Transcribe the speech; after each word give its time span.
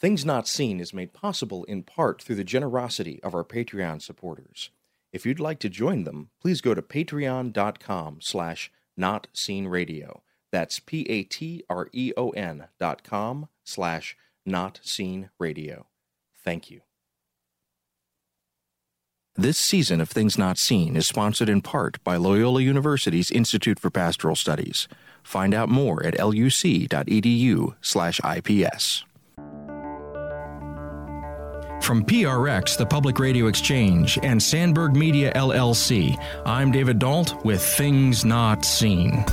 Things 0.00 0.24
Not 0.24 0.48
Seen 0.48 0.80
is 0.80 0.94
made 0.94 1.12
possible 1.12 1.64
in 1.64 1.82
part 1.82 2.22
through 2.22 2.36
the 2.36 2.44
generosity 2.44 3.20
of 3.22 3.34
our 3.34 3.44
Patreon 3.44 4.00
supporters. 4.00 4.70
If 5.12 5.26
you'd 5.26 5.38
like 5.38 5.58
to 5.58 5.68
join 5.68 6.04
them, 6.04 6.30
please 6.40 6.62
go 6.62 6.72
to 6.72 6.80
patreon.com 6.80 8.20
slash 8.22 8.72
notseenradio. 8.98 10.20
That's 10.50 10.80
P-A-T-R-E-O-N 10.80 12.68
dot 12.78 13.04
com 13.04 13.48
slash 13.62 14.16
notseenradio. 14.48 15.84
Thank 16.42 16.70
you. 16.70 16.80
This 19.36 19.58
season 19.58 20.00
of 20.00 20.08
Things 20.08 20.38
Not 20.38 20.56
Seen 20.56 20.96
is 20.96 21.06
sponsored 21.06 21.50
in 21.50 21.60
part 21.60 22.02
by 22.02 22.16
Loyola 22.16 22.62
University's 22.62 23.30
Institute 23.30 23.78
for 23.78 23.90
Pastoral 23.90 24.34
Studies. 24.34 24.88
Find 25.22 25.52
out 25.52 25.68
more 25.68 26.04
at 26.04 26.18
luc.edu 26.18 27.74
slash 27.82 28.20
IPS. 28.24 29.04
From 31.80 32.04
PRX, 32.04 32.76
the 32.76 32.86
Public 32.86 33.18
Radio 33.18 33.46
Exchange, 33.48 34.18
and 34.22 34.40
Sandberg 34.40 34.94
Media 34.94 35.32
LLC, 35.34 36.16
I'm 36.46 36.70
David 36.70 36.98
Dault 36.98 37.44
with 37.44 37.60
Things 37.60 38.24
Not 38.24 38.64
Seen. 38.64 39.24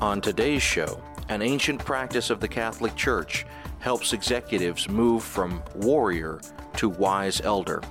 On 0.00 0.20
today's 0.22 0.62
show, 0.62 1.02
an 1.28 1.42
ancient 1.42 1.84
practice 1.84 2.30
of 2.30 2.40
the 2.40 2.48
Catholic 2.48 2.94
Church 2.94 3.44
helps 3.80 4.12
executives 4.12 4.88
move 4.88 5.22
from 5.22 5.62
warrior 5.74 6.40
to 6.76 6.88
wise 6.88 7.40
elder. 7.42 7.82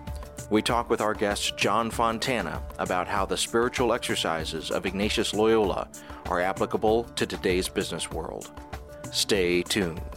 We 0.52 0.62
talk 0.62 0.91
with 0.91 1.02
our 1.02 1.16
guest 1.16 1.58
John 1.58 1.89
Fontana 1.89 2.61
about 2.78 3.08
how 3.08 3.25
the 3.25 3.36
spiritual 3.36 3.94
exercises 3.94 4.70
of 4.70 4.86
Ignatius 4.86 5.33
Loyola 5.33 5.88
are 6.28 6.39
applicable 6.39 7.06
to 7.16 7.25
today's 7.25 7.67
business 7.67 8.11
world. 8.11 8.52
Stay 9.11 9.64
tuned. 9.64 10.14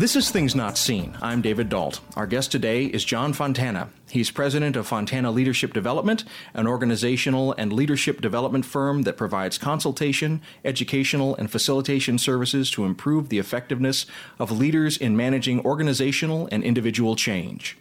This 0.00 0.16
is 0.16 0.30
Things 0.30 0.54
Not 0.54 0.78
Seen. 0.78 1.14
I'm 1.20 1.42
David 1.42 1.68
Dault. 1.68 2.00
Our 2.16 2.26
guest 2.26 2.50
today 2.50 2.86
is 2.86 3.04
John 3.04 3.34
Fontana. 3.34 3.90
He's 4.08 4.30
president 4.30 4.74
of 4.74 4.86
Fontana 4.86 5.30
Leadership 5.30 5.74
Development, 5.74 6.24
an 6.54 6.66
organizational 6.66 7.52
and 7.58 7.70
leadership 7.70 8.22
development 8.22 8.64
firm 8.64 9.02
that 9.02 9.18
provides 9.18 9.58
consultation, 9.58 10.40
educational, 10.64 11.36
and 11.36 11.50
facilitation 11.50 12.16
services 12.16 12.70
to 12.70 12.86
improve 12.86 13.28
the 13.28 13.38
effectiveness 13.38 14.06
of 14.38 14.50
leaders 14.50 14.96
in 14.96 15.18
managing 15.18 15.60
organizational 15.66 16.48
and 16.50 16.64
individual 16.64 17.14
change. 17.14 17.76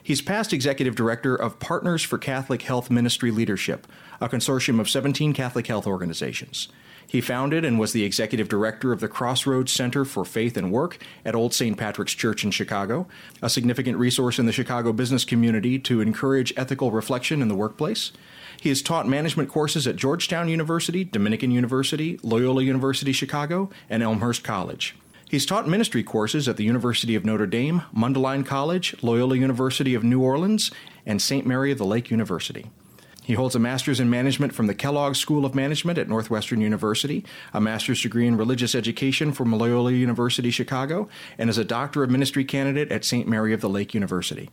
He's 0.00 0.22
past 0.22 0.52
executive 0.52 0.94
director 0.94 1.34
of 1.34 1.58
Partners 1.58 2.04
for 2.04 2.18
Catholic 2.18 2.62
Health 2.62 2.88
Ministry 2.88 3.32
Leadership, 3.32 3.88
a 4.20 4.28
consortium 4.28 4.78
of 4.78 4.88
17 4.88 5.32
Catholic 5.32 5.66
health 5.66 5.88
organizations. 5.88 6.68
He 7.06 7.20
founded 7.20 7.64
and 7.64 7.78
was 7.78 7.92
the 7.92 8.04
executive 8.04 8.48
director 8.48 8.92
of 8.92 9.00
the 9.00 9.08
Crossroads 9.08 9.72
Center 9.72 10.04
for 10.04 10.24
Faith 10.24 10.56
and 10.56 10.72
Work 10.72 10.98
at 11.24 11.34
Old 11.34 11.54
St. 11.54 11.76
Patrick's 11.76 12.14
Church 12.14 12.44
in 12.44 12.50
Chicago, 12.50 13.06
a 13.42 13.50
significant 13.50 13.98
resource 13.98 14.38
in 14.38 14.46
the 14.46 14.52
Chicago 14.52 14.92
business 14.92 15.24
community 15.24 15.78
to 15.78 16.00
encourage 16.00 16.52
ethical 16.56 16.90
reflection 16.90 17.42
in 17.42 17.48
the 17.48 17.54
workplace. 17.54 18.12
He 18.60 18.68
has 18.68 18.82
taught 18.82 19.08
management 19.08 19.48
courses 19.48 19.86
at 19.86 19.96
Georgetown 19.96 20.48
University, 20.48 21.04
Dominican 21.04 21.50
University, 21.50 22.18
Loyola 22.22 22.62
University 22.62 23.12
Chicago, 23.12 23.70
and 23.90 24.02
Elmhurst 24.02 24.42
College. 24.42 24.94
He's 25.28 25.46
taught 25.46 25.68
ministry 25.68 26.02
courses 26.02 26.48
at 26.48 26.56
the 26.56 26.64
University 26.64 27.14
of 27.14 27.24
Notre 27.24 27.46
Dame, 27.46 27.82
Mundelein 27.94 28.46
College, 28.46 28.94
Loyola 29.02 29.36
University 29.36 29.94
of 29.94 30.04
New 30.04 30.22
Orleans, 30.22 30.70
and 31.04 31.20
St. 31.20 31.46
Mary 31.46 31.72
of 31.72 31.78
the 31.78 31.84
Lake 31.84 32.10
University. 32.10 32.70
He 33.24 33.32
holds 33.32 33.54
a 33.54 33.58
master's 33.58 34.00
in 34.00 34.10
management 34.10 34.54
from 34.54 34.66
the 34.66 34.74
Kellogg 34.74 35.16
School 35.16 35.46
of 35.46 35.54
Management 35.54 35.98
at 35.98 36.10
Northwestern 36.10 36.60
University, 36.60 37.24
a 37.54 37.60
master's 37.60 38.02
degree 38.02 38.26
in 38.26 38.36
religious 38.36 38.74
education 38.74 39.32
from 39.32 39.50
Loyola 39.50 39.92
University 39.92 40.50
Chicago, 40.50 41.08
and 41.38 41.48
is 41.48 41.56
a 41.56 41.64
doctor 41.64 42.04
of 42.04 42.10
ministry 42.10 42.44
candidate 42.44 42.92
at 42.92 43.02
St. 43.02 43.26
Mary 43.26 43.54
of 43.54 43.62
the 43.62 43.68
Lake 43.70 43.94
University. 43.94 44.50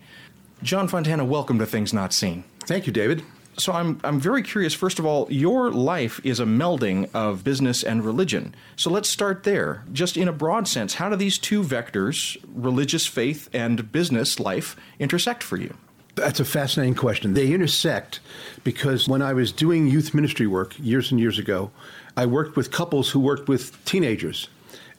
John 0.64 0.88
Fontana, 0.88 1.26
welcome 1.26 1.60
to 1.60 1.66
Things 1.66 1.94
Not 1.94 2.14
Seen. 2.14 2.46
Thank 2.62 2.88
you, 2.88 2.94
David. 2.94 3.24
So 3.58 3.74
I'm 3.74 4.00
I'm 4.06 4.22
very 4.22 4.42
curious. 4.42 4.74
First 4.74 5.00
of 5.00 5.06
all, 5.06 5.28
your 5.30 5.70
life 5.70 6.22
is 6.24 6.40
a 6.40 6.46
melding 6.46 7.10
of 7.14 7.44
business 7.44 7.84
and 7.84 8.06
religion. 8.06 8.56
So 8.78 8.90
let's 8.90 9.10
start 9.10 9.44
there. 9.44 9.84
Just 9.92 10.16
in 10.16 10.30
a 10.30 10.34
broad 10.34 10.70
sense, 10.70 10.94
how 10.94 11.10
do 11.10 11.18
these 11.18 11.38
two 11.38 11.62
vectors, 11.62 12.38
religious 12.54 13.06
faith 13.06 13.50
and 13.52 13.92
business 13.92 14.40
life, 14.40 14.78
intersect 14.98 15.44
for 15.44 15.58
you? 15.58 15.76
That's 16.16 16.40
a 16.40 16.46
fascinating 16.46 16.96
question. 16.96 17.34
They 17.34 17.54
intersect 17.54 18.20
because 18.64 19.08
when 19.08 19.22
I 19.22 19.34
was 19.34 19.52
doing 19.52 19.88
youth 19.88 20.14
ministry 20.14 20.46
work 20.46 20.76
years 20.78 21.12
and 21.12 21.20
years 21.20 21.40
ago, 21.40 21.72
I 22.18 22.26
worked 22.26 22.56
with 22.56 22.72
couples 22.72 23.10
who 23.10 23.20
worked 23.20 23.48
with 23.48 23.84
teenagers. 23.86 24.50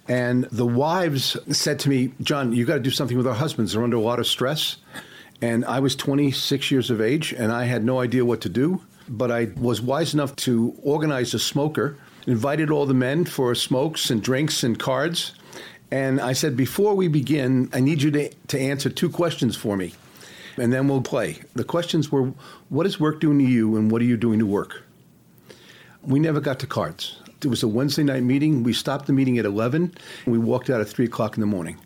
And 0.09 0.45
the 0.45 0.67
wives 0.67 1.37
said 1.57 1.79
to 1.81 1.89
me, 1.89 2.13
John, 2.23 2.53
you 2.53 2.65
got 2.65 2.75
to 2.75 2.81
do 2.81 2.91
something 2.91 3.17
with 3.17 3.27
our 3.27 3.35
husbands. 3.35 3.73
They're 3.73 3.85
under 3.85 3.97
a 3.97 4.01
lot 4.01 4.19
of 4.19 4.27
stress. 4.27 4.79
And 5.41 5.65
I 5.65 5.81
was 5.81 5.95
26 5.97 6.71
years 6.71 6.91
of 6.91 7.01
age 7.01 7.33
and 7.33 7.53
I 7.53 7.65
had 7.65 7.85
no 7.85 8.01
idea 8.01 8.25
what 8.25 8.41
to 8.43 8.49
do. 8.49 8.83
But 9.09 9.31
I 9.31 9.51
was 9.57 9.81
wise 9.81 10.15
enough 10.15 10.35
to 10.37 10.75
organize 10.83 11.35
a 11.35 11.39
smoker, 11.39 11.99
invited 12.27 12.71
all 12.71 12.87
the 12.87 12.95
men 12.95 13.25
for 13.25 13.55
smokes 13.55 14.11
and 14.11 14.23
drinks 14.23 14.63
and 14.63 14.79
cards. 14.79 15.35
And 15.91 16.21
I 16.21 16.33
said, 16.33 16.57
before 16.57 16.95
we 16.95 17.09
begin, 17.09 17.69
I 17.73 17.81
need 17.81 18.01
you 18.01 18.11
to, 18.13 18.31
to 18.49 18.59
answer 18.59 18.89
two 18.89 19.11
questions 19.11 19.57
for 19.57 19.77
me 19.77 19.93
and 20.57 20.73
then 20.73 20.89
we'll 20.89 21.03
play. 21.03 21.41
The 21.55 21.65
questions 21.65 22.11
were 22.11 22.33
what 22.69 22.87
is 22.87 23.01
work 23.01 23.21
doing 23.21 23.39
to 23.39 23.45
you 23.45 23.77
and 23.77 23.91
what 23.91 24.03
are 24.03 24.07
you 24.07 24.17
doing 24.17 24.39
to 24.39 24.47
work? 24.47 24.83
We 26.03 26.19
never 26.19 26.41
got 26.41 26.59
to 26.61 26.67
cards. 26.67 27.17
It 27.43 27.49
was 27.49 27.63
a 27.63 27.69
Wednesday 27.69 28.05
night 28.05 28.23
meeting. 28.23 28.63
We 28.63 28.73
stopped 28.73 29.07
the 29.07 29.13
meeting 29.13 29.39
at 29.39 29.45
11 29.45 29.95
and 30.25 30.33
we 30.33 30.39
walked 30.39 30.71
out 30.71 30.81
at 30.81 30.89
3 30.89 31.05
o'clock 31.07 31.37
in 31.37 31.41
the 31.41 31.47
morning. 31.47 31.79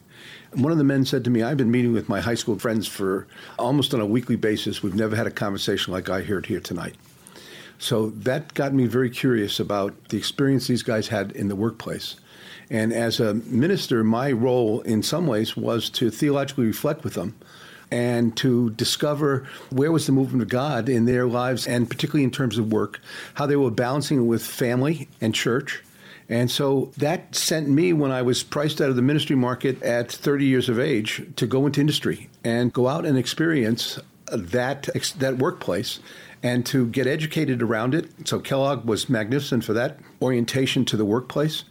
One 0.52 0.72
of 0.72 0.78
the 0.78 0.84
men 0.84 1.04
said 1.04 1.24
to 1.24 1.30
me, 1.30 1.42
I've 1.42 1.56
been 1.56 1.70
meeting 1.70 1.92
with 1.92 2.08
my 2.08 2.20
high 2.20 2.34
school 2.34 2.58
friends 2.58 2.86
for 2.86 3.26
almost 3.58 3.92
on 3.92 4.00
a 4.00 4.06
weekly 4.06 4.36
basis. 4.36 4.82
We've 4.82 4.94
never 4.94 5.16
had 5.16 5.26
a 5.26 5.30
conversation 5.30 5.92
like 5.92 6.08
I 6.08 6.22
heard 6.22 6.46
here 6.46 6.60
tonight. 6.60 6.94
So 7.78 8.10
that 8.10 8.54
got 8.54 8.72
me 8.72 8.86
very 8.86 9.10
curious 9.10 9.60
about 9.60 10.08
the 10.08 10.16
experience 10.16 10.66
these 10.66 10.82
guys 10.82 11.08
had 11.08 11.32
in 11.32 11.48
the 11.48 11.56
workplace. 11.56 12.16
And 12.70 12.92
as 12.92 13.20
a 13.20 13.34
minister, 13.34 14.02
my 14.02 14.32
role 14.32 14.80
in 14.80 15.02
some 15.02 15.26
ways 15.26 15.56
was 15.56 15.90
to 15.90 16.10
theologically 16.10 16.66
reflect 16.66 17.04
with 17.04 17.14
them 17.14 17.34
and 17.90 18.36
to 18.38 18.70
discover 18.70 19.46
where 19.70 19.92
was 19.92 20.06
the 20.06 20.12
movement 20.12 20.42
of 20.42 20.48
God 20.48 20.88
in 20.88 21.04
their 21.04 21.26
lives, 21.26 21.66
and 21.66 21.88
particularly 21.88 22.24
in 22.24 22.30
terms 22.30 22.58
of 22.58 22.72
work, 22.72 23.00
how 23.34 23.46
they 23.46 23.56
were 23.56 23.70
balancing 23.70 24.18
it 24.18 24.22
with 24.22 24.44
family 24.44 25.08
and 25.20 25.34
church. 25.34 25.82
And 26.28 26.50
so 26.50 26.90
that 26.96 27.36
sent 27.36 27.68
me, 27.68 27.92
when 27.92 28.10
I 28.10 28.22
was 28.22 28.42
priced 28.42 28.80
out 28.80 28.90
of 28.90 28.96
the 28.96 29.02
ministry 29.02 29.36
market 29.36 29.80
at 29.82 30.10
30 30.10 30.44
years 30.44 30.68
of 30.68 30.80
age, 30.80 31.22
to 31.36 31.46
go 31.46 31.66
into 31.66 31.80
industry 31.80 32.28
and 32.42 32.72
go 32.72 32.88
out 32.88 33.06
and 33.06 33.16
experience 33.16 34.00
that 34.32 34.88
that 35.18 35.38
workplace 35.38 36.00
and 36.42 36.66
to 36.66 36.88
get 36.88 37.06
educated 37.06 37.62
around 37.62 37.94
it. 37.94 38.08
So 38.24 38.40
Kellogg 38.40 38.84
was 38.84 39.08
magnificent 39.08 39.64
for 39.64 39.72
that 39.74 40.00
orientation 40.20 40.84
to 40.86 40.96
the 40.96 41.04
workplace. 41.04 41.64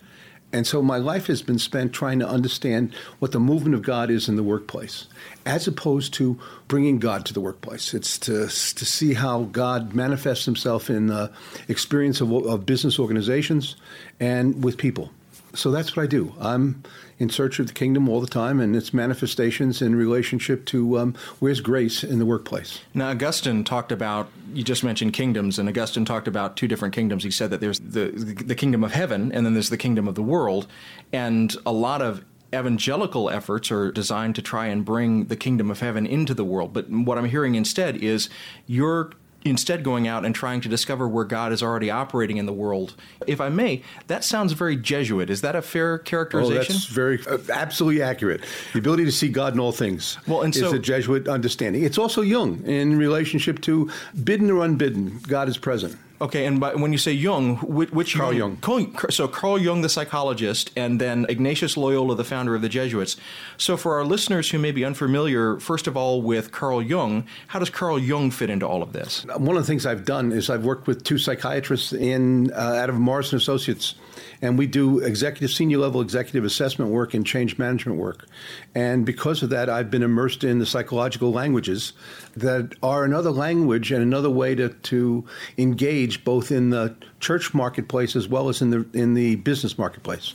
And 0.53 0.65
so 0.65 0.81
my 0.81 0.97
life 0.97 1.27
has 1.27 1.41
been 1.41 1.59
spent 1.59 1.91
trying 1.91 2.19
to 2.19 2.27
understand 2.27 2.93
what 3.19 3.33
the 3.33 3.39
movement 3.39 3.75
of 3.75 3.81
God 3.81 4.09
is 4.09 4.29
in 4.29 4.37
the 4.37 4.43
workplace, 4.43 5.07
as 5.45 5.67
opposed 5.67 6.13
to 6.13 6.39
bringing 6.67 6.97
God 6.97 7.25
to 7.25 7.33
the 7.33 7.41
workplace. 7.41 7.93
It's 7.93 8.17
to, 8.19 8.45
to 8.45 8.85
see 8.85 9.13
how 9.13 9.43
God 9.43 9.93
manifests 9.93 10.45
himself 10.45 10.89
in 10.89 11.07
the 11.07 11.29
experience 11.67 12.21
of, 12.21 12.31
of 12.31 12.65
business 12.65 12.99
organizations 12.99 13.75
and 14.19 14.63
with 14.63 14.77
people. 14.77 15.11
So 15.55 15.71
that's 15.71 15.95
what 15.95 16.03
I 16.03 16.07
do. 16.07 16.33
I'm 16.39 16.83
in 17.17 17.29
search 17.29 17.59
of 17.59 17.67
the 17.67 17.73
kingdom 17.73 18.09
all 18.09 18.19
the 18.19 18.27
time 18.27 18.59
and 18.59 18.75
its 18.75 18.93
manifestations 18.93 19.81
in 19.81 19.95
relationship 19.95 20.65
to 20.65 20.99
um, 20.99 21.15
where's 21.39 21.61
grace 21.61 22.03
in 22.03 22.19
the 22.19 22.25
workplace. 22.25 22.81
Now, 22.93 23.09
Augustine 23.09 23.63
talked 23.63 23.91
about, 23.91 24.29
you 24.53 24.63
just 24.63 24.83
mentioned 24.83 25.13
kingdoms, 25.13 25.57
and 25.57 25.69
Augustine 25.69 26.05
talked 26.05 26.27
about 26.27 26.57
two 26.57 26.67
different 26.67 26.93
kingdoms. 26.93 27.23
He 27.23 27.31
said 27.31 27.51
that 27.51 27.61
there's 27.61 27.79
the, 27.79 28.07
the 28.09 28.55
kingdom 28.55 28.83
of 28.83 28.91
heaven 28.91 29.31
and 29.31 29.45
then 29.45 29.53
there's 29.53 29.69
the 29.69 29.77
kingdom 29.77 30.07
of 30.07 30.15
the 30.15 30.23
world. 30.23 30.67
And 31.13 31.55
a 31.65 31.71
lot 31.71 32.01
of 32.01 32.25
evangelical 32.53 33.29
efforts 33.29 33.71
are 33.71 33.91
designed 33.91 34.35
to 34.35 34.41
try 34.41 34.67
and 34.67 34.85
bring 34.85 35.25
the 35.25 35.35
kingdom 35.35 35.71
of 35.71 35.79
heaven 35.79 36.05
into 36.05 36.33
the 36.33 36.45
world. 36.45 36.73
But 36.73 36.89
what 36.89 37.17
I'm 37.17 37.25
hearing 37.25 37.55
instead 37.55 37.97
is 37.97 38.29
you're 38.65 39.11
instead 39.45 39.83
going 39.83 40.07
out 40.07 40.25
and 40.25 40.33
trying 40.33 40.59
to 40.61 40.67
discover 40.67 41.07
where 41.07 41.23
God 41.23 41.53
is 41.53 41.61
already 41.61 41.91
operating 41.91 42.37
in 42.37 42.47
the 42.47 42.53
world. 42.53 42.95
If 43.27 43.39
I 43.39 43.49
may, 43.49 43.83
that 44.07 44.23
sounds 44.23 44.53
very 44.53 44.75
Jesuit. 44.75 45.29
Is 45.29 45.41
that 45.41 45.55
a 45.55 45.61
fair 45.61 45.99
characterization? 45.99 46.75
Oh, 46.75 46.79
that's 46.79 46.85
very 46.87 47.19
uh, 47.27 47.37
absolutely 47.53 48.01
accurate. 48.01 48.43
The 48.73 48.79
ability 48.79 49.05
to 49.05 49.11
see 49.11 49.29
God 49.29 49.53
in 49.53 49.59
all 49.59 49.71
things 49.71 50.17
well, 50.27 50.41
and 50.41 50.53
is 50.53 50.61
so, 50.61 50.73
a 50.73 50.79
Jesuit 50.79 51.27
understanding. 51.27 51.83
It's 51.83 51.97
also 51.97 52.21
Jung 52.21 52.63
in 52.65 52.97
relationship 52.97 53.61
to 53.61 53.89
bidden 54.23 54.49
or 54.49 54.65
unbidden, 54.65 55.19
God 55.27 55.47
is 55.47 55.57
present. 55.57 55.97
Okay, 56.21 56.45
and 56.45 56.59
by, 56.59 56.73
when 56.75 56.91
you 56.93 56.97
say 56.97 57.11
Jung, 57.11 57.57
which, 57.57 57.91
which 57.91 58.15
Carl 58.15 58.33
Jung? 58.33 58.57
Jung? 58.65 58.97
So 59.09 59.27
Carl 59.27 59.59
Jung, 59.59 59.81
the 59.81 59.89
psychologist, 59.89 60.71
and 60.75 60.99
then 61.01 61.25
Ignatius 61.27 61.75
Loyola, 61.75 62.15
the 62.15 62.23
founder 62.23 62.55
of 62.55 62.61
the 62.61 62.69
Jesuits. 62.69 63.17
So 63.57 63.75
for 63.75 63.95
our 63.95 64.05
listeners 64.05 64.49
who 64.49 64.57
may 64.57 64.71
be 64.71 64.85
unfamiliar, 64.85 65.59
first 65.59 65.87
of 65.87 65.97
all, 65.97 66.21
with 66.21 66.51
Carl 66.51 66.81
Jung, 66.81 67.27
how 67.47 67.59
does 67.59 67.69
Carl 67.69 67.99
Jung 67.99 68.31
fit 68.31 68.49
into 68.49 68.65
all 68.65 68.81
of 68.81 68.93
this? 68.93 69.25
One 69.25 69.57
of 69.57 69.63
the 69.63 69.67
things 69.67 69.85
I've 69.85 70.05
done 70.05 70.31
is 70.31 70.49
I've 70.49 70.63
worked 70.63 70.87
with 70.87 71.03
two 71.03 71.17
psychiatrists 71.17 71.91
in 71.91 72.51
uh, 72.53 72.55
out 72.55 72.89
of 72.89 72.95
Morrison 72.95 73.37
Associates 73.37 73.95
and 74.41 74.57
we 74.57 74.67
do 74.67 74.99
executive, 74.99 75.51
senior 75.51 75.77
level 75.77 76.01
executive 76.01 76.43
assessment 76.43 76.91
work 76.91 77.13
and 77.13 77.25
change 77.25 77.57
management 77.57 77.97
work. 77.99 78.27
And 78.73 79.05
because 79.05 79.43
of 79.43 79.49
that, 79.49 79.69
I've 79.69 79.91
been 79.91 80.03
immersed 80.03 80.43
in 80.43 80.59
the 80.59 80.65
psychological 80.65 81.31
languages 81.31 81.93
that 82.35 82.73
are 82.83 83.03
another 83.03 83.31
language 83.31 83.91
and 83.91 84.01
another 84.01 84.29
way 84.29 84.55
to, 84.55 84.69
to 84.69 85.25
engage 85.57 86.23
both 86.23 86.51
in 86.51 86.69
the 86.69 86.95
church 87.19 87.53
marketplace 87.53 88.15
as 88.15 88.27
well 88.27 88.49
as 88.49 88.61
in 88.61 88.69
the 88.69 88.85
in 88.93 89.13
the 89.13 89.35
business 89.37 89.77
marketplace. 89.77 90.33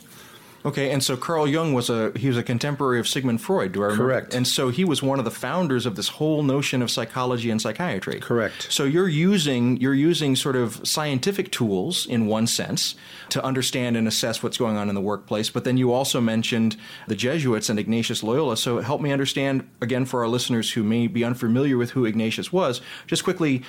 Okay, 0.64 0.90
and 0.90 1.02
so 1.02 1.16
Carl 1.16 1.46
Jung 1.46 1.72
was 1.72 1.88
a 1.88 2.12
he 2.16 2.28
was 2.28 2.36
a 2.36 2.42
contemporary 2.42 3.00
of 3.00 3.08
Sigmund 3.08 3.40
Freud. 3.40 3.72
Do 3.72 3.82
I 3.82 3.86
remember? 3.86 4.04
Correct. 4.04 4.34
And 4.34 4.46
so 4.46 4.68
he 4.68 4.84
was 4.84 5.02
one 5.02 5.18
of 5.18 5.24
the 5.24 5.30
founders 5.30 5.86
of 5.86 5.96
this 5.96 6.08
whole 6.08 6.42
notion 6.42 6.82
of 6.82 6.90
psychology 6.90 7.50
and 7.50 7.60
psychiatry. 7.60 8.20
Correct. 8.20 8.66
So 8.70 8.84
you're 8.84 9.08
using 9.08 9.78
you're 9.78 9.94
using 9.94 10.36
sort 10.36 10.56
of 10.56 10.86
scientific 10.86 11.50
tools 11.50 12.06
in 12.06 12.26
one 12.26 12.46
sense 12.46 12.94
to 13.30 13.42
understand 13.42 13.96
and 13.96 14.06
assess 14.06 14.42
what's 14.42 14.58
going 14.58 14.76
on 14.76 14.88
in 14.88 14.94
the 14.94 15.00
workplace, 15.00 15.48
but 15.48 15.64
then 15.64 15.76
you 15.76 15.92
also 15.92 16.20
mentioned 16.20 16.76
the 17.06 17.16
Jesuits 17.16 17.68
and 17.70 17.78
Ignatius 17.78 18.22
Loyola. 18.22 18.56
So 18.56 18.80
help 18.80 19.00
me 19.00 19.12
understand 19.12 19.68
again 19.80 20.04
for 20.04 20.20
our 20.20 20.28
listeners 20.28 20.72
who 20.72 20.82
may 20.82 21.06
be 21.06 21.24
unfamiliar 21.24 21.78
with 21.78 21.92
who 21.92 22.04
Ignatius 22.04 22.52
was. 22.52 22.80
Just 23.06 23.24
quickly, 23.24 23.62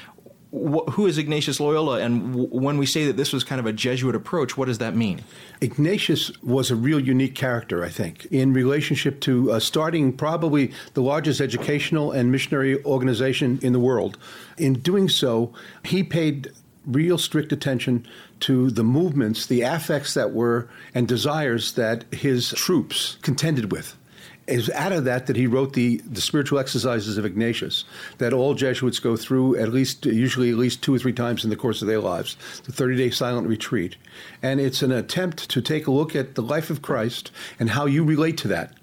who 0.51 1.07
is 1.07 1.18
Ignatius 1.18 1.62
Loyola? 1.62 2.00
And 2.01 2.36
when 2.51 2.77
we 2.77 2.86
say 2.86 3.06
that 3.06 3.15
this 3.15 3.31
was 3.31 3.44
kind 3.44 3.59
of 3.59 3.65
a 3.65 3.71
Jesuit 3.71 4.15
approach, 4.15 4.57
what 4.57 4.65
does 4.68 4.80
that 4.80 4.95
mean? 4.95 5.21
Ignatius 5.62 6.31
was 6.44 6.69
a 6.69 6.75
real 6.75 7.00
unique 7.00 7.36
character, 7.36 7.86
I 7.86 7.89
think, 7.89 8.25
in 8.31 8.51
relationship 8.51 9.21
to 9.21 9.53
uh, 9.53 9.59
starting 9.59 10.12
probably 10.12 10.74
the 10.94 11.01
largest 11.01 11.39
educational 11.39 12.12
and 12.12 12.31
missionary 12.31 12.83
organization 12.83 13.59
in 13.62 13.71
the 13.71 13.80
world. 13.80 14.18
In 14.57 14.74
doing 14.74 15.07
so, 15.07 15.53
he 15.86 16.03
paid 16.03 16.51
real 16.86 17.18
strict 17.18 17.53
attention 17.53 18.06
to 18.42 18.71
the 18.71 18.83
movements, 18.83 19.45
the 19.45 19.62
affects 19.62 20.15
that 20.15 20.33
were, 20.33 20.68
and 20.94 21.07
desires 21.07 21.74
that 21.74 22.03
his 22.13 22.50
troops 22.50 23.18
contended 23.21 23.71
with 23.71 23.95
is 24.51 24.69
out 24.71 24.92
of 24.92 25.06
that 25.06 25.27
that 25.27 25.36
he 25.36 25.48
wrote 25.48 25.74
the, 25.74 25.98
the 26.00 26.21
spiritual 26.21 26.59
exercises 26.59 27.18
of 27.18 27.25
Ignatius 27.25 27.86
that 28.18 28.33
all 28.33 28.53
Jesuits 28.53 29.00
go 29.00 29.15
through 29.15 29.56
at 29.57 29.69
least, 29.69 30.06
usually 30.06 30.50
at 30.50 30.57
least 30.57 30.81
two 30.81 30.94
or 30.94 31.00
three 31.00 31.13
times 31.13 31.44
in 31.44 31.50
the 31.50 31.56
course 31.56 31.81
of 31.81 31.88
their 31.88 32.00
lives, 32.00 32.36
the 32.65 32.71
30 32.71 32.98
day 32.98 33.09
silent 33.09 33.48
retreat. 33.48 33.95
And 34.42 34.59
it's 34.59 34.81
an 34.81 34.92
attempt 34.92 35.50
to 35.50 35.62
take 35.62 35.88
a 35.88 35.92
look 35.92 36.15
at 36.15 36.36
the 36.36 36.42
life 36.42 36.69
of 36.69 36.81
Christ 36.81 37.31
and 37.59 37.69
how 37.69 37.86
you 37.86 38.03
relate 38.03 38.38
to 38.39 38.48
that. 38.50 38.74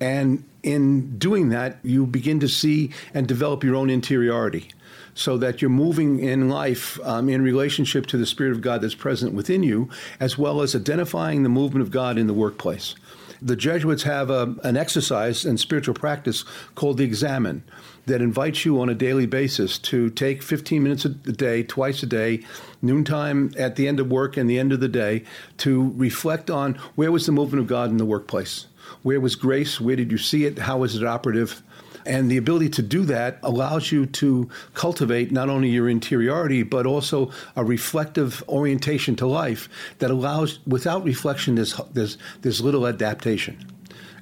And 0.00 0.44
in 0.62 1.18
doing 1.18 1.50
that, 1.50 1.78
you 1.82 2.06
begin 2.06 2.40
to 2.40 2.48
see 2.48 2.90
and 3.12 3.26
develop 3.26 3.64
your 3.64 3.76
own 3.76 3.90
interiority 3.90 4.68
so 5.14 5.38
that 5.38 5.62
you're 5.62 5.70
moving 5.70 6.18
in 6.18 6.48
life 6.48 6.98
um, 7.04 7.28
in 7.28 7.42
relationship 7.42 8.06
to 8.06 8.18
the 8.18 8.26
Spirit 8.26 8.52
of 8.52 8.60
God 8.60 8.80
that's 8.80 8.94
present 8.96 9.32
within 9.32 9.62
you, 9.62 9.88
as 10.18 10.36
well 10.36 10.60
as 10.60 10.74
identifying 10.74 11.44
the 11.44 11.48
movement 11.48 11.82
of 11.82 11.90
God 11.92 12.18
in 12.18 12.26
the 12.26 12.34
workplace 12.34 12.96
the 13.44 13.56
Jesuits 13.56 14.04
have 14.04 14.30
a, 14.30 14.56
an 14.64 14.76
exercise 14.76 15.44
and 15.44 15.60
spiritual 15.60 15.94
practice 15.94 16.44
called 16.74 16.96
the 16.96 17.04
Examen 17.04 17.62
that 18.06 18.22
invites 18.22 18.64
you 18.64 18.80
on 18.80 18.88
a 18.88 18.94
daily 18.94 19.26
basis 19.26 19.78
to 19.78 20.08
take 20.10 20.42
15 20.42 20.82
minutes 20.82 21.04
a 21.04 21.10
day, 21.10 21.62
twice 21.62 22.02
a 22.02 22.06
day, 22.06 22.42
noontime 22.80 23.52
at 23.58 23.76
the 23.76 23.86
end 23.86 24.00
of 24.00 24.10
work 24.10 24.36
and 24.36 24.48
the 24.48 24.58
end 24.58 24.72
of 24.72 24.80
the 24.80 24.88
day, 24.88 25.24
to 25.58 25.92
reflect 25.96 26.50
on 26.50 26.74
where 26.94 27.12
was 27.12 27.26
the 27.26 27.32
movement 27.32 27.60
of 27.60 27.66
God 27.66 27.90
in 27.90 27.98
the 27.98 28.04
workplace? 28.06 28.66
Where 29.02 29.20
was 29.20 29.34
grace? 29.34 29.80
Where 29.80 29.96
did 29.96 30.10
you 30.10 30.18
see 30.18 30.46
it? 30.46 30.60
How 30.60 30.78
was 30.78 30.96
it 30.96 31.04
operative? 31.04 31.62
And 32.06 32.30
the 32.30 32.36
ability 32.36 32.68
to 32.70 32.82
do 32.82 33.04
that 33.04 33.38
allows 33.42 33.90
you 33.90 34.06
to 34.06 34.48
cultivate 34.74 35.32
not 35.32 35.48
only 35.48 35.70
your 35.70 35.88
interiority, 35.88 36.62
but 36.62 36.86
also 36.86 37.30
a 37.56 37.64
reflective 37.64 38.44
orientation 38.48 39.16
to 39.16 39.26
life 39.26 39.68
that 39.98 40.10
allows, 40.10 40.58
without 40.66 41.04
reflection, 41.04 41.54
there's, 41.54 41.80
there's, 41.92 42.18
there's 42.42 42.60
little 42.60 42.86
adaptation. 42.86 43.58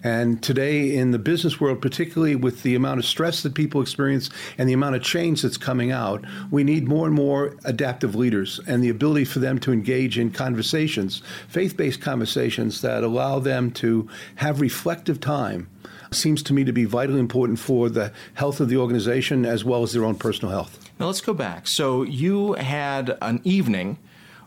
And 0.05 0.43
today, 0.43 0.96
in 0.96 1.12
the 1.12 1.19
business 1.19 1.61
world, 1.61 1.81
particularly 1.81 2.34
with 2.34 2.62
the 2.62 2.75
amount 2.75 2.99
of 2.99 3.05
stress 3.05 3.44
that 3.44 3.55
people 3.55 3.81
experience 3.81 4.31
and 4.58 4.69
the 4.69 4.73
amount 4.73 4.96
of 4.96 5.02
change 5.02 5.43
that's 5.43 5.56
coming 5.56 5.93
out, 5.93 6.25
we 6.50 6.64
need 6.64 6.88
more 6.88 7.06
and 7.06 7.14
more 7.14 7.56
adaptive 7.64 8.17
leaders 8.17 8.58
and 8.67 8.82
the 8.82 8.88
ability 8.88 9.25
for 9.25 9.38
them 9.38 9.61
to 9.61 9.73
engage 9.73 10.19
in 10.19 10.32
conversations, 10.32 11.23
faith 11.49 11.76
based 11.76 12.00
conversations 12.00 12.81
that 12.81 13.05
allow 13.05 13.38
them 13.38 13.70
to 13.70 14.08
have 14.37 14.61
reflective 14.61 15.20
time 15.20 15.69
seems 16.14 16.43
to 16.44 16.53
me 16.53 16.64
to 16.64 16.73
be 16.73 16.85
vitally 16.85 17.20
important 17.20 17.59
for 17.59 17.88
the 17.88 18.12
health 18.35 18.61
of 18.61 18.69
the 18.69 18.76
organization 18.76 19.44
as 19.44 19.64
well 19.64 19.82
as 19.82 19.93
their 19.93 20.05
own 20.05 20.14
personal 20.14 20.53
health. 20.53 20.79
Now 20.99 21.06
let's 21.06 21.20
go 21.20 21.35
back. 21.35 21.67
So 21.67 22.03
you 22.03 22.55
had 22.55 23.17
an 23.20 23.41
evening 23.44 23.99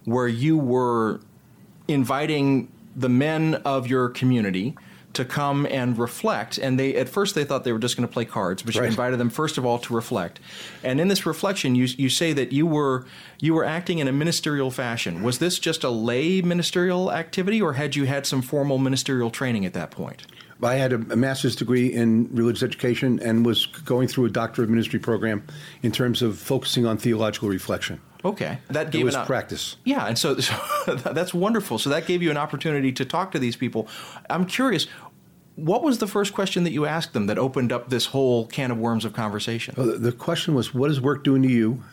where 0.06 0.28
you 0.28 0.58
were 0.58 1.20
inviting 1.88 2.72
the 2.96 3.10
men 3.10 3.56
of 3.66 3.88
your 3.88 4.10
community 4.10 4.76
to 5.16 5.26
come 5.26 5.66
and 5.66 5.98
reflect. 5.98 6.58
And 6.58 6.80
they 6.80 6.96
at 6.96 7.10
first 7.10 7.36
they 7.36 7.44
thought 7.44 7.64
they 7.64 7.72
were 7.72 7.80
just 7.80 7.98
going 7.98 8.08
to 8.08 8.12
play 8.12 8.26
cards, 8.26 8.62
but 8.62 8.76
you 8.76 8.82
right. 8.82 8.90
invited 8.90 9.18
them 9.18 9.30
first 9.30 9.58
of 9.58 9.66
all 9.66 9.80
to 9.80 9.94
reflect. 9.94 10.40
And 10.84 11.00
in 11.00 11.08
this 11.08 11.26
reflection, 11.26 11.76
you 11.76 11.86
you 11.98 12.10
say 12.10 12.34
that 12.34 12.52
you 12.52 12.68
were 12.68 13.06
you 13.40 13.54
were 13.54 13.66
acting 13.66 14.00
in 14.00 14.08
a 14.08 14.12
ministerial 14.12 14.72
fashion. 14.72 15.24
Was 15.24 15.40
this 15.40 15.58
just 15.58 15.84
a 15.84 15.90
lay 15.90 16.42
ministerial 16.42 17.12
activity, 17.12 17.62
or 17.62 17.74
had 17.74 17.96
you 17.96 18.06
had 18.06 18.26
some 18.26 18.42
formal 18.42 18.78
ministerial 18.78 19.32
training 19.32 19.66
at 19.66 19.74
that 19.74 19.92
point? 19.92 20.26
I 20.63 20.75
had 20.75 20.94
a, 20.94 20.96
a, 20.96 21.16
master's 21.16 21.56
degree 21.56 21.92
in 21.92 22.30
religious 22.34 22.63
education 22.63 23.19
and 23.19 23.46
was 23.46 23.66
going 23.66 24.07
through 24.07 24.25
a 24.25 24.30
doctor 24.30 24.63
of 24.63 24.69
ministry 24.69 25.00
program 25.00 25.46
in 25.84 25.92
terms 25.92 26.22
of 26.22 26.38
focusing 26.38 26.86
on 26.86 26.98
theological 26.98 27.50
reflection. 27.50 28.00
Okay, 28.24 28.57
that 28.69 28.90
gave 28.92 29.02
it 29.02 29.06
was 29.06 29.16
an, 29.16 29.25
practice. 29.25 29.75
Yeah, 29.84 30.07
and 30.07 30.18
so, 30.18 30.40
so 30.40 30.56
that's 30.96 31.34
wonderful. 31.34 31.78
So 31.78 31.90
that 31.90 32.07
gave 32.07 32.24
you 32.24 32.31
an 32.31 32.38
opportunity 32.38 32.92
to 32.94 33.06
talk 33.06 33.31
to 33.34 33.40
these 33.40 33.56
people. 33.56 33.88
I'm 34.30 34.46
curious, 34.46 34.88
what 35.56 35.84
was 35.84 36.00
the 36.00 36.07
first 36.07 36.34
question 36.34 36.63
that 36.63 36.72
you 36.72 36.86
asked 36.86 37.13
them 37.13 37.28
that 37.28 37.38
opened 37.38 37.72
up 37.72 37.90
this 37.90 38.07
whole 38.07 38.47
can 38.47 38.71
of 38.71 38.78
worms 38.78 39.06
of 39.06 39.14
conversation? 39.14 39.76
Well, 39.78 39.97
the 40.00 40.12
question 40.12 40.56
was, 40.56 40.74
"What 40.74 40.90
is 40.90 41.00
work 41.00 41.24
doing 41.24 41.44
to 41.44 41.50
you, 41.50 41.83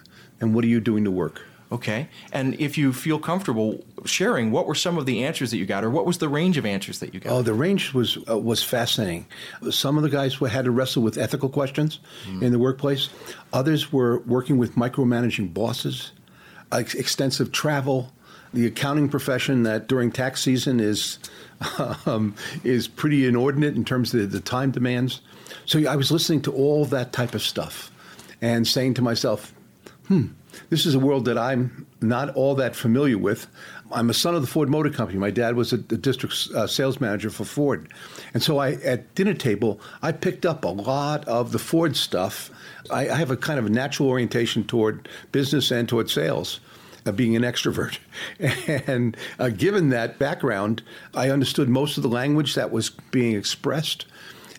and 0.41 0.55
what 0.55 0.65
are 0.65 0.69
you 0.69 0.81
doing 0.81 1.05
to 1.05 1.11
work?" 1.11 1.43
Okay. 1.73 2.07
And 2.33 2.55
if 2.61 2.77
you 2.77 2.93
feel 2.93 3.19
comfortable 3.19 3.83
sharing, 4.05 4.53
what 4.53 4.67
were 4.67 4.75
some 4.75 4.99
of 4.99 5.07
the 5.07 5.25
answers 5.25 5.51
that 5.53 5.57
you 5.57 5.65
got, 5.65 5.85
or 5.85 5.91
what 5.91 6.05
was 6.05 6.19
the 6.19 6.29
range 6.29 6.59
of 6.59 6.67
answers 6.67 6.99
that 6.99 7.15
you 7.15 7.21
got? 7.21 7.33
Oh, 7.33 7.41
the 7.41 7.55
range 7.55 7.95
was 7.95 8.19
uh, 8.29 8.39
was 8.39 8.63
fascinating. 8.63 9.27
Some 9.71 9.97
of 9.97 10.03
the 10.03 10.11
guys 10.11 10.35
had 10.35 10.67
to 10.67 10.71
wrestle 10.71 11.03
with 11.03 11.17
ethical 11.17 11.49
questions 11.49 11.99
mm. 12.27 12.43
in 12.43 12.53
the 12.53 12.59
workplace. 12.59 13.09
Others 13.55 13.91
were 13.91 14.19
working 14.21 14.59
with 14.59 14.75
micromanaging 14.75 15.55
bosses, 15.55 16.13
extensive 16.71 17.53
travel, 17.53 18.13
the 18.53 18.67
accounting 18.67 19.09
profession 19.09 19.63
that 19.63 19.89
during 19.89 20.13
tax 20.13 20.43
season 20.43 20.79
is 20.79 21.19
um, 22.07 22.35
is 22.65 22.87
pretty 22.87 23.27
inordinate 23.27 23.77
in 23.77 23.85
terms 23.87 24.13
of 24.13 24.21
the, 24.21 24.27
the 24.27 24.41
time 24.41 24.73
demands. 24.73 25.23
So 25.65 25.83
I 25.89 25.97
was 25.97 26.11
listening 26.11 26.43
to 26.43 26.53
all 26.53 26.85
that 26.87 27.15
type 27.15 27.35
of 27.35 27.41
stuff 27.41 27.91
and 28.43 28.69
saying 28.69 28.95
to 28.95 29.03
myself, 29.03 29.55
hmm 30.09 30.27
this 30.71 30.87
is 30.87 30.95
a 30.95 30.99
world 30.99 31.25
that 31.27 31.39
I'm 31.39 31.87
not 32.01 32.35
all 32.35 32.55
that 32.57 32.77
familiar 32.77 33.19
with. 33.19 33.47
I'm 33.91 34.11
a 34.11 34.15
son 34.15 34.35
of 34.35 34.41
the 34.41 34.49
Ford 34.49 34.69
Motor 34.69 34.91
Company. 34.91 35.19
My 35.19 35.31
dad 35.31 35.55
was 35.55 35.73
a, 35.73 35.77
a 35.77 35.79
district 35.79 36.49
uh, 36.55 36.67
sales 36.67 37.01
manager 37.01 37.31
for 37.31 37.45
Ford. 37.45 37.93
And 38.35 38.43
so 38.43 38.59
I, 38.59 38.73
at 38.73 39.15
dinner 39.15 39.35
table, 39.35 39.81
I 40.01 40.13
picked 40.13 40.47
up 40.47 40.65
a 40.65 40.69
lot 40.69 41.27
of 41.27 41.53
the 41.53 41.59
Ford 41.59 41.97
stuff. 41.97 42.51
I, 42.91 43.09
I 43.09 43.17
have 43.17 43.31
a 43.31 43.37
kind 43.37 43.59
of 43.59 43.71
natural 43.71 44.09
orientation 44.09 44.65
toward 44.65 45.09
business 45.31 45.71
and 45.71 45.89
toward 45.89 46.11
sales. 46.11 46.61
Uh, 47.05 47.11
being 47.11 47.35
an 47.35 47.43
extrovert. 47.43 47.99
And 48.87 49.17
uh, 49.37 49.49
given 49.49 49.89
that 49.89 50.21
background, 50.21 50.85
I 51.13 51.31
understood 51.31 51.69
most 51.69 51.97
of 51.97 52.05
the 52.05 52.09
language 52.09 52.55
that 52.55 52.71
was 52.71 52.91
being 53.11 53.35
expressed. 53.35 54.07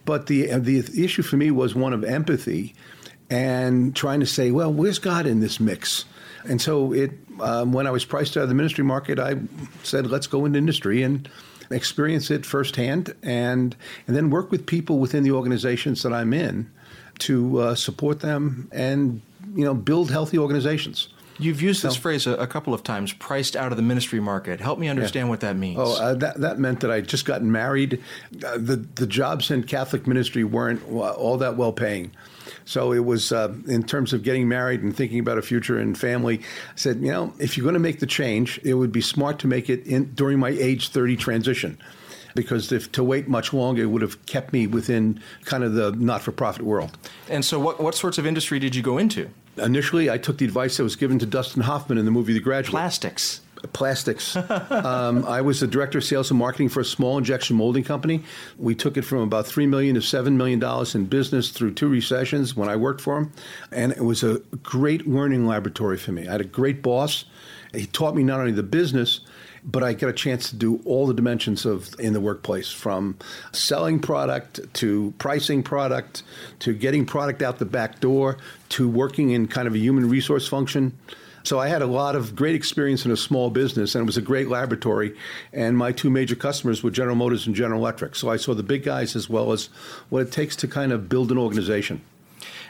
But 0.03 0.27
the, 0.27 0.51
uh, 0.51 0.59
the 0.59 0.79
issue 0.79 1.21
for 1.21 1.37
me 1.37 1.51
was 1.51 1.73
one 1.73 1.93
of 1.93 2.03
empathy 2.03 2.75
and 3.33 3.95
trying 3.95 4.19
to 4.19 4.27
say, 4.27 4.51
well, 4.51 4.71
where's 4.71 4.99
God 4.99 5.25
in 5.25 5.39
this 5.39 5.59
mix? 5.59 6.05
And 6.43 6.61
so 6.61 6.93
it, 6.93 7.11
um, 7.39 7.73
when 7.73 7.87
I 7.87 7.91
was 7.91 8.05
priced 8.05 8.37
out 8.37 8.43
of 8.43 8.49
the 8.49 8.53
ministry 8.53 8.83
market, 8.83 9.17
I 9.17 9.37
said, 9.81 10.05
let's 10.05 10.27
go 10.27 10.45
into 10.45 10.59
industry 10.59 11.01
and 11.01 11.27
experience 11.71 12.29
it 12.29 12.45
firsthand, 12.45 13.15
and 13.23 13.75
and 14.05 14.15
then 14.15 14.29
work 14.29 14.51
with 14.51 14.67
people 14.67 14.99
within 14.99 15.23
the 15.23 15.31
organizations 15.31 16.03
that 16.03 16.13
I'm 16.13 16.31
in 16.31 16.69
to 17.19 17.59
uh, 17.59 17.75
support 17.75 18.19
them 18.19 18.67
and 18.71 19.21
you 19.55 19.65
know 19.65 19.73
build 19.73 20.11
healthy 20.11 20.37
organizations. 20.37 21.07
You've 21.39 21.63
used 21.63 21.81
this 21.81 21.95
so, 21.95 21.99
phrase 21.99 22.27
a, 22.27 22.35
a, 22.35 22.45
couple 22.45 22.75
of 22.75 22.83
times, 22.83 23.11
priced 23.11 23.55
out 23.55 23.71
of 23.71 23.77
the 23.77 23.81
ministry 23.81 24.19
market. 24.19 24.59
Help 24.59 24.77
me 24.77 24.87
understand 24.87 25.25
yeah. 25.25 25.29
what 25.31 25.39
that 25.39 25.55
means. 25.55 25.79
Oh, 25.79 25.99
uh, 25.99 26.13
that, 26.15 26.39
that 26.41 26.59
meant 26.59 26.81
that 26.81 26.91
I 26.91 27.01
just 27.01 27.25
gotten 27.25 27.51
married. 27.51 28.03
Uh, 28.45 28.57
the, 28.57 28.75
the 28.75 29.07
jobs 29.07 29.49
in 29.49 29.63
Catholic 29.63 30.05
ministry 30.05 30.43
weren't 30.43 30.87
all 30.91 31.37
that 31.37 31.57
well 31.57 31.73
paying. 31.73 32.11
So 32.65 32.93
it 32.93 33.05
was, 33.05 33.31
uh, 33.31 33.53
in 33.67 33.83
terms 33.83 34.13
of 34.13 34.23
getting 34.23 34.47
married 34.47 34.81
and 34.81 34.95
thinking 34.95 35.19
about 35.19 35.37
a 35.37 35.41
future 35.41 35.77
and 35.77 35.97
family, 35.97 36.39
I 36.39 36.75
said, 36.75 37.01
you 37.01 37.11
know, 37.11 37.33
if 37.39 37.57
you're 37.57 37.63
going 37.63 37.73
to 37.73 37.79
make 37.79 37.99
the 37.99 38.07
change, 38.07 38.59
it 38.63 38.75
would 38.75 38.91
be 38.91 39.01
smart 39.01 39.39
to 39.39 39.47
make 39.47 39.69
it 39.69 39.85
in, 39.85 40.13
during 40.13 40.39
my 40.39 40.49
age 40.49 40.89
30 40.89 41.17
transition 41.17 41.77
because 42.35 42.71
if 42.71 42.91
to 42.93 43.03
wait 43.03 43.27
much 43.27 43.53
longer, 43.53 43.83
it 43.83 43.87
would 43.87 44.01
have 44.01 44.25
kept 44.25 44.53
me 44.53 44.67
within 44.67 45.19
kind 45.45 45.63
of 45.63 45.73
the 45.73 45.91
not-for-profit 45.91 46.63
world. 46.63 46.97
And 47.29 47.45
so, 47.45 47.59
what 47.59 47.79
what 47.79 47.95
sorts 47.95 48.17
of 48.17 48.25
industry 48.25 48.59
did 48.59 48.75
you 48.75 48.81
go 48.81 48.97
into? 48.97 49.29
Initially, 49.57 50.09
I 50.09 50.17
took 50.17 50.39
the 50.39 50.45
advice 50.45 50.77
that 50.77 50.83
was 50.83 50.95
given 50.95 51.19
to 51.19 51.25
Dustin 51.25 51.61
Hoffman 51.61 51.97
in 51.97 52.05
the 52.05 52.11
movie 52.11 52.33
The 52.33 52.39
Graduate. 52.39 52.71
Plastics. 52.71 53.41
Plastics. 53.71 54.35
um, 54.71 55.25
I 55.25 55.41
was 55.41 55.59
the 55.59 55.67
director 55.67 55.99
of 55.99 56.03
sales 56.03 56.29
and 56.29 56.39
marketing 56.39 56.69
for 56.69 56.81
a 56.81 56.85
small 56.85 57.17
injection 57.17 57.55
molding 57.55 57.83
company. 57.83 58.23
We 58.57 58.75
took 58.75 58.97
it 58.97 59.03
from 59.03 59.19
about 59.19 59.47
three 59.47 59.67
million 59.67 59.95
to 59.95 60.01
seven 60.01 60.37
million 60.37 60.59
dollars 60.59 60.95
in 60.95 61.05
business 61.05 61.49
through 61.49 61.73
two 61.73 61.87
recessions 61.87 62.55
when 62.55 62.69
I 62.69 62.75
worked 62.75 63.01
for 63.01 63.17
him, 63.17 63.31
and 63.71 63.91
it 63.91 64.03
was 64.03 64.23
a 64.23 64.39
great 64.61 65.07
learning 65.07 65.47
laboratory 65.47 65.97
for 65.97 66.11
me. 66.11 66.27
I 66.27 66.33
had 66.33 66.41
a 66.41 66.45
great 66.45 66.81
boss. 66.81 67.25
He 67.73 67.85
taught 67.85 68.15
me 68.15 68.23
not 68.23 68.39
only 68.39 68.51
the 68.51 68.63
business 68.63 69.21
but 69.65 69.83
I 69.83 69.93
got 69.93 70.09
a 70.09 70.13
chance 70.13 70.49
to 70.49 70.55
do 70.55 70.81
all 70.85 71.07
the 71.07 71.13
dimensions 71.13 71.65
of 71.65 71.97
in 71.99 72.13
the 72.13 72.19
workplace 72.19 72.69
from 72.69 73.17
selling 73.51 73.99
product 73.99 74.59
to 74.75 75.13
pricing 75.17 75.63
product 75.63 76.23
to 76.59 76.73
getting 76.73 77.05
product 77.05 77.41
out 77.41 77.59
the 77.59 77.65
back 77.65 77.99
door 77.99 78.37
to 78.69 78.89
working 78.89 79.31
in 79.31 79.47
kind 79.47 79.67
of 79.67 79.73
a 79.73 79.77
human 79.77 80.09
resource 80.09 80.47
function. 80.47 80.97
So 81.43 81.59
I 81.59 81.67
had 81.67 81.81
a 81.81 81.87
lot 81.87 82.15
of 82.15 82.35
great 82.35 82.55
experience 82.55 83.05
in 83.05 83.11
a 83.11 83.17
small 83.17 83.49
business, 83.49 83.95
and 83.95 84.03
it 84.03 84.05
was 84.05 84.17
a 84.17 84.21
great 84.21 84.47
laboratory. 84.47 85.15
And 85.51 85.77
my 85.77 85.91
two 85.91 86.09
major 86.09 86.35
customers 86.35 86.81
were 86.81 86.91
General 86.91 87.15
Motors 87.15 87.45
and 87.45 87.55
General 87.55 87.79
Electric. 87.79 88.15
So 88.15 88.29
I 88.29 88.37
saw 88.37 88.53
the 88.53 88.63
big 88.63 88.83
guys 88.83 89.15
as 89.15 89.29
well 89.29 89.51
as 89.51 89.67
what 90.09 90.21
it 90.21 90.31
takes 90.31 90.55
to 90.57 90.67
kind 90.67 90.91
of 90.91 91.09
build 91.09 91.31
an 91.31 91.37
organization. 91.37 92.01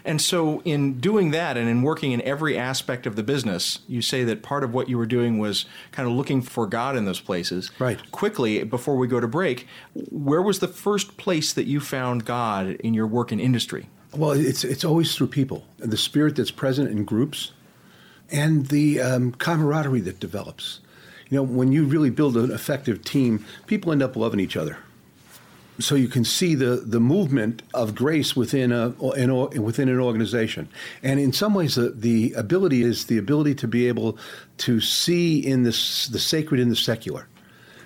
And 0.05 0.21
so, 0.21 0.61
in 0.65 0.99
doing 0.99 1.31
that 1.31 1.55
and 1.55 1.69
in 1.69 1.81
working 1.81 2.11
in 2.11 2.21
every 2.23 2.57
aspect 2.57 3.07
of 3.07 3.15
the 3.15 3.23
business, 3.23 3.79
you 3.87 4.01
say 4.01 4.25
that 4.25 4.43
part 4.43 4.63
of 4.63 4.73
what 4.73 4.89
you 4.89 4.97
were 4.97 5.05
doing 5.05 5.39
was 5.39 5.65
kind 5.91 6.09
of 6.09 6.13
looking 6.13 6.41
for 6.41 6.67
God 6.67 6.97
in 6.97 7.05
those 7.05 7.21
places. 7.21 7.71
Right. 7.79 7.99
Quickly, 8.11 8.63
before 8.65 8.97
we 8.97 9.07
go 9.07 9.21
to 9.21 9.27
break, 9.27 9.65
where 9.93 10.41
was 10.41 10.59
the 10.59 10.67
first 10.67 11.15
place 11.15 11.53
that 11.53 11.67
you 11.67 11.79
found 11.79 12.25
God 12.25 12.71
in 12.81 12.93
your 12.93 13.07
work 13.07 13.31
in 13.31 13.39
industry? 13.39 13.87
Well, 14.13 14.31
it's, 14.31 14.63
it's 14.63 14.83
always 14.83 15.15
through 15.15 15.27
people, 15.27 15.65
the 15.77 15.97
spirit 15.97 16.35
that's 16.35 16.51
present 16.51 16.91
in 16.91 17.05
groups, 17.05 17.53
and 18.31 18.67
the 18.67 19.01
um, 19.01 19.31
camaraderie 19.33 20.01
that 20.01 20.19
develops. 20.19 20.79
You 21.29 21.37
know, 21.37 21.43
when 21.43 21.71
you 21.71 21.85
really 21.85 22.09
build 22.09 22.37
an 22.37 22.51
effective 22.51 23.03
team, 23.03 23.45
people 23.65 23.91
end 23.91 24.03
up 24.03 24.15
loving 24.15 24.39
each 24.39 24.55
other 24.55 24.77
so 25.79 25.95
you 25.95 26.07
can 26.07 26.23
see 26.23 26.55
the, 26.55 26.83
the 26.85 26.99
movement 26.99 27.63
of 27.73 27.95
grace 27.95 28.35
within 28.35 28.71
a 28.71 28.89
an, 29.15 29.63
within 29.63 29.89
an 29.89 29.99
organization, 29.99 30.67
and 31.01 31.19
in 31.19 31.33
some 31.33 31.53
ways, 31.53 31.75
the, 31.75 31.89
the 31.89 32.33
ability 32.33 32.83
is 32.83 33.05
the 33.05 33.17
ability 33.17 33.55
to 33.55 33.67
be 33.67 33.87
able 33.87 34.17
to 34.57 34.79
see 34.79 35.39
in 35.39 35.63
this 35.63 36.07
the 36.07 36.19
sacred 36.19 36.59
in 36.59 36.69
the 36.69 36.75
secular. 36.75 37.27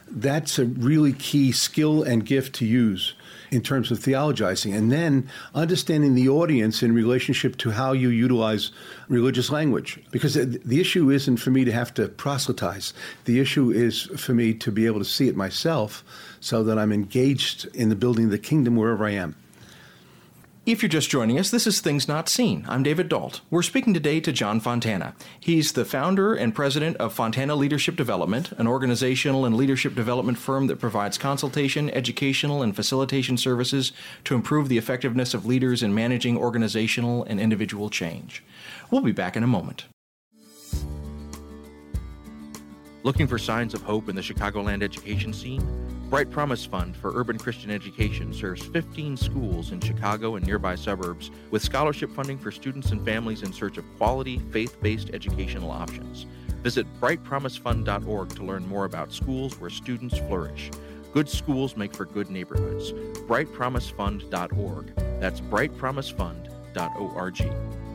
That's 0.10 0.58
a 0.60 0.66
really 0.66 1.14
key 1.14 1.52
skill 1.52 2.04
and 2.04 2.26
gift 2.26 2.56
to 2.56 2.66
use 2.66 3.14
in 3.52 3.62
terms 3.62 3.92
of 3.92 4.00
theologizing, 4.00 4.76
and 4.76 4.92
then 4.92 5.30
understanding 5.56 6.16
the 6.16 6.30
audience 6.30 6.84
in 6.84 6.94
relationship 6.94 7.58
to 7.58 7.72
how 7.72 7.92
you 7.94 8.10
utilize 8.10 8.72
religious 9.10 9.50
language. 9.50 10.00
Because 10.12 10.34
the 10.34 10.82
issue 10.82 11.10
isn't 11.10 11.38
for 11.38 11.52
me 11.52 11.66
to 11.66 11.72
have 11.72 11.94
to 11.96 12.08
proselytize, 12.08 12.94
the 13.26 13.40
issue 13.40 13.72
is 13.72 14.04
for 14.18 14.34
me 14.34 14.54
to 14.54 14.72
be 14.72 14.86
able 14.86 15.00
to 15.00 15.06
see 15.06 15.28
it 15.28 15.36
myself 15.36 16.04
so 16.40 16.64
that 16.64 16.78
I'm 16.78 16.92
engaged 16.92 17.66
in 17.74 17.90
the 17.90 17.96
building 17.96 18.26
of 18.26 18.32
the 18.32 18.38
kingdom 18.38 18.76
wherever 18.76 19.06
I 19.06 19.12
am. 19.12 19.36
If 20.68 20.82
you're 20.82 20.90
just 20.90 21.10
joining 21.10 21.40
us, 21.40 21.50
this 21.50 21.66
is 21.66 21.80
Things 21.80 22.10
Not 22.10 22.28
Seen. 22.28 22.66
I'm 22.68 22.84
David 22.84 23.08
Dault. 23.08 23.40
We're 23.50 23.62
speaking 23.62 23.94
today 23.94 24.20
to 24.20 24.34
John 24.34 24.60
Fontana. 24.60 25.16
He's 25.40 25.72
the 25.72 25.86
founder 25.86 26.36
and 26.36 26.54
president 26.54 26.98
of 26.98 27.14
Fontana 27.14 27.56
Leadership 27.56 27.96
Development, 27.96 28.52
an 28.52 28.68
organizational 28.68 29.46
and 29.46 29.56
leadership 29.56 29.96
development 29.96 30.38
firm 30.38 30.68
that 30.68 30.78
provides 30.78 31.18
consultation, 31.18 31.90
educational, 31.92 32.62
and 32.62 32.76
facilitation 32.76 33.38
services 33.38 33.94
to 34.26 34.36
improve 34.36 34.68
the 34.68 34.78
effectiveness 34.78 35.34
of 35.34 35.46
leaders 35.46 35.82
in 35.82 35.96
managing 35.96 36.38
organizational 36.38 37.24
and 37.24 37.40
individual 37.40 37.90
change. 37.90 38.44
We'll 38.92 39.00
be 39.00 39.14
back 39.14 39.38
in 39.38 39.44
a 39.44 39.48
moment. 39.48 39.86
Looking 43.04 43.28
for 43.28 43.38
signs 43.38 43.74
of 43.74 43.84
hope 43.84 44.10
in 44.10 44.18
the 44.18 44.22
Chicagoland 44.22 44.84
education 44.84 45.32
scene? 45.32 45.66
Bright 46.10 46.32
Promise 46.32 46.66
Fund 46.66 46.96
for 46.96 47.12
Urban 47.14 47.38
Christian 47.38 47.70
Education 47.70 48.34
serves 48.34 48.64
15 48.64 49.18
schools 49.18 49.74
in 49.74 49.82
Chicago 49.82 50.36
and 50.36 50.46
nearby 50.46 50.74
suburbs 50.74 51.32
with 51.52 51.62
scholarship 51.62 52.10
funding 52.12 52.38
for 52.38 52.50
students 52.50 52.92
and 52.92 53.04
families 53.04 53.44
in 53.44 53.52
search 53.52 53.78
of 53.78 53.84
quality, 53.98 54.40
faith 54.52 54.82
based 54.82 55.10
educational 55.14 55.70
options. 55.70 56.26
Visit 56.64 56.88
brightpromisefund.org 57.02 58.30
to 58.30 58.44
learn 58.44 58.66
more 58.66 58.86
about 58.86 59.12
schools 59.12 59.60
where 59.60 59.70
students 59.70 60.18
flourish. 60.18 60.72
Good 61.12 61.28
schools 61.28 61.76
make 61.76 61.94
for 61.94 62.06
good 62.06 62.30
neighborhoods. 62.30 62.94
brightpromisefund.org. 63.28 64.96
That's 65.20 65.42
brightpromisefund.org. 65.42 67.87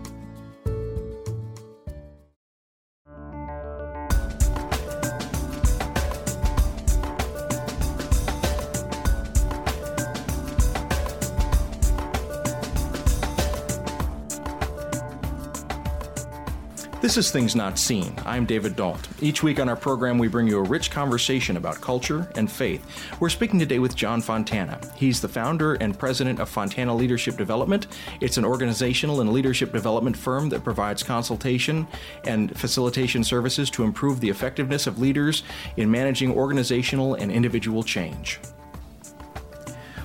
This 17.02 17.16
is 17.16 17.32
Things 17.32 17.56
Not 17.56 17.80
Seen. 17.80 18.14
I'm 18.24 18.46
David 18.46 18.76
Dault. 18.76 19.08
Each 19.20 19.42
week 19.42 19.58
on 19.58 19.68
our 19.68 19.74
program, 19.74 20.18
we 20.18 20.28
bring 20.28 20.46
you 20.46 20.60
a 20.60 20.62
rich 20.62 20.88
conversation 20.92 21.56
about 21.56 21.80
culture 21.80 22.30
and 22.36 22.48
faith. 22.48 22.86
We're 23.18 23.28
speaking 23.28 23.58
today 23.58 23.80
with 23.80 23.96
John 23.96 24.22
Fontana. 24.22 24.78
He's 24.94 25.20
the 25.20 25.26
founder 25.26 25.74
and 25.74 25.98
president 25.98 26.38
of 26.38 26.48
Fontana 26.48 26.94
Leadership 26.94 27.36
Development. 27.36 27.88
It's 28.20 28.36
an 28.36 28.44
organizational 28.44 29.20
and 29.20 29.32
leadership 29.32 29.72
development 29.72 30.16
firm 30.16 30.48
that 30.50 30.62
provides 30.62 31.02
consultation 31.02 31.88
and 32.24 32.56
facilitation 32.56 33.24
services 33.24 33.68
to 33.70 33.82
improve 33.82 34.20
the 34.20 34.30
effectiveness 34.30 34.86
of 34.86 35.00
leaders 35.00 35.42
in 35.76 35.90
managing 35.90 36.30
organizational 36.30 37.14
and 37.14 37.32
individual 37.32 37.82
change. 37.82 38.38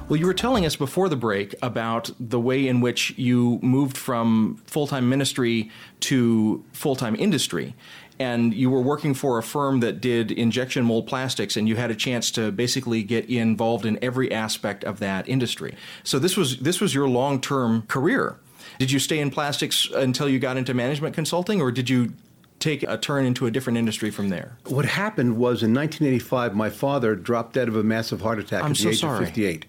Well, 0.09 0.17
you 0.17 0.25
were 0.25 0.33
telling 0.33 0.65
us 0.65 0.77
before 0.77 1.09
the 1.09 1.17
break 1.17 1.53
about 1.61 2.09
the 2.17 2.39
way 2.39 2.65
in 2.65 2.79
which 2.79 3.13
you 3.17 3.59
moved 3.61 3.97
from 3.97 4.61
full 4.65 4.87
time 4.87 5.09
ministry 5.09 5.69
to 6.01 6.63
full 6.71 6.95
time 6.95 7.15
industry. 7.15 7.75
And 8.19 8.53
you 8.53 8.69
were 8.69 8.81
working 8.81 9.13
for 9.13 9.37
a 9.37 9.43
firm 9.43 9.81
that 9.81 10.01
did 10.01 10.31
injection 10.31 10.85
mold 10.85 11.07
plastics, 11.07 11.55
and 11.55 11.67
you 11.67 11.75
had 11.75 11.91
a 11.91 11.95
chance 11.95 12.31
to 12.31 12.51
basically 12.51 13.03
get 13.03 13.29
involved 13.29 13.85
in 13.85 13.99
every 14.01 14.31
aspect 14.31 14.83
of 14.85 14.99
that 14.99 15.27
industry. 15.27 15.75
So 16.03 16.19
this 16.19 16.37
was 16.37 16.57
this 16.59 16.79
was 16.79 16.95
your 16.95 17.09
long 17.09 17.41
term 17.41 17.81
career. 17.83 18.37
Did 18.79 18.91
you 18.91 18.99
stay 18.99 19.19
in 19.19 19.29
plastics 19.29 19.89
until 19.93 20.29
you 20.29 20.39
got 20.39 20.55
into 20.55 20.73
management 20.73 21.15
consulting, 21.15 21.61
or 21.61 21.69
did 21.69 21.89
you 21.89 22.13
take 22.59 22.81
a 22.83 22.97
turn 22.97 23.25
into 23.25 23.45
a 23.45 23.51
different 23.51 23.77
industry 23.77 24.09
from 24.09 24.29
there? 24.29 24.57
What 24.67 24.85
happened 24.85 25.37
was 25.37 25.63
in 25.63 25.73
1985, 25.73 26.55
my 26.55 26.69
father 26.69 27.13
dropped 27.13 27.53
dead 27.53 27.67
of 27.67 27.75
a 27.75 27.83
massive 27.83 28.21
heart 28.21 28.39
attack 28.39 28.63
I'm 28.63 28.71
at 28.71 28.77
the 28.77 28.83
so 28.83 28.89
age 28.89 29.01
sorry. 29.01 29.19
of 29.19 29.25
58. 29.25 29.65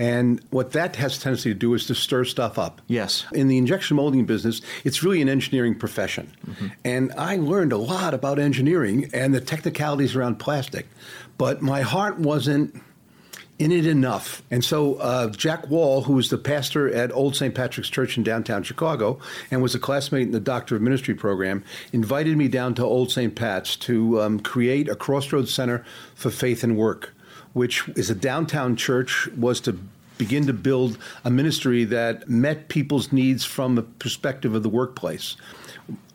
And 0.00 0.40
what 0.48 0.72
that 0.72 0.96
has 0.96 1.18
a 1.18 1.20
tendency 1.20 1.50
to 1.50 1.54
do 1.54 1.74
is 1.74 1.86
to 1.88 1.94
stir 1.94 2.24
stuff 2.24 2.58
up. 2.58 2.80
Yes. 2.86 3.26
In 3.32 3.48
the 3.48 3.58
injection 3.58 3.98
molding 3.98 4.24
business, 4.24 4.62
it's 4.82 5.02
really 5.02 5.20
an 5.20 5.28
engineering 5.28 5.74
profession. 5.74 6.32
Mm-hmm. 6.46 6.66
And 6.86 7.12
I 7.18 7.36
learned 7.36 7.72
a 7.72 7.76
lot 7.76 8.14
about 8.14 8.38
engineering 8.38 9.10
and 9.12 9.34
the 9.34 9.42
technicalities 9.42 10.16
around 10.16 10.36
plastic. 10.38 10.86
But 11.36 11.60
my 11.60 11.82
heart 11.82 12.18
wasn't 12.18 12.82
in 13.58 13.72
it 13.72 13.84
enough. 13.84 14.42
And 14.50 14.64
so 14.64 14.94
uh, 14.94 15.28
Jack 15.28 15.68
Wall, 15.68 16.00
who 16.00 16.14
was 16.14 16.30
the 16.30 16.38
pastor 16.38 16.90
at 16.94 17.12
Old 17.12 17.36
St. 17.36 17.54
Patrick's 17.54 17.90
Church 17.90 18.16
in 18.16 18.22
downtown 18.22 18.62
Chicago 18.62 19.18
and 19.50 19.60
was 19.60 19.74
a 19.74 19.78
classmate 19.78 20.22
in 20.22 20.32
the 20.32 20.40
Doctor 20.40 20.76
of 20.76 20.82
Ministry 20.82 21.14
program, 21.14 21.62
invited 21.92 22.38
me 22.38 22.48
down 22.48 22.74
to 22.76 22.82
Old 22.82 23.12
St. 23.12 23.36
Pat's 23.36 23.76
to 23.76 24.22
um, 24.22 24.40
create 24.40 24.88
a 24.88 24.96
crossroads 24.96 25.52
center 25.52 25.84
for 26.14 26.30
faith 26.30 26.64
and 26.64 26.78
work 26.78 27.12
which 27.52 27.88
is 27.96 28.10
a 28.10 28.14
downtown 28.14 28.76
church, 28.76 29.28
was 29.36 29.60
to 29.62 29.78
begin 30.18 30.46
to 30.46 30.52
build 30.52 30.98
a 31.24 31.30
ministry 31.30 31.84
that 31.84 32.28
met 32.28 32.68
people's 32.68 33.10
needs 33.12 33.44
from 33.44 33.74
the 33.74 33.82
perspective 33.82 34.54
of 34.54 34.62
the 34.62 34.68
workplace. 34.68 35.36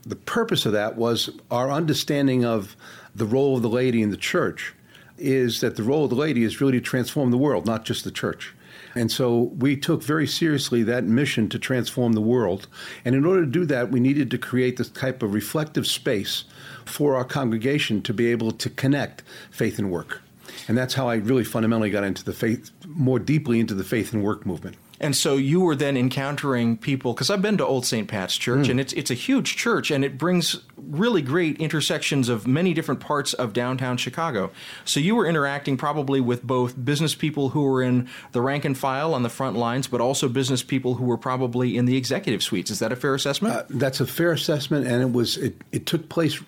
The 0.06 0.16
purpose 0.16 0.66
of 0.68 0.74
that 0.74 0.96
was 0.96 1.32
our 1.50 1.72
understanding 1.72 2.46
of 2.46 2.76
the 3.16 3.26
role 3.26 3.56
of 3.56 3.64
the 3.64 3.70
laity 3.70 4.04
in 4.04 4.12
the 4.12 4.18
church 4.18 4.74
is 5.18 5.62
that 5.62 5.76
the 5.76 5.84
role 5.84 6.04
of 6.04 6.10
the 6.10 6.16
laity 6.16 6.44
is 6.44 6.62
really 6.62 6.74
to 6.74 6.82
transform 6.82 7.32
the 7.32 7.38
world, 7.38 7.66
not 7.66 7.86
just 7.86 8.04
the 8.04 8.12
church. 8.12 8.54
And 8.94 9.12
so 9.12 9.52
we 9.58 9.76
took 9.76 10.04
very 10.04 10.28
seriously 10.28 10.84
that 10.84 11.04
mission 11.04 11.50
to 11.50 11.60
transform 11.60 12.14
the 12.14 12.22
world. 12.22 12.68
And 13.04 13.16
in 13.16 13.26
order 13.26 13.42
to 13.42 13.52
do 13.52 13.66
that, 13.66 13.92
we 13.92 14.00
needed 14.00 14.30
to 14.32 14.38
create 14.38 14.78
this 14.78 14.90
type 14.90 15.24
of 15.24 15.34
reflective 15.34 15.88
space 15.88 16.46
for 16.86 17.16
our 17.16 17.26
congregation 17.26 18.02
to 18.04 18.14
be 18.14 18.28
able 18.28 18.52
to 18.52 18.70
connect 18.70 19.24
faith 19.50 19.80
and 19.80 19.92
work. 19.92 20.22
And 20.68 20.78
that's 20.78 20.94
how 20.94 21.08
I 21.08 21.16
really 21.16 21.44
fundamentally 21.44 21.90
got 21.90 22.04
into 22.04 22.24
the 22.24 22.34
faith, 22.34 22.72
more 22.88 23.20
deeply 23.20 23.60
into 23.60 23.74
the 23.74 23.84
faith 23.84 24.14
and 24.14 24.24
work 24.24 24.46
movement. 24.46 24.78
And 25.00 25.16
so 25.16 25.36
you 25.36 25.60
were 25.60 25.76
then 25.76 25.98
encountering 25.98 26.78
people 26.78 27.14
because 27.14 27.30
I've 27.30 27.42
been 27.42 27.58
to 27.58 27.66
Old 27.66 27.86
St. 27.86 28.08
Pat's 28.08 28.38
Church, 28.38 28.68
mm. 28.68 28.72
and 28.72 28.80
it's 28.80 28.94
it's 28.94 29.12
a 29.12 29.16
huge 29.16 29.58
church, 29.58 29.92
and 29.92 30.06
it 30.06 30.18
brings 30.18 30.62
really 30.90 31.22
great 31.22 31.58
intersections 31.58 32.30
of 32.30 32.48
many 32.48 32.74
different 32.74 33.00
parts 33.00 33.34
of 33.34 33.54
downtown 33.54 33.98
Chicago. 33.98 34.52
So 34.84 35.00
you 35.00 35.16
were 35.16 35.26
interacting 35.26 35.78
probably 35.78 36.22
with 36.22 36.44
both 36.44 36.84
business 36.84 37.16
people 37.16 37.50
who 37.50 37.64
were 37.64 37.82
in 37.82 38.08
the 38.32 38.42
rank 38.42 38.66
and 38.66 38.78
file 38.78 39.14
on 39.14 39.24
the 39.24 39.30
front 39.30 39.58
lines, 39.58 39.88
but 39.88 40.02
also 40.02 40.30
business 40.30 40.64
people 40.64 40.96
who 40.96 41.06
were 41.06 41.18
probably 41.18 41.78
in 41.78 41.86
the 41.86 41.98
executive 41.98 42.44
suites. 42.44 42.72
Is 42.72 42.80
that 42.80 42.92
a 42.92 42.96
fair 42.96 43.16
assessment? 43.16 43.56
Uh, 43.56 43.64
that's 43.70 44.00
a 44.00 44.08
fair 44.08 44.32
assessment, 44.32 44.88
and 44.88 45.02
it 45.02 45.12
was 45.12 45.38
it, 45.38 45.56
it 45.72 45.86
took 45.86 46.10
place 46.10 46.42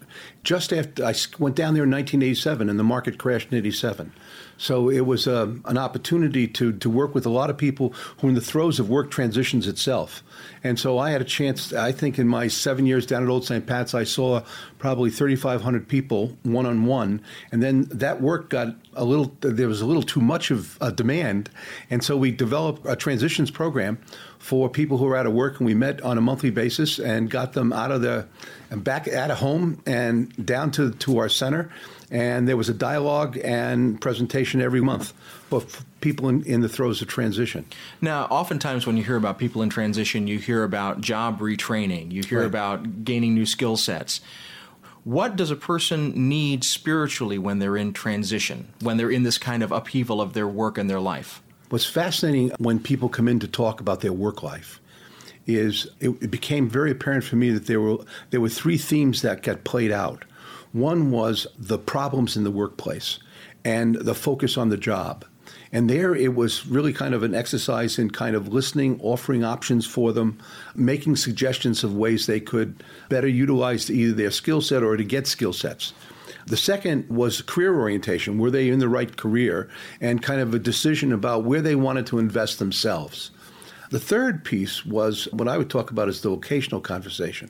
just 0.43 0.71
after 0.71 1.03
I 1.03 1.13
went 1.39 1.55
down 1.55 1.73
there 1.73 1.83
in 1.83 1.91
1987, 1.91 2.69
and 2.69 2.79
the 2.79 2.83
market 2.83 3.17
crashed 3.17 3.51
in 3.51 3.57
'87. 3.57 4.11
So 4.57 4.89
it 4.89 5.01
was 5.01 5.27
uh, 5.27 5.53
an 5.65 5.77
opportunity 5.77 6.47
to, 6.47 6.73
to 6.73 6.89
work 6.89 7.13
with 7.13 7.25
a 7.25 7.29
lot 7.29 7.49
of 7.49 7.57
people 7.57 7.93
who 8.19 8.27
are 8.27 8.29
in 8.29 8.35
the 8.35 8.41
throes 8.41 8.79
of 8.79 8.89
work 8.89 9.11
transitions 9.11 9.67
itself. 9.67 10.23
And 10.63 10.79
so 10.79 10.97
I 10.97 11.11
had 11.11 11.21
a 11.21 11.25
chance, 11.25 11.73
I 11.73 11.91
think 11.91 12.17
in 12.17 12.27
my 12.27 12.47
seven 12.47 12.85
years 12.85 13.05
down 13.05 13.23
at 13.23 13.29
Old 13.29 13.45
St. 13.45 13.65
Pat's, 13.65 13.93
I 13.93 14.03
saw 14.03 14.26
probably 14.79 15.09
3,500 15.09 15.87
people 15.87 16.37
one 16.43 16.65
on 16.65 16.85
one. 16.85 17.21
And 17.51 17.61
then 17.61 17.83
that 17.91 18.21
work 18.21 18.49
got 18.49 18.75
a 18.93 19.03
little, 19.03 19.35
there 19.41 19.67
was 19.67 19.81
a 19.81 19.85
little 19.85 20.03
too 20.03 20.21
much 20.21 20.51
of 20.51 20.77
a 20.81 20.91
demand. 20.91 21.49
And 21.89 22.03
so 22.03 22.17
we 22.17 22.31
developed 22.31 22.85
a 22.85 22.95
transitions 22.95 23.51
program 23.51 23.97
for 24.39 24.69
people 24.69 24.97
who 24.97 25.07
are 25.07 25.15
out 25.15 25.25
of 25.25 25.33
work. 25.33 25.59
And 25.59 25.65
we 25.65 25.73
met 25.73 26.01
on 26.01 26.17
a 26.17 26.21
monthly 26.21 26.51
basis 26.51 26.99
and 26.99 27.29
got 27.29 27.53
them 27.53 27.73
out 27.73 27.91
of 27.91 28.01
the, 28.01 28.27
back 28.71 29.07
out 29.07 29.31
of 29.31 29.37
home 29.37 29.81
and 29.85 30.45
down 30.45 30.71
to, 30.71 30.91
to 30.91 31.17
our 31.19 31.29
center 31.29 31.71
and 32.09 32.47
there 32.47 32.57
was 32.57 32.69
a 32.69 32.73
dialogue 32.73 33.37
and 33.43 33.99
presentation 33.99 34.61
every 34.61 34.81
month 34.81 35.13
for 35.49 35.61
people 36.01 36.29
in, 36.29 36.43
in 36.43 36.61
the 36.61 36.69
throes 36.69 37.01
of 37.01 37.07
transition. 37.07 37.65
Now, 38.01 38.25
oftentimes 38.25 38.85
when 38.85 38.97
you 38.97 39.03
hear 39.03 39.15
about 39.15 39.37
people 39.37 39.61
in 39.61 39.69
transition, 39.69 40.27
you 40.27 40.39
hear 40.39 40.63
about 40.63 41.01
job 41.01 41.39
retraining, 41.39 42.11
you 42.11 42.23
hear 42.23 42.39
right. 42.39 42.47
about 42.47 43.03
gaining 43.03 43.33
new 43.33 43.45
skill 43.45 43.77
sets. 43.77 44.21
What 45.03 45.35
does 45.37 45.51
a 45.51 45.55
person 45.55 46.27
need 46.27 46.63
spiritually 46.63 47.37
when 47.37 47.59
they're 47.59 47.77
in 47.77 47.93
transition, 47.93 48.73
when 48.81 48.97
they're 48.97 49.09
in 49.09 49.23
this 49.23 49.37
kind 49.37 49.63
of 49.63 49.71
upheaval 49.71 50.19
of 50.21 50.33
their 50.33 50.47
work 50.47 50.77
and 50.77 50.89
their 50.89 50.99
life? 50.99 51.41
What's 51.69 51.85
fascinating 51.85 52.51
when 52.59 52.79
people 52.79 53.09
come 53.09 53.27
in 53.27 53.39
to 53.39 53.47
talk 53.47 53.79
about 53.79 54.01
their 54.01 54.13
work 54.13 54.43
life 54.43 54.79
is 55.45 55.87
it, 56.01 56.09
it 56.21 56.29
became 56.29 56.69
very 56.69 56.91
apparent 56.91 57.23
for 57.23 57.37
me 57.37 57.49
that 57.51 57.67
there 57.67 57.79
were 57.79 57.97
there 58.29 58.41
were 58.41 58.49
three 58.49 58.77
themes 58.77 59.21
that 59.21 59.43
got 59.43 59.63
played 59.63 59.91
out. 59.91 60.25
One 60.73 61.09
was 61.09 61.47
the 61.57 61.77
problems 61.77 62.35
in 62.35 62.43
the 62.43 62.51
workplace 62.51 63.19
and 63.63 63.95
the 63.95 64.13
focus 64.13 64.57
on 64.57 64.69
the 64.69 64.77
job. 64.77 65.25
And 65.71 65.89
there 65.89 66.15
it 66.15 66.35
was 66.35 66.65
really 66.67 66.93
kind 66.93 67.13
of 67.13 67.23
an 67.23 67.35
exercise 67.35 67.99
in 67.99 68.11
kind 68.11 68.35
of 68.35 68.47
listening, 68.47 68.99
offering 69.01 69.43
options 69.43 69.85
for 69.85 70.13
them, 70.13 70.39
making 70.75 71.17
suggestions 71.17 71.83
of 71.83 71.95
ways 71.95 72.25
they 72.25 72.39
could 72.39 72.83
better 73.09 73.27
utilize 73.27 73.89
either 73.91 74.13
their 74.13 74.31
skill 74.31 74.61
set 74.61 74.83
or 74.83 74.95
to 74.97 75.03
get 75.03 75.27
skill 75.27 75.53
sets. 75.53 75.93
The 76.45 76.57
second 76.57 77.09
was 77.09 77.41
career 77.41 77.75
orientation. 77.77 78.37
Were 78.37 78.51
they 78.51 78.69
in 78.69 78.79
the 78.79 78.87
right 78.87 79.17
career? 79.17 79.69
And 79.99 80.23
kind 80.23 80.39
of 80.39 80.53
a 80.53 80.59
decision 80.59 81.11
about 81.11 81.43
where 81.43 81.61
they 81.61 81.75
wanted 81.75 82.07
to 82.07 82.19
invest 82.19 82.59
themselves. 82.59 83.31
The 83.89 83.99
third 83.99 84.45
piece 84.45 84.85
was 84.85 85.27
what 85.31 85.49
I 85.49 85.57
would 85.57 85.69
talk 85.69 85.91
about 85.91 86.07
as 86.07 86.21
the 86.21 86.29
vocational 86.29 86.79
conversation. 86.79 87.49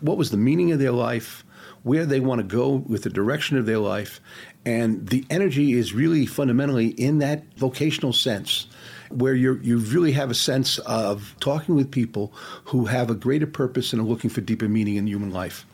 What 0.00 0.16
was 0.16 0.30
the 0.30 0.36
meaning 0.36 0.72
of 0.72 0.80
their 0.80 0.92
life? 0.92 1.44
where 1.82 2.06
they 2.06 2.20
want 2.20 2.38
to 2.38 2.46
go 2.46 2.70
with 2.86 3.02
the 3.02 3.10
direction 3.10 3.56
of 3.56 3.66
their 3.66 3.78
life. 3.78 4.20
And 4.64 5.08
the 5.08 5.24
energy 5.28 5.72
is 5.72 5.92
really 5.92 6.24
fundamentally 6.26 6.88
in 6.88 7.18
that 7.18 7.42
vocational 7.56 8.12
sense, 8.12 8.66
where 9.10 9.34
you 9.34 9.58
you 9.62 9.78
really 9.78 10.12
have 10.12 10.30
a 10.30 10.34
sense 10.34 10.78
of 10.80 11.34
talking 11.40 11.74
with 11.74 11.90
people 11.90 12.32
who 12.66 12.86
have 12.86 13.10
a 13.10 13.14
greater 13.14 13.46
purpose 13.46 13.92
and 13.92 14.00
are 14.00 14.04
looking 14.04 14.30
for 14.30 14.40
deeper 14.40 14.68
meaning 14.68 14.96
in 14.96 15.06
human 15.06 15.30
life. 15.30 15.66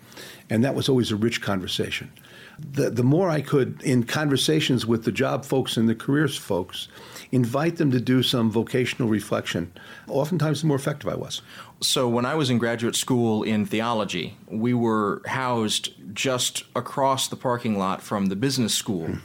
And 0.51 0.65
that 0.65 0.75
was 0.75 0.89
always 0.89 1.11
a 1.11 1.17
rich 1.17 1.43
conversation. 1.43 2.11
The, 2.59 2.91
the 2.91 3.05
more 3.05 3.31
I 3.31 3.41
could, 3.41 3.81
in 3.83 4.03
conversations 4.03 4.85
with 4.85 5.05
the 5.05 5.13
job 5.13 5.45
folks 5.45 5.77
and 5.77 5.89
the 5.89 5.95
careers 5.95 6.37
folks, 6.37 6.89
invite 7.33 7.77
them 7.77 7.91
to 7.91 8.01
do 8.01 8.23
some 8.23 8.51
vocational 8.51 9.09
reflection, 9.09 9.73
oftentimes 10.09 10.63
the 10.63 10.67
more 10.67 10.77
effective 10.77 11.11
I 11.11 11.17
was. 11.17 11.43
So, 11.81 12.09
when 12.09 12.27
I 12.27 12.35
was 12.35 12.51
in 12.51 12.59
graduate 12.59 12.97
school 12.97 13.43
in 13.43 13.65
theology, 13.65 14.37
we 14.49 14.75
were 14.75 15.23
housed 15.27 15.91
just 16.13 16.65
across 16.75 17.29
the 17.29 17.37
parking 17.37 17.79
lot 17.79 18.03
from 18.03 18.27
the 18.27 18.37
business 18.37 18.75
school. 18.75 19.07
Hmm. 19.07 19.19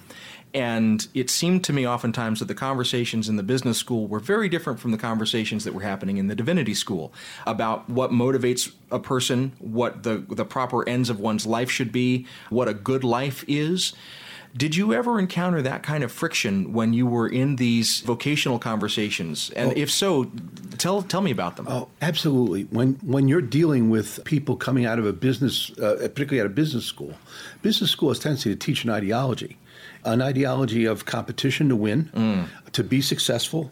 And 0.54 1.08
it 1.16 1.32
seemed 1.32 1.63
to 1.63 1.74
me 1.74 1.88
oftentimes 1.88 2.39
that 2.39 2.46
the 2.46 2.54
conversations 2.54 3.28
in 3.28 3.38
the 3.38 3.44
business 3.44 3.80
school 3.80 4.08
were 4.08 4.20
very 4.20 4.50
different 4.50 4.80
from 4.80 4.92
the 4.92 5.00
conversations 5.00 5.63
that 5.63 5.74
were 5.74 5.82
happening 5.82 6.18
in 6.18 6.28
the 6.28 6.36
divinity 6.36 6.76
school 6.76 7.12
about 7.48 7.89
what 7.89 8.12
motivates 8.12 8.72
a 8.92 9.00
person, 9.00 9.54
what 9.58 10.04
the, 10.04 10.24
the 10.30 10.46
proper 10.46 10.88
ends 10.88 11.10
of 11.10 11.20
one's 11.20 11.48
life 11.48 11.72
should 11.72 11.92
be, 11.92 12.28
what 12.52 12.68
a 12.68 12.74
good 12.74 13.04
life 13.04 13.44
is. 13.48 13.94
Did 14.56 14.76
you 14.76 14.94
ever 14.94 15.20
encounter 15.20 15.63
that 15.63 15.82
kind 15.82 16.04
of 16.04 16.12
friction 16.12 16.74
when 16.74 16.94
you 16.94 17.08
were 17.08 17.28
in 17.28 17.56
these 17.56 18.02
vocational 18.02 18.60
conversations? 18.60 19.50
And 19.56 19.72
oh, 19.72 19.74
if 19.76 19.89
so, 19.89 20.32
tell 20.78 21.02
tell 21.02 21.22
me 21.22 21.32
about 21.32 21.56
them. 21.56 21.68
Oh, 21.68 21.89
absolutely. 22.02 22.63
When 22.66 22.94
when 23.02 23.28
you're 23.28 23.42
dealing 23.42 23.89
with 23.89 24.24
people 24.26 24.56
coming 24.56 24.86
out 24.86 25.00
of 25.00 25.08
a 25.08 25.13
business, 25.13 25.72
uh, 25.80 25.96
particularly 26.02 26.39
out 26.39 26.46
of 26.46 26.56
business 26.56 26.86
school, 26.86 27.16
business 27.63 27.89
school 27.89 28.10
has 28.10 28.20
tendency 28.20 28.52
to 28.52 28.56
teach 28.56 28.84
an 28.84 28.92
ideology, 28.92 29.58
an 30.06 30.22
ideology 30.22 30.86
of 30.86 31.06
competition 31.06 31.70
to 31.70 31.76
win, 31.76 32.12
mm. 32.13 32.48
to 32.74 32.84
be 32.84 33.02
successful, 33.02 33.72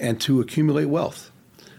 and 0.00 0.20
to 0.22 0.40
accumulate 0.40 0.86
wealth. 0.86 1.30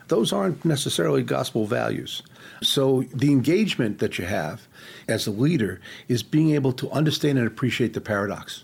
Those 0.07 0.31
aren't 0.31 0.63
necessarily 0.63 1.23
gospel 1.23 1.65
values. 1.65 2.21
So 2.61 3.03
the 3.13 3.31
engagement 3.31 3.99
that 3.99 4.17
you 4.17 4.25
have 4.25 4.67
as 5.07 5.27
a 5.27 5.31
leader 5.31 5.79
is 6.07 6.23
being 6.23 6.51
able 6.51 6.73
to 6.73 6.89
understand 6.91 7.37
and 7.37 7.47
appreciate 7.47 7.93
the 7.93 8.01
paradox 8.01 8.63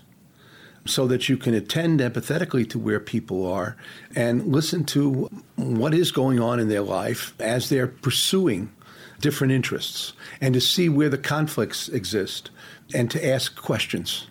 so 0.84 1.06
that 1.06 1.28
you 1.28 1.36
can 1.36 1.54
attend 1.54 2.00
empathetically 2.00 2.68
to 2.68 2.78
where 2.78 2.98
people 2.98 3.46
are 3.50 3.76
and 4.16 4.46
listen 4.46 4.84
to 4.84 5.30
what 5.56 5.94
is 5.94 6.10
going 6.10 6.40
on 6.40 6.58
in 6.58 6.68
their 6.68 6.82
life 6.82 7.34
as 7.40 7.68
they're 7.68 7.86
pursuing 7.86 8.72
different 9.20 9.52
interests 9.52 10.12
and 10.40 10.54
to 10.54 10.60
see 10.60 10.88
where 10.88 11.08
the 11.08 11.18
conflicts 11.18 11.88
exist 11.88 12.50
and 12.94 13.10
to 13.10 13.24
ask 13.24 13.56
questions 13.56 14.26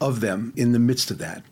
of 0.00 0.20
them 0.20 0.52
in 0.56 0.72
the 0.72 0.78
midst 0.78 1.10
of 1.10 1.18
that. 1.18 1.42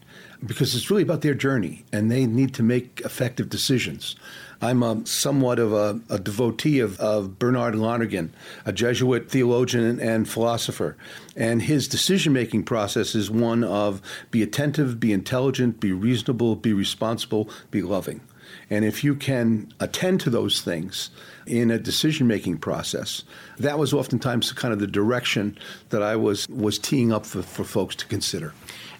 Because 0.44 0.74
it's 0.74 0.90
really 0.90 1.02
about 1.02 1.22
their 1.22 1.34
journey 1.34 1.84
and 1.92 2.10
they 2.10 2.26
need 2.26 2.54
to 2.54 2.62
make 2.62 3.00
effective 3.04 3.48
decisions 3.48 4.14
I'm 4.60 4.82
a, 4.82 5.06
somewhat 5.06 5.58
of 5.58 5.72
a, 5.72 6.00
a 6.10 6.18
devotee 6.18 6.80
of, 6.80 6.98
of, 6.98 7.38
Bernard 7.38 7.76
Lonergan, 7.76 8.32
a 8.66 8.72
Jesuit 8.72 9.30
theologian 9.30 10.00
and 10.00 10.28
philosopher. 10.28 10.96
And 11.36 11.62
his 11.62 11.86
decision 11.86 12.32
making 12.32 12.64
process 12.64 13.14
is 13.14 13.30
one 13.30 13.62
of 13.62 14.02
be 14.30 14.42
attentive, 14.42 14.98
be 14.98 15.12
intelligent, 15.12 15.78
be 15.78 15.92
reasonable, 15.92 16.56
be 16.56 16.72
responsible, 16.72 17.48
be 17.70 17.82
loving. 17.82 18.20
And 18.70 18.84
if 18.84 19.04
you 19.04 19.14
can 19.14 19.72
attend 19.80 20.20
to 20.22 20.30
those 20.30 20.60
things 20.60 21.10
in 21.46 21.70
a 21.70 21.78
decision 21.78 22.26
making 22.26 22.58
process, 22.58 23.22
that 23.58 23.78
was 23.78 23.94
oftentimes 23.94 24.52
kind 24.52 24.74
of 24.74 24.80
the 24.80 24.86
direction 24.86 25.56
that 25.90 26.02
I 26.02 26.16
was, 26.16 26.48
was 26.48 26.78
teeing 26.78 27.12
up 27.12 27.24
for, 27.24 27.42
for 27.42 27.64
folks 27.64 27.94
to 27.96 28.06
consider. 28.06 28.52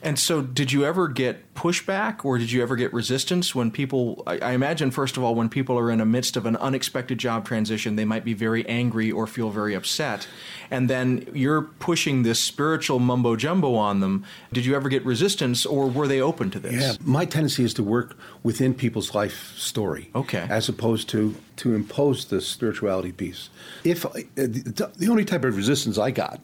And 0.03 0.19
so, 0.19 0.43
did 0.43 0.73
you 0.73 0.85
ever 0.85 1.09
get 1.09 1.55
pushback 1.55 2.25
or 2.25 2.39
did 2.39 2.53
you 2.53 2.63
ever 2.63 2.77
get 2.77 2.93
resistance 2.93 3.55
when 3.55 3.71
people? 3.71 4.23
I, 4.27 4.39
I, 4.39 4.53
imagine, 4.53 4.91
first 4.91 5.17
of 5.17 5.25
all, 5.25 5.35
when 5.35 5.49
people 5.49 5.79
are 5.79 5.91
in 5.91 5.99
the 5.99 6.07
midst 6.07 6.37
of 6.37 6.47
an 6.47 6.57
unexpected 6.57 7.19
job 7.19 7.47
transition, 7.47 7.97
they 7.97 8.05
might 8.05 8.25
be 8.25 8.35
very 8.35 8.67
angry 8.69 9.11
or 9.11 9.27
feel 9.27 9.51
very 9.51 9.75
upset. 9.75 10.29
And 10.71 10.89
then 10.89 11.27
you're 11.33 11.63
pushing 11.63 12.23
this 12.23 12.39
spiritual 12.39 12.99
mumbo 12.99 13.37
jumbo 13.37 13.75
on 13.75 14.01
them. 14.01 14.25
Did 14.53 14.67
you 14.67 14.77
ever 14.77 14.89
get 14.89 15.05
resistance 15.05 15.67
or 15.67 15.89
were 15.89 16.07
they 16.07 16.21
open 16.21 16.51
to 16.53 16.61
this? 16.61 16.75
Yeah, 16.75 16.93
my 17.05 17.25
tendency 17.25 17.65
is 17.65 17.75
to 17.75 17.83
work 17.83 18.17
within 18.43 18.75
people's 18.75 19.15
life 19.15 19.57
story. 19.57 20.11
Okay. 20.15 20.47
As 20.49 20.69
opposed 20.69 21.09
to 21.11 21.35
to 21.57 21.75
impose 21.75 22.27
the 22.27 22.41
spirituality 22.41 23.11
piece. 23.11 23.51
If 23.83 24.07
uh, 24.07 24.11
the, 24.37 24.91
the 24.97 25.09
only 25.09 25.25
type 25.25 25.45
of 25.45 25.57
resistance 25.57 25.99
I 25.99 26.13
got 26.13 26.41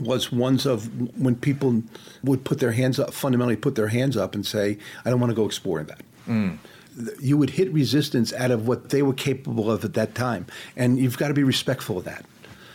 was 0.00 0.30
ones 0.30 0.66
of 0.66 0.88
when 1.18 1.34
people 1.34 1.82
would 2.22 2.44
put 2.44 2.60
their 2.60 2.72
hands 2.72 2.98
up, 2.98 3.12
fundamentally 3.12 3.56
put 3.56 3.74
their 3.74 3.88
hands 3.88 4.16
up 4.16 4.34
and 4.34 4.46
say, 4.46 4.78
I 5.04 5.10
don't 5.10 5.20
want 5.20 5.30
to 5.30 5.34
go 5.36 5.44
exploring 5.44 5.86
that. 5.86 6.02
Mm. 6.28 6.58
You 7.20 7.36
would 7.36 7.50
hit 7.50 7.72
resistance 7.72 8.32
out 8.32 8.50
of 8.50 8.66
what 8.68 8.90
they 8.90 9.02
were 9.02 9.14
capable 9.14 9.70
of 9.70 9.84
at 9.84 9.94
that 9.94 10.14
time. 10.14 10.46
And 10.76 10.98
you've 10.98 11.18
got 11.18 11.28
to 11.28 11.34
be 11.34 11.44
respectful 11.44 11.98
of 11.98 12.04
that. 12.04 12.24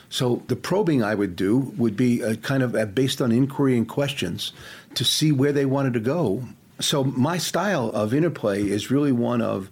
So 0.09 0.43
the 0.47 0.55
probing 0.55 1.03
I 1.03 1.15
would 1.15 1.35
do 1.35 1.73
would 1.77 1.97
be 1.97 2.21
kind 2.41 2.61
of 2.61 2.93
based 2.93 3.21
on 3.21 3.31
inquiry 3.31 3.77
and 3.77 3.87
questions 3.87 4.53
to 4.95 5.03
see 5.03 5.31
where 5.31 5.51
they 5.51 5.65
wanted 5.65 5.93
to 5.93 5.99
go 5.99 6.43
So 6.79 7.03
my 7.03 7.37
style 7.37 7.89
of 7.91 8.13
interplay 8.13 8.63
is 8.63 8.91
really 8.91 9.11
one 9.11 9.41
of 9.41 9.69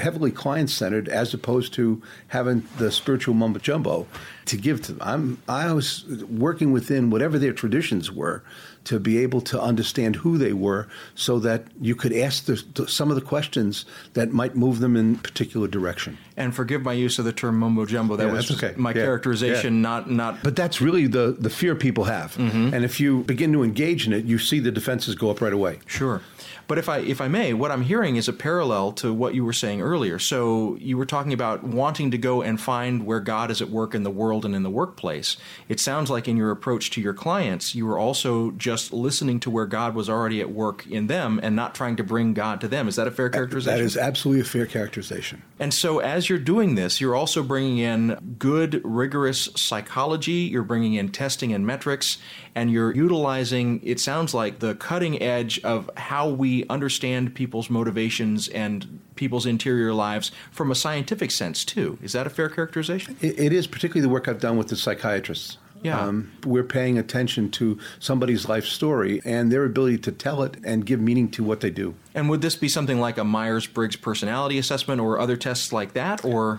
heavily 0.00 0.30
client 0.30 0.70
centered 0.70 1.08
as 1.08 1.34
opposed 1.34 1.72
to 1.74 2.02
having 2.28 2.66
the 2.78 2.90
spiritual 2.90 3.34
mumbo 3.34 3.58
jumbo 3.58 4.06
to 4.46 4.56
give 4.56 4.82
to 4.82 4.92
them. 4.92 5.02
I'm 5.02 5.42
I 5.48 5.72
was 5.72 6.04
working 6.28 6.72
within 6.72 7.10
whatever 7.10 7.38
their 7.38 7.52
traditions 7.52 8.10
were 8.10 8.42
to 8.84 8.98
be 8.98 9.18
able 9.18 9.40
to 9.40 9.60
understand 9.60 10.16
who 10.16 10.38
they 10.38 10.52
were 10.52 10.88
so 11.14 11.38
that 11.38 11.66
you 11.80 11.94
could 11.94 12.12
ask 12.12 12.46
the, 12.46 12.56
some 12.88 13.10
of 13.10 13.14
the 13.14 13.22
questions 13.22 13.84
that 14.14 14.32
might 14.32 14.56
move 14.56 14.80
them 14.80 14.96
in 14.96 15.16
particular 15.16 15.68
direction. 15.68 16.18
And 16.36 16.54
forgive 16.54 16.82
my 16.82 16.92
use 16.94 17.18
of 17.18 17.24
the 17.24 17.32
term 17.32 17.58
mumbo 17.58 17.84
jumbo. 17.86 18.16
That 18.16 18.28
Yeah, 18.28 18.32
was 18.32 18.50
okay. 18.52 18.74
my 18.76 18.90
Yeah. 18.90 19.02
characterization, 19.02 19.76
Yeah. 19.76 19.80
not 19.82 20.10
not 20.10 20.42
But 20.42 20.56
that's 20.56 20.80
really 20.80 21.06
the, 21.06 21.36
the 21.38 21.50
fear 21.50 21.74
people 21.74 22.04
have. 22.04 22.34
Mm-hmm. 22.36 22.74
And 22.74 22.84
if 22.84 23.00
you 23.00 23.22
begin 23.24 23.52
to 23.52 23.62
engage 23.62 24.06
in 24.06 24.12
it, 24.12 24.24
you 24.24 24.38
see 24.38 24.58
the 24.60 24.70
defenses 24.72 25.14
go 25.14 25.30
up 25.30 25.40
right 25.40 25.52
away. 25.52 25.78
Sure. 25.86 26.22
But 26.68 26.78
if 26.78 26.88
I 26.88 26.98
if 26.98 27.20
I 27.20 27.28
may, 27.28 27.52
what 27.52 27.70
I'm 27.70 27.82
hearing 27.82 28.16
is 28.16 28.28
a 28.28 28.32
parallel 28.32 28.92
to 28.92 29.12
what 29.12 29.34
you 29.34 29.44
were 29.44 29.52
saying 29.52 29.82
earlier. 29.82 30.18
So 30.18 30.76
you 30.80 30.96
were 30.96 31.04
talking 31.04 31.32
about 31.34 31.64
wanting 31.64 32.12
to 32.12 32.18
go 32.18 32.40
and 32.40 32.58
find 32.58 33.04
where 33.04 33.20
God 33.20 33.50
is 33.50 33.60
at 33.60 33.68
work 33.68 33.94
in 33.94 34.04
the 34.04 34.10
world 34.10 34.44
and 34.46 34.54
in 34.54 34.62
the 34.62 34.70
workplace. 34.70 35.36
It 35.68 35.80
sounds 35.80 36.08
like 36.08 36.28
in 36.28 36.36
your 36.36 36.50
approach 36.50 36.90
to 36.92 37.00
your 37.00 37.12
clients, 37.14 37.74
you 37.74 37.84
were 37.84 37.98
also 37.98 38.52
just 38.52 38.92
listening 38.92 39.38
to 39.40 39.50
where 39.50 39.66
God 39.66 39.94
was 39.94 40.08
already 40.08 40.40
at 40.40 40.50
work 40.50 40.86
in 40.86 41.08
them 41.08 41.40
and 41.42 41.54
not 41.56 41.74
trying 41.74 41.96
to 41.96 42.04
bring 42.04 42.32
God 42.32 42.60
to 42.62 42.68
them. 42.68 42.88
Is 42.88 42.96
that 42.96 43.08
a 43.08 43.10
fair 43.10 43.28
characterization? 43.28 43.78
That 43.78 43.84
is 43.84 43.96
absolutely 43.98 44.40
a 44.42 44.44
fair 44.44 44.64
characterization. 44.66 45.42
And 45.58 45.74
so, 45.74 45.98
as 45.98 46.21
you're 46.28 46.38
doing 46.38 46.74
this, 46.74 47.00
you're 47.00 47.14
also 47.14 47.42
bringing 47.42 47.78
in 47.78 48.36
good, 48.38 48.80
rigorous 48.84 49.48
psychology, 49.56 50.48
you're 50.50 50.62
bringing 50.62 50.94
in 50.94 51.10
testing 51.10 51.52
and 51.52 51.66
metrics, 51.66 52.18
and 52.54 52.70
you're 52.70 52.94
utilizing, 52.94 53.80
it 53.82 54.00
sounds 54.00 54.34
like, 54.34 54.58
the 54.58 54.74
cutting 54.74 55.20
edge 55.22 55.62
of 55.64 55.90
how 55.96 56.28
we 56.28 56.66
understand 56.68 57.34
people's 57.34 57.70
motivations 57.70 58.48
and 58.48 59.00
people's 59.14 59.46
interior 59.46 59.92
lives 59.92 60.32
from 60.50 60.70
a 60.70 60.74
scientific 60.74 61.30
sense, 61.30 61.64
too. 61.64 61.98
Is 62.02 62.12
that 62.12 62.26
a 62.26 62.30
fair 62.30 62.48
characterization? 62.48 63.16
It, 63.20 63.38
it 63.38 63.52
is 63.52 63.66
particularly 63.66 64.02
the 64.02 64.08
work 64.08 64.28
I've 64.28 64.40
done 64.40 64.56
with 64.56 64.68
the 64.68 64.76
psychiatrists. 64.76 65.58
Um, 65.84 66.30
Yeah. 66.44 66.48
we're 66.48 66.64
paying 66.64 66.96
attention 66.98 67.50
to 67.52 67.78
somebody's 67.98 68.48
life 68.48 68.64
story 68.64 69.20
and 69.24 69.50
their 69.50 69.64
ability 69.64 69.98
to 69.98 70.12
tell 70.12 70.42
it 70.42 70.56
and 70.64 70.86
give 70.86 71.00
meaning 71.00 71.28
to 71.32 71.42
what 71.44 71.60
they 71.60 71.70
do. 71.70 71.94
And 72.14 72.28
would 72.28 72.40
this 72.42 72.56
be 72.56 72.68
something 72.68 73.00
like 73.00 73.18
a 73.18 73.24
Myers 73.24 73.66
Briggs 73.66 73.96
personality 73.96 74.58
assessment 74.58 75.00
or 75.00 75.18
other 75.18 75.36
tests 75.36 75.72
like 75.72 75.94
that? 75.94 76.24
Or. 76.24 76.58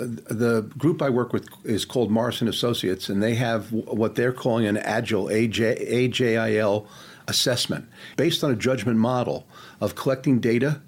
The 0.00 0.62
group 0.78 1.02
I 1.02 1.10
work 1.10 1.32
with 1.32 1.48
is 1.64 1.84
called 1.84 2.10
Morrison 2.10 2.48
Associates, 2.48 3.08
and 3.08 3.22
they 3.22 3.34
have 3.34 3.72
what 3.72 4.14
they're 4.14 4.32
calling 4.32 4.66
an 4.66 4.76
Agile, 4.76 5.26
AJ, 5.28 5.90
AJIL 5.90 6.86
assessment, 7.28 7.86
based 8.16 8.42
on 8.44 8.50
a 8.50 8.56
judgment 8.56 8.98
model 8.98 9.46
of 9.80 9.94
collecting 9.94 10.40
data, 10.40 10.80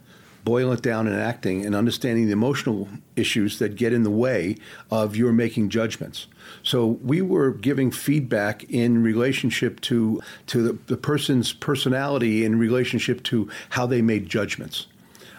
boiling 0.44 0.76
it 0.78 0.82
down 0.82 1.06
in 1.06 1.14
acting, 1.14 1.64
and 1.64 1.74
understanding 1.74 2.26
the 2.26 2.32
emotional 2.32 2.88
issues 3.16 3.58
that 3.58 3.76
get 3.76 3.92
in 3.92 4.02
the 4.02 4.10
way 4.10 4.56
of 4.90 5.16
your 5.16 5.32
making 5.32 5.68
judgments. 5.68 6.26
So 6.62 6.86
we 6.86 7.22
were 7.22 7.52
giving 7.52 7.90
feedback 7.90 8.64
in 8.64 9.02
relationship 9.02 9.80
to 9.82 10.20
to 10.48 10.62
the, 10.62 10.78
the 10.86 10.96
person's 10.96 11.52
personality 11.52 12.44
in 12.44 12.58
relationship 12.58 13.22
to 13.24 13.48
how 13.70 13.86
they 13.86 14.02
made 14.02 14.28
judgments 14.28 14.86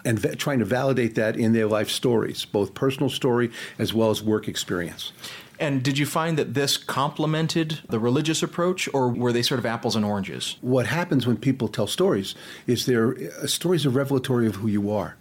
and 0.06 0.20
va- 0.20 0.36
trying 0.36 0.60
to 0.60 0.66
validate 0.66 1.16
that 1.16 1.38
in 1.38 1.54
their 1.54 1.68
life 1.68 1.90
stories, 1.90 2.46
both 2.46 2.74
personal 2.74 3.10
story 3.10 3.52
as 3.80 3.94
well 3.94 4.10
as 4.10 4.22
work 4.22 4.48
experience. 4.48 5.12
And 5.60 5.84
did 5.84 5.98
you 5.98 6.06
find 6.06 6.38
that 6.38 6.54
this 6.54 6.78
complemented 6.78 7.80
the 7.90 8.00
religious 8.00 8.44
approach, 8.44 8.90
or 8.94 9.10
were 9.10 9.32
they 9.32 9.42
sort 9.42 9.60
of 9.60 9.66
apples 9.66 9.96
and 9.96 10.06
oranges? 10.06 10.58
What 10.62 10.88
happens 10.88 11.26
when 11.28 11.38
people 11.38 11.68
tell 11.68 11.88
stories 11.88 12.36
is 12.68 12.86
their 12.86 13.16
uh, 13.16 13.48
stories 13.48 13.86
are 13.86 13.90
revelatory 13.90 14.48
of 14.48 14.56
who 14.56 14.68
you 14.68 14.92
are. 14.92 15.16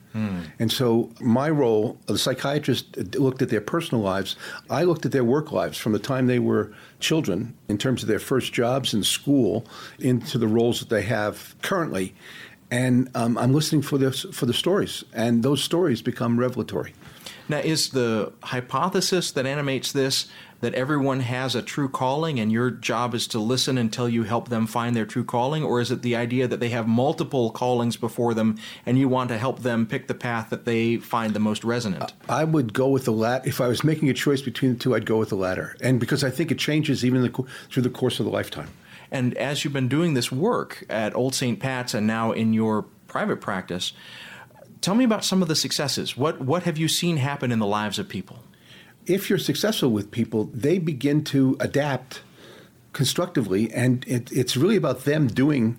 And 0.59 0.71
so 0.71 1.09
my 1.21 1.49
role, 1.49 1.99
the 2.05 2.19
psychiatrist 2.19 2.99
looked 3.17 3.41
at 3.41 3.49
their 3.49 3.63
personal 3.63 4.05
lives. 4.05 4.37
I 4.69 4.83
looked 4.85 5.07
at 5.07 5.13
their 5.13 5.25
work 5.25 5.53
lives 5.53 5.79
from 5.79 5.93
the 5.93 5.99
time 5.99 6.27
they 6.27 6.39
were 6.39 6.71
children, 7.01 7.55
in 7.69 7.79
terms 7.79 8.03
of 8.03 8.09
their 8.09 8.19
first 8.19 8.53
jobs 8.53 8.93
in 8.93 9.05
school, 9.05 9.65
into 9.99 10.37
the 10.37 10.47
roles 10.47 10.81
that 10.81 10.91
they 10.91 11.03
have 11.03 11.55
currently. 11.63 12.15
And 12.71 13.09
um, 13.15 13.39
I'm 13.39 13.55
listening 13.55 13.81
for 13.81 13.97
this 13.97 14.27
for 14.33 14.45
the 14.45 14.53
stories, 14.55 15.03
and 15.15 15.43
those 15.43 15.63
stories 15.65 16.03
become 16.03 16.39
revelatory. 16.39 16.93
Now, 17.53 17.59
is 17.59 17.91
the 17.91 18.33
hypothesis 18.45 19.31
that 19.33 19.45
animates 19.45 19.93
this 19.93 20.27
that 20.63 20.73
everyone 20.73 21.21
has 21.21 21.55
a 21.55 21.61
true 21.61 21.91
calling 21.91 22.41
and 22.41 22.51
your 22.51 22.71
job 22.71 23.15
is 23.15 23.27
to 23.27 23.39
listen 23.39 23.77
until 23.77 24.09
you 24.09 24.23
help 24.23 24.49
them 24.49 24.67
find 24.67 24.97
their 24.97 25.05
true 25.05 25.23
calling? 25.23 25.63
Or 25.63 25.79
is 25.79 25.91
it 25.91 26.01
the 26.01 26.17
idea 26.17 26.49
that 26.49 26.61
they 26.61 26.71
have 26.71 26.89
multiple 26.89 27.51
callings 27.51 27.99
before 27.99 28.33
them 28.33 28.57
and 28.87 28.99
you 28.99 29.07
want 29.07 29.29
to 29.29 29.37
help 29.37 29.59
them 29.59 29.85
pick 29.85 30.07
the 30.07 30.15
path 30.15 30.49
that 30.49 30.65
they 30.65 30.97
find 30.97 31.35
the 31.35 31.41
most 31.41 31.63
resonant? 31.63 32.15
I 32.27 32.45
would 32.45 32.73
go 32.73 32.89
with 32.89 33.05
the 33.05 33.13
latter. 33.13 33.47
If 33.47 33.61
I 33.61 33.69
was 33.69 33.85
making 33.85 34.09
a 34.09 34.15
choice 34.15 34.41
between 34.41 34.73
the 34.73 34.79
two, 34.79 34.95
I'd 34.95 35.05
go 35.05 35.19
with 35.19 35.29
the 35.29 35.37
latter. 35.37 35.77
And 35.83 36.01
because 36.01 36.25
I 36.25 36.31
think 36.31 36.51
it 36.51 36.59
changes 36.59 37.05
even 37.05 37.21
the, 37.21 37.45
through 37.71 37.83
the 37.83 37.91
course 37.91 38.19
of 38.19 38.25
the 38.25 38.33
lifetime. 38.33 38.71
And 39.11 39.37
as 39.37 39.63
you've 39.63 39.75
been 39.75 39.89
doing 39.89 40.15
this 40.15 40.33
work 40.33 40.87
at 40.89 41.15
Old 41.15 41.35
St. 41.35 41.61
Pat's 41.61 41.93
and 41.93 42.07
now 42.07 42.33
in 42.33 42.55
your 42.55 42.87
private 43.09 43.43
practice, 43.43 43.93
tell 44.83 44.95
me 44.95 45.05
about 45.05 45.25
some 45.25 45.41
of 45.41 45.49
the 45.49 45.57
successes. 45.57 46.17
What, 46.17 46.43
what 46.43 46.65
have 46.65 46.77
you 46.77 46.89
seen 46.89 47.17
happen 47.17 47.51
in 47.51 47.59
the 47.59 47.67
lives 47.67 47.99
of 47.99 48.09
people? 48.09 48.41
If 49.07 49.31
you're 49.31 49.39
successful 49.39 49.91
with 49.91 50.11
people, 50.11 50.51
they 50.53 50.79
begin 50.79 51.25
to 51.25 51.57
adapt 51.59 52.21
constructively, 52.93 53.73
and 53.73 54.05
it, 54.07 54.31
it's 54.31 54.57
really 54.57 54.77
about 54.77 55.05
them 55.05 55.29
doing. 55.29 55.79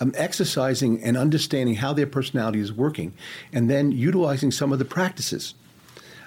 Um, 0.00 0.12
exercising 0.16 1.00
and 1.04 1.16
understanding 1.16 1.76
how 1.76 1.92
their 1.92 2.08
personality 2.08 2.58
is 2.58 2.72
working, 2.72 3.12
and 3.52 3.70
then 3.70 3.92
utilizing 3.92 4.50
some 4.50 4.72
of 4.72 4.80
the 4.80 4.84
practices. 4.84 5.54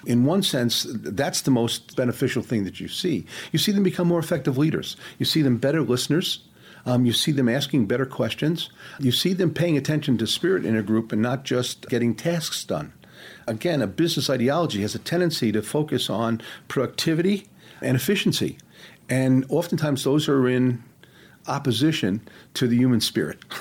In 0.06 0.24
one 0.24 0.42
sense, 0.42 0.86
that's 0.88 1.42
the 1.42 1.50
most 1.50 1.94
beneficial 1.94 2.42
thing 2.42 2.64
that 2.64 2.80
you 2.80 2.88
see. 2.88 3.26
You 3.52 3.58
see 3.58 3.72
them 3.72 3.82
become 3.82 4.08
more 4.08 4.20
effective 4.20 4.56
leaders. 4.56 4.96
You 5.18 5.26
see 5.26 5.42
them 5.42 5.58
better 5.58 5.82
listeners. 5.82 6.38
Um, 6.86 7.04
you 7.04 7.12
see 7.12 7.32
them 7.32 7.48
asking 7.48 7.86
better 7.86 8.06
questions. 8.06 8.70
You 8.98 9.12
see 9.12 9.32
them 9.32 9.52
paying 9.52 9.76
attention 9.76 10.16
to 10.18 10.26
spirit 10.26 10.64
in 10.64 10.76
a 10.76 10.82
group 10.82 11.12
and 11.12 11.20
not 11.20 11.44
just 11.44 11.88
getting 11.88 12.14
tasks 12.14 12.64
done. 12.64 12.92
Again, 13.46 13.82
a 13.82 13.86
business 13.86 14.30
ideology 14.30 14.80
has 14.82 14.94
a 14.94 14.98
tendency 14.98 15.52
to 15.52 15.62
focus 15.62 16.08
on 16.08 16.40
productivity 16.68 17.48
and 17.82 17.96
efficiency. 17.96 18.58
And 19.08 19.44
oftentimes 19.48 20.04
those 20.04 20.28
are 20.28 20.48
in 20.48 20.82
opposition 21.46 22.26
to 22.54 22.66
the 22.66 22.76
human 22.76 23.00
spirit. 23.00 23.40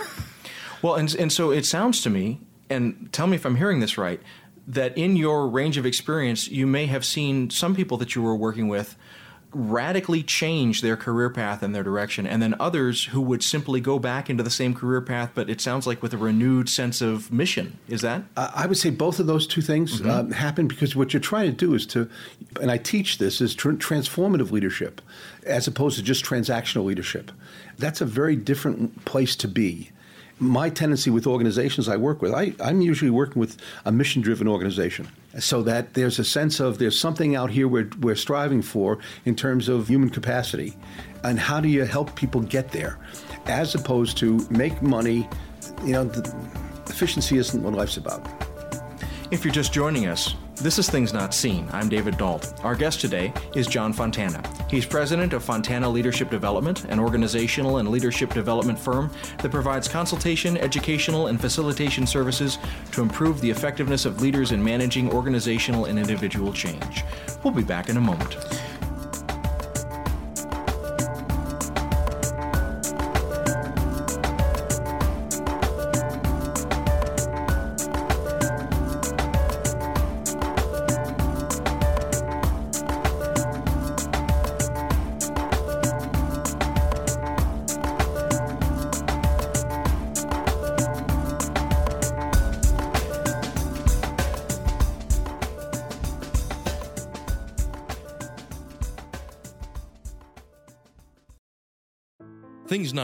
Well, 0.86 0.94
and, 0.94 1.16
and 1.16 1.34
so 1.34 1.50
it 1.50 1.66
sounds 1.66 2.02
to 2.02 2.12
me, 2.12 2.42
and 2.70 3.10
tell 3.12 3.26
me 3.26 3.38
if 3.38 3.46
I'm 3.46 3.56
hearing 3.56 3.80
this 3.80 3.98
right, 3.98 4.22
that 4.68 4.96
in 4.96 5.16
your 5.16 5.48
range 5.48 5.78
of 5.78 5.86
experience, 5.86 6.48
you 6.48 6.68
may 6.68 6.86
have 6.86 7.04
seen 7.04 7.50
some 7.50 7.76
people 7.76 7.98
that 7.98 8.14
you 8.14 8.22
were 8.22 8.36
working 8.36 8.68
with 8.68 8.96
radically 9.56 10.22
change 10.22 10.82
their 10.82 10.98
career 10.98 11.30
path 11.30 11.64
and 11.64 11.74
their 11.74 11.84
direction, 11.84 12.28
and 12.28 12.42
then 12.42 12.54
others 12.60 13.06
who 13.06 13.22
would 13.22 13.42
simply 13.42 13.80
go 13.80 13.98
back 13.98 14.30
into 14.30 14.44
the 14.44 14.50
same 14.50 14.74
career 14.74 15.00
path, 15.00 15.32
but 15.34 15.50
it 15.50 15.62
sounds 15.62 15.88
like 15.88 16.04
with 16.04 16.14
a 16.14 16.18
renewed 16.18 16.68
sense 16.68 17.02
of 17.02 17.32
mission. 17.32 17.80
Is 17.88 18.02
that? 18.02 18.24
I 18.36 18.66
I 18.66 18.68
would 18.68 18.78
say 18.78 18.90
both 18.90 19.20
of 19.20 19.28
those 19.28 19.48
two 19.48 19.62
things 19.62 20.02
um, 20.06 20.32
happen 20.32 20.68
because 20.68 20.96
what 20.96 21.14
you're 21.14 21.22
trying 21.22 21.52
to 21.52 21.56
do 21.56 21.74
is 21.74 21.86
to, 21.88 22.10
and 22.60 22.72
I 22.72 22.78
teach 22.78 23.20
this, 23.20 23.40
is 23.42 23.56
tr- 23.56 23.72
transformative 23.72 24.52
leadership 24.52 25.02
as 25.46 25.68
opposed 25.68 25.98
to 25.98 26.04
just 26.04 26.26
transactional 26.26 26.84
leadership. 26.84 27.32
That's 27.78 28.02
a 28.02 28.06
very 28.06 28.36
different 28.36 29.06
place 29.06 29.36
to 29.38 29.48
be. 29.48 29.92
My 30.40 30.70
tendency 30.70 31.10
with 31.10 31.26
organizations 31.28 31.88
I 31.88 31.96
work 31.96 32.22
with, 32.22 32.34
I, 32.34 32.54
I'm 32.60 32.82
usually 32.82 33.12
working 33.12 33.40
with 33.40 33.56
a 33.86 33.92
mission 33.92 34.22
driven 34.22 34.48
organization 34.48 35.08
so 35.40 35.62
that 35.64 35.94
there's 35.94 36.20
a 36.20 36.24
sense 36.24 36.60
of 36.60 36.78
there's 36.78 36.98
something 36.98 37.36
out 37.36 37.52
here 37.52 37.68
we're, 37.68 37.90
we're 38.00 38.16
striving 38.16 38.62
for 38.62 39.00
in 39.26 39.36
terms 39.36 39.68
of 39.70 39.88
human 39.88 40.10
capacity. 40.10 40.76
And 41.24 41.40
how 41.40 41.60
do 41.60 41.68
you 41.68 41.84
help 41.86 42.16
people 42.16 42.42
get 42.42 42.72
there 42.72 42.98
as 43.46 43.76
opposed 43.76 44.18
to 44.18 44.46
make 44.50 44.82
money? 44.82 45.28
You 45.84 45.94
know, 45.94 46.12
efficiency 46.88 47.38
isn't 47.38 47.62
what 47.62 47.74
life's 47.74 47.98
about. 47.98 48.26
If 49.32 49.44
you're 49.44 49.54
just 49.54 49.74
joining 49.74 50.08
us, 50.08 50.36
this 50.58 50.80
is 50.80 50.90
Things 50.90 51.14
Not 51.14 51.34
Seen. 51.34 51.68
I'm 51.74 51.90
David 51.90 52.18
Dault. 52.18 52.54
Our 52.64 52.76
guest 52.76 53.02
today 53.02 53.34
is 53.56 53.68
John 53.68 53.92
Fontana. 53.92 54.42
He's 54.70 54.86
president 54.86 55.34
of 55.34 55.44
Fontana 55.44 55.90
Leadership 55.90 56.30
Development, 56.30 56.84
an 56.86 57.00
organizational 57.00 57.78
and 57.78 57.90
leadership 57.90 58.34
development 58.34 58.80
firm 58.80 59.12
that 59.42 59.52
provides 59.52 59.88
consultation, 59.88 60.58
educational, 60.58 61.28
and 61.28 61.40
facilitation 61.40 62.08
services 62.08 62.58
to 62.92 63.02
improve 63.02 63.42
the 63.42 63.50
effectiveness 63.50 64.06
of 64.06 64.22
leaders 64.22 64.52
in 64.52 64.64
managing 64.64 65.12
organizational 65.12 65.86
and 65.86 66.00
individual 66.00 66.54
change. 66.54 67.04
We'll 67.44 67.54
be 67.54 67.64
back 67.64 67.90
in 67.90 67.98
a 67.98 68.02
moment. 68.02 68.38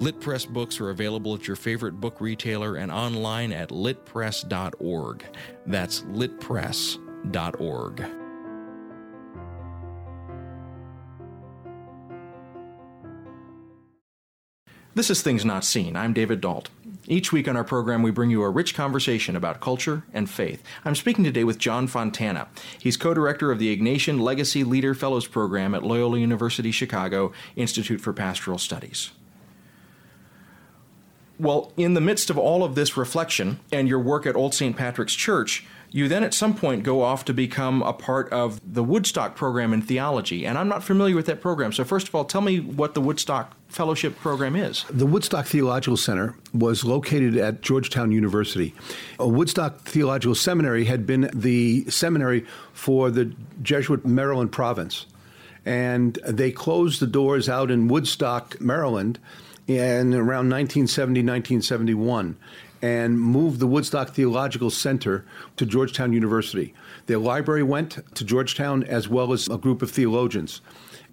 LitPress 0.00 0.48
books 0.48 0.80
are 0.80 0.88
available 0.88 1.34
at 1.34 1.46
your 1.46 1.56
favorite 1.56 2.00
book 2.00 2.22
retailer 2.22 2.76
and 2.76 2.90
online 2.90 3.52
at 3.52 3.68
litpress.org. 3.68 5.24
That's 5.66 6.00
litpress.org. 6.02 8.04
This 14.94 15.10
is 15.10 15.22
Things 15.22 15.44
Not 15.44 15.64
Seen. 15.64 15.96
I'm 15.96 16.14
David 16.14 16.40
Dault. 16.40 16.70
Each 17.06 17.30
week 17.30 17.46
on 17.46 17.56
our 17.56 17.64
program, 17.64 18.02
we 18.02 18.10
bring 18.10 18.30
you 18.30 18.42
a 18.42 18.50
rich 18.50 18.74
conversation 18.74 19.36
about 19.36 19.60
culture 19.60 20.04
and 20.14 20.30
faith. 20.30 20.62
I'm 20.84 20.94
speaking 20.94 21.24
today 21.24 21.44
with 21.44 21.58
John 21.58 21.86
Fontana. 21.86 22.48
He's 22.78 22.96
co 22.96 23.12
director 23.12 23.52
of 23.52 23.58
the 23.58 23.76
Ignatian 23.76 24.20
Legacy 24.20 24.64
Leader 24.64 24.94
Fellows 24.94 25.26
Program 25.26 25.74
at 25.74 25.82
Loyola 25.82 26.18
University 26.18 26.70
Chicago 26.70 27.32
Institute 27.54 28.00
for 28.00 28.12
Pastoral 28.12 28.58
Studies. 28.58 29.10
Well, 31.40 31.72
in 31.78 31.94
the 31.94 32.02
midst 32.02 32.28
of 32.28 32.36
all 32.36 32.62
of 32.62 32.74
this 32.74 32.98
reflection 32.98 33.60
and 33.72 33.88
your 33.88 33.98
work 33.98 34.26
at 34.26 34.36
Old 34.36 34.52
St. 34.52 34.76
Patrick's 34.76 35.14
Church, 35.14 35.64
you 35.90 36.06
then 36.06 36.22
at 36.22 36.34
some 36.34 36.54
point 36.54 36.82
go 36.82 37.00
off 37.00 37.24
to 37.24 37.32
become 37.32 37.80
a 37.80 37.94
part 37.94 38.30
of 38.30 38.60
the 38.62 38.84
Woodstock 38.84 39.36
program 39.36 39.72
in 39.72 39.80
theology. 39.80 40.44
And 40.44 40.58
I'm 40.58 40.68
not 40.68 40.84
familiar 40.84 41.16
with 41.16 41.24
that 41.26 41.40
program. 41.40 41.72
So, 41.72 41.82
first 41.82 42.08
of 42.08 42.14
all, 42.14 42.26
tell 42.26 42.42
me 42.42 42.60
what 42.60 42.92
the 42.92 43.00
Woodstock 43.00 43.56
Fellowship 43.68 44.18
program 44.18 44.54
is. 44.54 44.84
The 44.90 45.06
Woodstock 45.06 45.46
Theological 45.46 45.96
Center 45.96 46.36
was 46.52 46.84
located 46.84 47.38
at 47.38 47.62
Georgetown 47.62 48.12
University. 48.12 48.74
A 49.18 49.26
Woodstock 49.26 49.80
Theological 49.80 50.34
Seminary 50.34 50.84
had 50.84 51.06
been 51.06 51.30
the 51.32 51.88
seminary 51.88 52.44
for 52.74 53.10
the 53.10 53.32
Jesuit 53.62 54.04
Maryland 54.04 54.52
province. 54.52 55.06
And 55.64 56.16
they 56.26 56.52
closed 56.52 57.00
the 57.00 57.06
doors 57.06 57.48
out 57.48 57.70
in 57.70 57.88
Woodstock, 57.88 58.60
Maryland 58.60 59.18
in 59.76 60.14
around 60.14 60.50
1970, 60.50 61.20
1971, 61.20 62.36
and 62.82 63.20
moved 63.20 63.60
the 63.60 63.66
Woodstock 63.66 64.10
Theological 64.10 64.70
Center 64.70 65.24
to 65.56 65.66
Georgetown 65.66 66.12
University. 66.12 66.74
Their 67.06 67.18
library 67.18 67.62
went 67.62 67.98
to 68.16 68.24
Georgetown 68.24 68.82
as 68.84 69.08
well 69.08 69.32
as 69.32 69.48
a 69.48 69.58
group 69.58 69.82
of 69.82 69.90
theologians. 69.90 70.60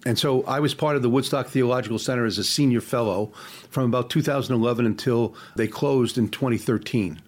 And 0.06 0.18
so 0.18 0.44
I 0.44 0.60
was 0.60 0.74
part 0.74 0.96
of 0.96 1.02
the 1.02 1.10
Woodstock 1.10 1.48
Theological 1.48 1.98
Center 1.98 2.24
as 2.24 2.38
a 2.38 2.44
senior 2.44 2.80
fellow 2.80 3.32
from 3.70 3.84
about 3.84 4.10
2011 4.10 4.86
until 4.86 5.34
they 5.56 5.66
closed 5.66 6.18
in 6.18 6.28
2013. 6.28 7.20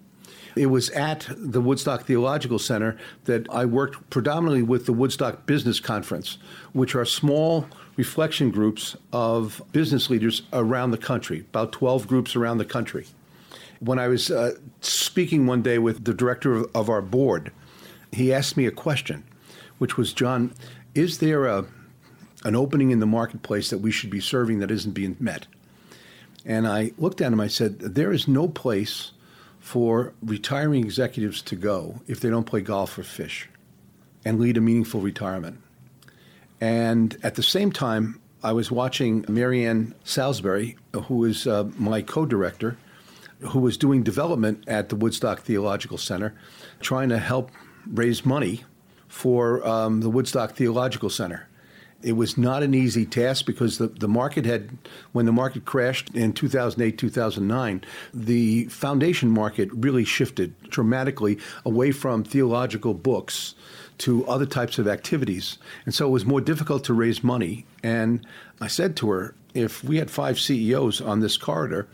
It 0.56 0.66
was 0.66 0.90
at 0.90 1.28
the 1.30 1.60
Woodstock 1.60 2.04
Theological 2.04 2.58
Center 2.58 2.96
that 3.24 3.46
I 3.50 3.64
worked 3.66 4.10
predominantly 4.10 4.62
with 4.62 4.86
the 4.86 4.92
Woodstock 4.92 5.46
Business 5.46 5.78
Conference, 5.78 6.38
which 6.72 6.94
are 6.94 7.04
small 7.04 7.66
reflection 7.96 8.50
groups 8.50 8.96
of 9.12 9.62
business 9.72 10.11
leaders 10.11 10.42
around 10.53 10.90
the 10.90 10.98
country, 10.98 11.40
about 11.40 11.72
12 11.72 12.07
groups 12.07 12.37
around 12.37 12.59
the 12.59 12.64
country. 12.64 13.07
When 13.81 13.98
I 13.98 14.09
was 14.09 14.31
uh, 14.31 14.53
speaking 14.81 15.46
one 15.46 15.62
day 15.62 15.79
with 15.79 16.05
the 16.05 16.14
director 16.14 16.55
of, 16.55 16.70
of 16.74 16.88
our 16.88 17.03
board, 17.03 17.53
he 18.12 18.33
asked 18.33 18.57
me 18.57 18.66
a 18.66 18.70
question, 18.70 19.24
which 19.79 19.96
was 19.96 20.12
John, 20.12 20.53
is 20.94 21.18
there 21.18 21.46
a, 21.46 21.66
an 22.44 22.57
opening 22.57 22.90
in 22.90 23.00
the 23.00 23.07
marketplace 23.07 23.70
that 23.70 23.79
we 23.79 23.90
should 23.90 24.11
be 24.11 24.20
serving 24.20 24.59
that 24.59 24.70
isn't 24.70 24.92
being 24.92 25.16
met? 25.18 25.46
And 26.44 26.66
I 26.66 26.92
looked 26.98 27.20
at 27.20 27.33
him, 27.33 27.40
I 27.40 27.48
said, 27.48 27.81
There 27.81 28.12
is 28.12 28.26
no 28.26 28.48
place 28.48 29.12
for 29.59 30.14
retiring 30.22 30.85
executives 30.85 31.42
to 31.42 31.57
go 31.57 32.00
if 32.07 32.20
they 32.20 32.31
don't 32.31 32.46
play 32.46 32.62
golf 32.62 32.98
or 32.98 33.03
fish 33.03 33.48
and 34.24 34.40
lead 34.40 34.57
a 34.57 34.61
meaningful 34.61 35.00
retirement. 35.00 35.61
And 36.60 37.16
at 37.22 37.36
the 37.36 37.42
same 37.42 37.72
time, 37.72 38.20
I 38.42 38.52
was 38.52 38.70
watching 38.70 39.24
Marianne 39.28 39.94
Salisbury, 40.04 40.76
who 41.06 41.24
is 41.24 41.46
uh, 41.46 41.68
my 41.76 42.02
co 42.02 42.26
director, 42.26 42.76
who 43.40 43.58
was 43.58 43.76
doing 43.76 44.02
development 44.02 44.64
at 44.66 44.88
the 44.88 44.96
Woodstock 44.96 45.40
Theological 45.40 45.98
Center, 45.98 46.34
trying 46.80 47.08
to 47.10 47.18
help 47.18 47.50
raise 47.86 48.24
money 48.24 48.64
for 49.08 49.66
um, 49.66 50.00
the 50.00 50.10
Woodstock 50.10 50.52
Theological 50.52 51.10
Center. 51.10 51.48
It 52.02 52.12
was 52.12 52.38
not 52.38 52.62
an 52.62 52.72
easy 52.72 53.04
task 53.04 53.44
because 53.44 53.76
the, 53.76 53.88
the 53.88 54.08
market 54.08 54.46
had, 54.46 54.70
when 55.12 55.26
the 55.26 55.32
market 55.32 55.66
crashed 55.66 56.14
in 56.14 56.32
2008, 56.32 56.96
2009, 56.96 57.84
the 58.14 58.64
foundation 58.66 59.30
market 59.30 59.68
really 59.72 60.04
shifted 60.04 60.58
dramatically 60.70 61.38
away 61.66 61.92
from 61.92 62.24
theological 62.24 62.94
books 62.94 63.54
to 64.00 64.26
other 64.26 64.46
types 64.46 64.78
of 64.78 64.88
activities. 64.88 65.58
And 65.84 65.94
so 65.94 66.06
it 66.06 66.10
was 66.10 66.24
more 66.24 66.40
difficult 66.40 66.84
to 66.84 66.94
raise 66.94 67.22
money. 67.22 67.66
And 67.82 68.26
I 68.60 68.66
said 68.66 68.96
to 68.96 69.10
her, 69.10 69.34
if 69.54 69.84
we 69.84 69.98
had 69.98 70.10
five 70.10 70.40
CEOs 70.40 71.00
on 71.00 71.20
this 71.20 71.36
corridor, 71.36 71.88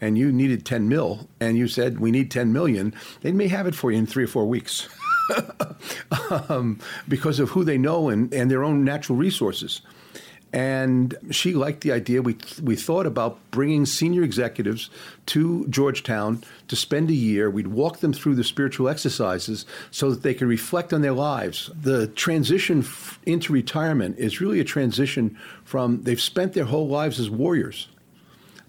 and 0.00 0.18
you 0.18 0.30
needed 0.30 0.66
10 0.66 0.88
mil, 0.88 1.28
and 1.40 1.56
you 1.56 1.68
said 1.68 1.98
we 1.98 2.10
need 2.10 2.30
10 2.30 2.52
million, 2.52 2.94
they 3.22 3.32
may 3.32 3.48
have 3.48 3.66
it 3.66 3.74
for 3.74 3.90
you 3.90 3.98
in 3.98 4.06
three 4.06 4.24
or 4.24 4.28
four 4.28 4.46
weeks. 4.46 4.88
um, 6.48 6.78
because 7.08 7.40
of 7.40 7.50
who 7.50 7.64
they 7.64 7.78
know 7.78 8.10
and, 8.10 8.32
and 8.32 8.50
their 8.50 8.62
own 8.62 8.84
natural 8.84 9.16
resources. 9.16 9.80
And 10.56 11.14
she 11.32 11.52
liked 11.52 11.82
the 11.82 11.92
idea. 11.92 12.22
We, 12.22 12.38
we 12.62 12.76
thought 12.76 13.04
about 13.04 13.38
bringing 13.50 13.84
senior 13.84 14.22
executives 14.22 14.88
to 15.26 15.68
Georgetown 15.68 16.42
to 16.68 16.76
spend 16.76 17.10
a 17.10 17.14
year. 17.14 17.50
We'd 17.50 17.66
walk 17.66 17.98
them 17.98 18.14
through 18.14 18.36
the 18.36 18.42
spiritual 18.42 18.88
exercises 18.88 19.66
so 19.90 20.08
that 20.08 20.22
they 20.22 20.32
can 20.32 20.48
reflect 20.48 20.94
on 20.94 21.02
their 21.02 21.12
lives. 21.12 21.70
The 21.78 22.06
transition 22.06 22.78
f- 22.78 23.20
into 23.26 23.52
retirement 23.52 24.18
is 24.18 24.40
really 24.40 24.58
a 24.58 24.64
transition 24.64 25.36
from 25.62 26.04
they've 26.04 26.18
spent 26.18 26.54
their 26.54 26.64
whole 26.64 26.88
lives 26.88 27.20
as 27.20 27.28
warriors. 27.28 27.88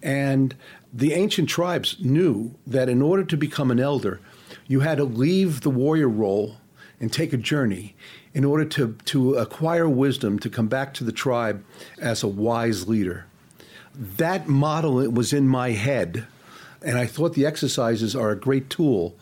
And 0.04 0.56
the 0.92 1.14
ancient 1.14 1.48
tribes 1.48 1.96
knew 2.02 2.54
that 2.68 2.90
in 2.90 3.02
order 3.02 3.24
to 3.24 3.38
become 3.38 3.72
an 3.72 3.80
elder, 3.80 4.20
you 4.68 4.82
had 4.82 4.98
to 4.98 5.06
leave 5.06 5.62
the 5.62 5.70
warrior 5.70 6.10
role 6.10 6.58
and 7.00 7.12
take 7.12 7.34
a 7.34 7.38
journey 7.38 7.96
in 8.34 8.44
order 8.44 8.66
to, 8.66 8.98
to 9.06 9.36
acquire 9.36 9.88
wisdom 9.88 10.40
to 10.40 10.50
come 10.50 10.68
back 10.68 10.94
to 10.96 11.04
the 11.04 11.12
tribe 11.12 11.64
as 12.00 12.24
a 12.24 12.28
wise 12.28 12.88
leader. 12.88 13.26
That 13.94 14.48
model 14.48 15.10
was 15.10 15.34
in 15.34 15.48
my 15.48 15.72
head, 15.72 16.28
and 16.82 16.98
I 16.98 17.06
thought 17.06 17.34
the 17.34 17.46
exercises 17.46 18.16
are 18.16 18.32
a 18.32 18.36
great 18.36 18.70
tool 18.70 19.16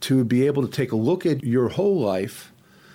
to 0.00 0.24
be 0.24 0.46
able 0.46 0.62
to 0.62 0.70
take 0.70 0.92
a 0.92 0.96
look 0.96 1.26
at 1.26 1.42
your 1.42 1.70
whole 1.70 2.00
life, 2.00 2.52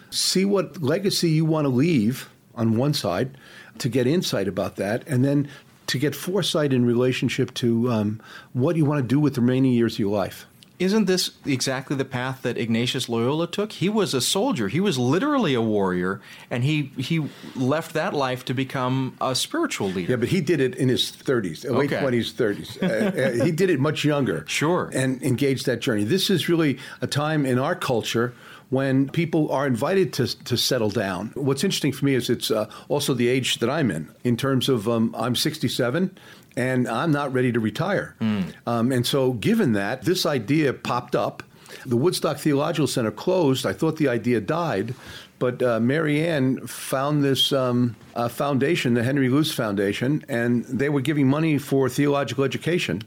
see 0.10 0.46
what 0.46 0.82
legacy 0.82 1.30
you 1.30 1.46
want 1.46 1.66
to 1.66 1.70
leave 1.70 2.30
on 2.56 2.78
one 2.78 2.94
side, 2.94 3.38
to 3.80 3.90
get 3.90 4.06
insight 4.06 4.48
about 4.48 4.76
that, 4.76 5.08
and 5.08 5.26
then 5.26 5.50
to 5.88 5.98
get 5.98 6.16
foresight 6.16 6.72
in 6.72 6.86
relationship 6.86 7.54
to 7.56 7.92
um, 7.92 8.22
what 8.54 8.76
you 8.76 8.86
want 8.86 9.02
to 9.02 9.08
do 9.08 9.20
with 9.20 9.36
the 9.36 9.42
remaining 9.42 9.74
years 9.74 9.96
of 9.96 10.00
your 10.00 10.16
life 10.16 10.46
isn't 10.80 11.06
this 11.06 11.32
exactly 11.46 11.96
the 11.96 12.06
path 12.06 12.42
that 12.42 12.58
Ignatius 12.58 13.08
Loyola 13.08 13.48
took? 13.48 13.74
He 13.74 13.90
was 13.90 14.14
a 14.14 14.22
soldier. 14.22 14.68
He 14.68 14.80
was 14.80 14.98
literally 14.98 15.54
a 15.54 15.62
warrior, 15.62 16.20
and 16.50 16.64
he 16.64 16.92
he 16.98 17.28
left 17.56 17.94
that 17.94 18.14
life 18.14 18.44
to 18.46 18.54
become 18.54 19.16
a 19.22 19.36
spiritual 19.36 19.90
leader. 19.90 20.12
Yeah, 20.12 20.18
but 20.18 20.30
he 20.30 20.42
did 20.42 20.60
it 20.60 20.76
in 20.76 20.90
his 20.90 21.12
30s, 21.12 21.64
late 21.70 21.94
okay. 21.94 22.04
20s, 22.04 22.34
30s. 22.34 22.84
uh, 22.84 23.42
uh, 23.42 23.46
he 23.46 23.52
did 23.52 23.70
it 23.70 23.80
much 23.80 24.04
younger. 24.04 24.46
Sure. 24.54 24.92
And 24.94 25.22
engaged 25.24 25.66
that 25.66 25.80
journey. 25.80 26.04
This 26.04 26.30
is 26.30 26.48
really 26.48 26.78
a 27.02 27.08
time 27.08 27.46
in 27.46 27.58
our 27.58 27.76
culture 27.76 28.34
when 28.70 29.08
people 29.10 29.52
are 29.52 29.68
invited 29.68 30.14
to, 30.14 30.44
to 30.46 30.58
settle 30.58 30.90
down. 30.90 31.32
What's 31.36 31.64
interesting 31.64 31.92
for 31.92 32.06
me 32.06 32.16
is 32.16 32.30
it's 32.30 32.50
uh, 32.50 32.70
also 32.88 33.14
the 33.14 33.28
age 33.28 33.60
that 33.60 33.70
I'm 33.70 33.92
in, 33.92 34.14
in 34.24 34.38
terms 34.38 34.70
of 34.70 34.88
um, 34.88 35.14
I'm 35.18 35.36
67 35.36 36.18
and 36.56 36.88
I'm 36.88 37.12
not 37.12 37.34
ready 37.34 37.52
to 37.52 37.60
retire. 37.60 38.16
Mm. 38.22 38.54
Um, 38.68 38.92
and 38.92 39.06
so, 39.06 39.34
given 39.34 39.74
that, 39.74 40.04
this 40.04 40.26
idea 40.26 40.74
popped 40.74 41.16
up. 41.16 41.44
The 41.86 41.98
Woodstock 41.98 42.38
Theological 42.38 42.88
Center 42.88 43.12
closed. 43.12 43.66
I 43.66 43.74
thought 43.74 43.98
the 43.98 44.08
idea 44.08 44.40
died, 44.40 44.94
but 45.40 45.62
uh, 45.62 45.80
Marianne 45.80 46.66
found 46.68 47.24
this 47.24 47.52
um, 47.52 47.96
uh, 48.16 48.30
foundation, 48.30 48.94
the 48.94 49.04
Henry 49.04 49.28
Luce 49.28 49.52
Foundation, 49.52 50.24
and 50.30 50.64
they 50.66 50.88
were 50.88 51.02
giving 51.02 51.28
money 51.28 51.58
for 51.58 51.90
theological 51.90 52.44
education. 52.44 53.02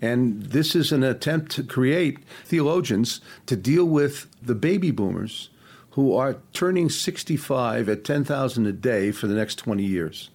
And 0.00 0.42
this 0.42 0.76
is 0.76 0.92
an 0.92 1.02
attempt 1.02 1.52
to 1.52 1.62
create 1.62 2.18
theologians 2.44 3.20
to 3.46 3.56
deal 3.56 3.84
with 3.84 4.26
the 4.42 4.54
baby 4.54 4.90
boomers 4.90 5.50
who 5.92 6.14
are 6.14 6.36
turning 6.52 6.88
65 6.88 7.88
at 7.88 8.04
10,000 8.04 8.66
a 8.66 8.72
day 8.72 9.10
for 9.10 9.26
the 9.26 9.34
next 9.34 9.56
20 9.56 9.82
years. 9.82 10.30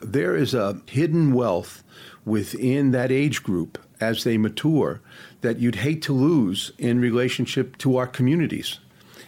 There 0.00 0.34
is 0.34 0.54
a 0.54 0.80
hidden 0.86 1.32
wealth 1.32 1.83
within 2.24 2.90
that 2.92 3.12
age 3.12 3.42
group 3.42 3.78
as 4.00 4.24
they 4.24 4.38
mature 4.38 5.00
that 5.40 5.58
you'd 5.58 5.76
hate 5.76 6.02
to 6.02 6.12
lose 6.12 6.72
in 6.78 7.00
relationship 7.00 7.76
to 7.78 7.96
our 7.96 8.06
communities. 8.06 8.78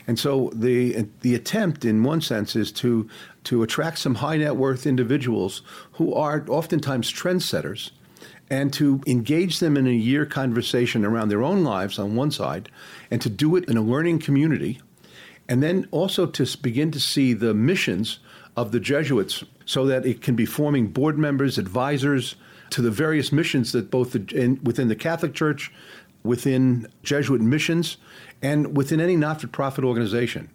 And 0.07 0.19
so 0.19 0.51
the 0.55 1.07
the 1.23 1.35
attempt, 1.35 1.85
in 1.85 2.05
one 2.05 2.21
sense, 2.21 2.55
is 2.55 2.71
to 2.73 3.09
to 3.45 3.63
attract 3.63 3.99
some 3.99 4.17
high 4.17 4.37
net 4.37 4.57
worth 4.57 4.87
individuals 4.87 5.63
who 5.93 6.15
are 6.15 6.45
oftentimes 6.49 7.13
trendsetters, 7.13 7.91
and 8.49 8.73
to 8.73 9.01
engage 9.07 9.59
them 9.59 9.77
in 9.77 9.87
a 9.87 9.91
year 9.91 10.25
conversation 10.25 11.05
around 11.05 11.29
their 11.29 11.43
own 11.43 11.65
lives 11.65 11.99
on 11.99 12.15
one 12.15 12.31
side, 12.31 12.69
and 13.11 13.21
to 13.23 13.29
do 13.29 13.57
it 13.57 13.69
in 13.69 13.77
a 13.77 13.83
learning 13.83 14.21
community, 14.21 14.81
and 15.49 15.63
then 15.63 15.89
also 15.91 16.25
to 16.27 16.57
begin 16.59 16.93
to 16.93 17.01
see 17.01 17.33
the 17.33 17.53
missions 17.53 18.21
of 18.57 18.73
the 18.73 18.81
Jesuits, 18.81 19.45
so 19.65 19.87
that 19.87 20.07
it 20.07 20.23
can 20.23 20.35
be 20.35 20.47
forming 20.47 20.89
board 20.89 21.19
members, 21.19 21.59
advisors 21.59 22.37
to 22.71 22.83
the 22.83 22.91
various 22.91 23.31
missions 23.33 23.73
that 23.73 23.91
both 23.91 24.13
the, 24.13 24.25
in, 24.35 24.61
within 24.65 24.89
the 24.89 24.97
Catholic 24.97 25.35
Church, 25.35 25.73
within 26.23 26.89
Jesuit 27.03 27.41
missions, 27.41 27.99
and 28.43 28.77
within 28.77 29.01
any 29.01 29.17
not 29.17 29.41
for 29.41 29.47
profit 29.47 29.85
organization 29.85 30.51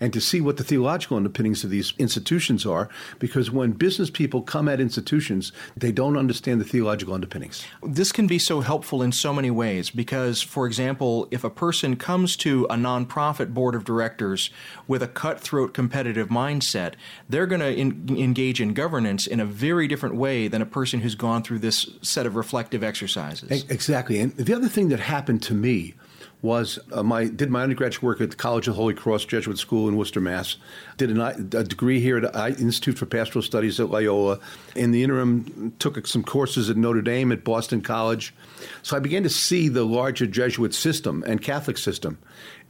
and 0.00 0.12
to 0.12 0.20
see 0.20 0.40
what 0.40 0.56
the 0.56 0.64
theological 0.64 1.16
underpinnings 1.16 1.64
of 1.64 1.70
these 1.70 1.92
institutions 1.98 2.64
are, 2.64 2.88
because 3.18 3.50
when 3.50 3.72
business 3.72 4.10
people 4.10 4.42
come 4.42 4.68
at 4.68 4.80
institutions, 4.80 5.52
they 5.76 5.92
don't 5.92 6.16
understand 6.16 6.60
the 6.60 6.64
theological 6.64 7.14
underpinnings. 7.14 7.64
This 7.82 8.12
can 8.12 8.26
be 8.26 8.38
so 8.38 8.60
helpful 8.60 9.02
in 9.02 9.12
so 9.12 9.32
many 9.32 9.50
ways 9.50 9.90
because, 9.90 10.42
for 10.42 10.66
example, 10.66 11.28
if 11.30 11.44
a 11.44 11.50
person 11.50 11.96
comes 11.96 12.36
to 12.36 12.64
a 12.66 12.74
nonprofit 12.74 13.52
board 13.54 13.74
of 13.74 13.84
directors 13.84 14.50
with 14.86 15.02
a 15.02 15.08
cutthroat 15.08 15.74
competitive 15.74 16.28
mindset, 16.28 16.94
they're 17.28 17.46
going 17.46 17.60
to 17.60 17.78
engage 17.78 18.60
in 18.60 18.74
governance 18.74 19.26
in 19.26 19.40
a 19.40 19.44
very 19.44 19.88
different 19.88 20.14
way 20.14 20.48
than 20.48 20.62
a 20.62 20.66
person 20.66 21.00
who's 21.00 21.14
gone 21.14 21.42
through 21.42 21.58
this 21.58 21.90
set 22.02 22.26
of 22.26 22.36
reflective 22.36 22.82
exercises. 22.82 23.64
Exactly. 23.68 24.20
And 24.20 24.36
the 24.36 24.54
other 24.54 24.68
thing 24.68 24.88
that 24.88 25.00
happened 25.00 25.42
to 25.44 25.54
me 25.54 25.94
was 26.40 26.78
uh, 26.92 27.02
my 27.02 27.24
did 27.24 27.50
my 27.50 27.62
undergraduate 27.62 28.02
work 28.02 28.20
at 28.20 28.30
the 28.30 28.36
College 28.36 28.68
of 28.68 28.76
Holy 28.76 28.94
Cross 28.94 29.24
Jesuit 29.24 29.58
School 29.58 29.88
in 29.88 29.96
Worcester, 29.96 30.20
Mass. 30.20 30.56
Did 30.96 31.10
an, 31.10 31.20
a 31.20 31.64
degree 31.64 32.00
here 32.00 32.18
at 32.18 32.36
I, 32.36 32.50
Institute 32.50 32.96
for 32.96 33.06
Pastoral 33.06 33.42
Studies 33.42 33.80
at 33.80 33.90
Loyola. 33.90 34.38
In 34.76 34.92
the 34.92 35.02
interim, 35.02 35.74
took 35.78 36.06
some 36.06 36.22
courses 36.22 36.70
at 36.70 36.76
Notre 36.76 37.02
Dame 37.02 37.32
at 37.32 37.42
Boston 37.42 37.80
College. 37.80 38.34
So 38.82 38.96
I 38.96 39.00
began 39.00 39.24
to 39.24 39.30
see 39.30 39.68
the 39.68 39.84
larger 39.84 40.26
Jesuit 40.26 40.74
system 40.74 41.24
and 41.26 41.42
Catholic 41.42 41.78
system. 41.78 42.18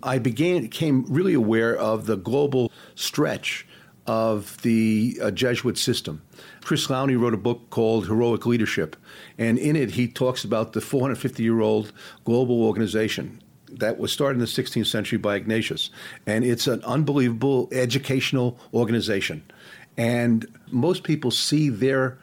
I 0.03 0.19
began 0.19 0.63
became 0.63 1.05
really 1.09 1.35
aware 1.35 1.77
of 1.77 2.07
the 2.07 2.17
global 2.17 2.73
stretch 2.95 3.67
of 4.07 4.61
the 4.63 5.19
uh, 5.23 5.31
Jesuit 5.31 5.77
system. 5.77 6.23
Chris 6.63 6.87
Lowney 6.87 7.21
wrote 7.21 7.35
a 7.35 7.39
book 7.39 7.69
called 7.69 8.07
Heroic 8.07 8.47
Leadership, 8.47 8.97
and 9.37 9.59
in 9.59 9.77
it 9.77 9.93
he 9.93 10.09
talks 10.09 10.45
about 10.45 10.73
the 10.73 10.81
450 10.81 11.43
year 11.43 11.61
old 11.61 11.93
global 12.25 12.63
organization 12.63 13.43
that 13.73 13.99
was 13.99 14.13
started 14.13 14.35
in 14.35 14.41
the 14.41 14.47
16th 14.47 14.87
century 14.87 15.19
by 15.19 15.37
Ignatius. 15.37 15.91
And 16.27 16.45
it's 16.45 16.67
an 16.67 16.83
unbelievable 16.85 17.69
educational 17.73 18.59
organization. 18.73 19.43
And 19.97 20.47
most 20.71 21.03
people 21.03 21.31
see 21.31 21.69
their 21.69 22.19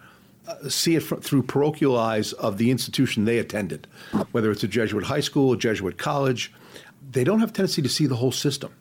uh, 0.48 0.70
see 0.70 0.96
it 0.96 1.02
through 1.02 1.42
parochial 1.42 1.98
eyes 1.98 2.32
of 2.34 2.58
the 2.58 2.70
institution 2.70 3.26
they 3.26 3.40
attended, 3.40 3.88
whether 4.32 4.52
it's 4.52 4.64
a 4.64 4.68
Jesuit 4.68 5.04
high 5.04 5.20
school, 5.20 5.54
a 5.54 5.58
Jesuit 5.58 5.98
college. 5.98 6.54
They 7.12 7.24
don't 7.24 7.40
have 7.40 7.52
tendency 7.52 7.82
to 7.82 7.90
see 7.90 8.06
the 8.06 8.16
whole 8.16 8.32
system. 8.32 8.72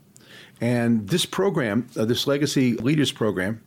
And 0.61 1.09
this 1.09 1.25
program, 1.25 1.89
uh, 1.97 2.05
this 2.05 2.27
Legacy 2.27 2.75
Leaders 2.75 3.13
Program, 3.13 3.63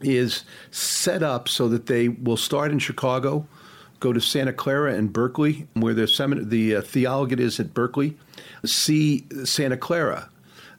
is 0.00 0.44
set 0.70 1.22
up 1.22 1.48
so 1.48 1.68
that 1.68 1.86
they 1.86 2.08
will 2.08 2.36
start 2.36 2.72
in 2.72 2.78
Chicago, 2.78 3.46
go 4.00 4.12
to 4.12 4.20
Santa 4.20 4.52
Clara 4.52 4.94
and 4.94 5.12
Berkeley, 5.12 5.66
where 5.74 5.94
the, 5.94 6.02
semin- 6.02 6.48
the 6.48 6.76
uh, 6.76 6.82
theologate 6.82 7.38
is 7.38 7.60
at 7.60 7.74
Berkeley, 7.74 8.16
see 8.64 9.26
Santa 9.44 9.76
Clara, 9.76 10.28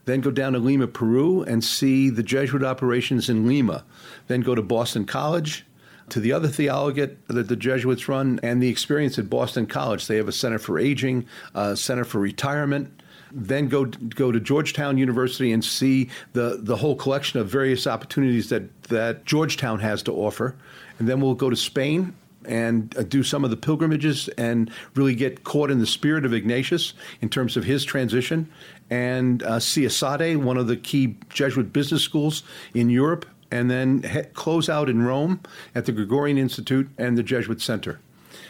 then 0.04 0.20
go 0.20 0.32
down 0.32 0.52
to 0.52 0.58
Lima, 0.58 0.88
Peru, 0.88 1.42
and 1.42 1.62
see 1.62 2.10
the 2.10 2.24
Jesuit 2.24 2.64
operations 2.64 3.30
in 3.30 3.46
Lima, 3.46 3.84
then 4.26 4.40
go 4.40 4.54
to 4.54 4.62
Boston 4.62 5.04
College, 5.04 5.64
to 6.08 6.20
the 6.20 6.32
other 6.32 6.48
theologate 6.48 7.26
that 7.28 7.48
the 7.48 7.56
Jesuits 7.56 8.08
run, 8.08 8.40
and 8.42 8.62
the 8.62 8.68
experience 8.68 9.18
at 9.18 9.30
Boston 9.30 9.66
College. 9.66 10.08
They 10.08 10.16
have 10.16 10.28
a 10.28 10.32
Center 10.32 10.58
for 10.58 10.78
Aging, 10.78 11.26
a 11.54 11.76
Center 11.76 12.04
for 12.04 12.18
Retirement. 12.18 13.02
Then 13.30 13.68
go 13.68 13.86
go 13.86 14.30
to 14.30 14.38
Georgetown 14.38 14.98
University 14.98 15.52
and 15.52 15.64
see 15.64 16.10
the, 16.34 16.58
the 16.60 16.76
whole 16.76 16.96
collection 16.96 17.40
of 17.40 17.48
various 17.48 17.86
opportunities 17.86 18.50
that, 18.50 18.82
that 18.84 19.24
Georgetown 19.24 19.78
has 19.78 20.02
to 20.02 20.12
offer. 20.12 20.54
And 20.98 21.08
then 21.08 21.22
we'll 21.22 21.34
go 21.34 21.48
to 21.48 21.56
Spain 21.56 22.14
and 22.46 22.96
uh, 22.96 23.02
do 23.02 23.22
some 23.22 23.44
of 23.44 23.50
the 23.50 23.56
pilgrimages 23.56 24.28
and 24.38 24.70
really 24.94 25.14
get 25.14 25.44
caught 25.44 25.70
in 25.70 25.78
the 25.78 25.86
spirit 25.86 26.24
of 26.24 26.32
Ignatius 26.32 26.94
in 27.20 27.28
terms 27.28 27.56
of 27.56 27.64
his 27.64 27.84
transition, 27.84 28.50
and 28.90 29.42
uh, 29.42 29.60
see 29.60 29.82
ESADE, 29.82 30.36
one 30.36 30.56
of 30.56 30.66
the 30.66 30.76
key 30.76 31.16
Jesuit 31.30 31.72
business 31.72 32.02
schools 32.02 32.42
in 32.74 32.90
Europe, 32.90 33.26
and 33.50 33.70
then 33.70 34.02
he- 34.02 34.22
close 34.34 34.68
out 34.68 34.88
in 34.88 35.02
Rome 35.02 35.40
at 35.74 35.86
the 35.86 35.92
Gregorian 35.92 36.38
Institute 36.38 36.88
and 36.98 37.16
the 37.16 37.22
Jesuit 37.22 37.60
Center. 37.60 38.00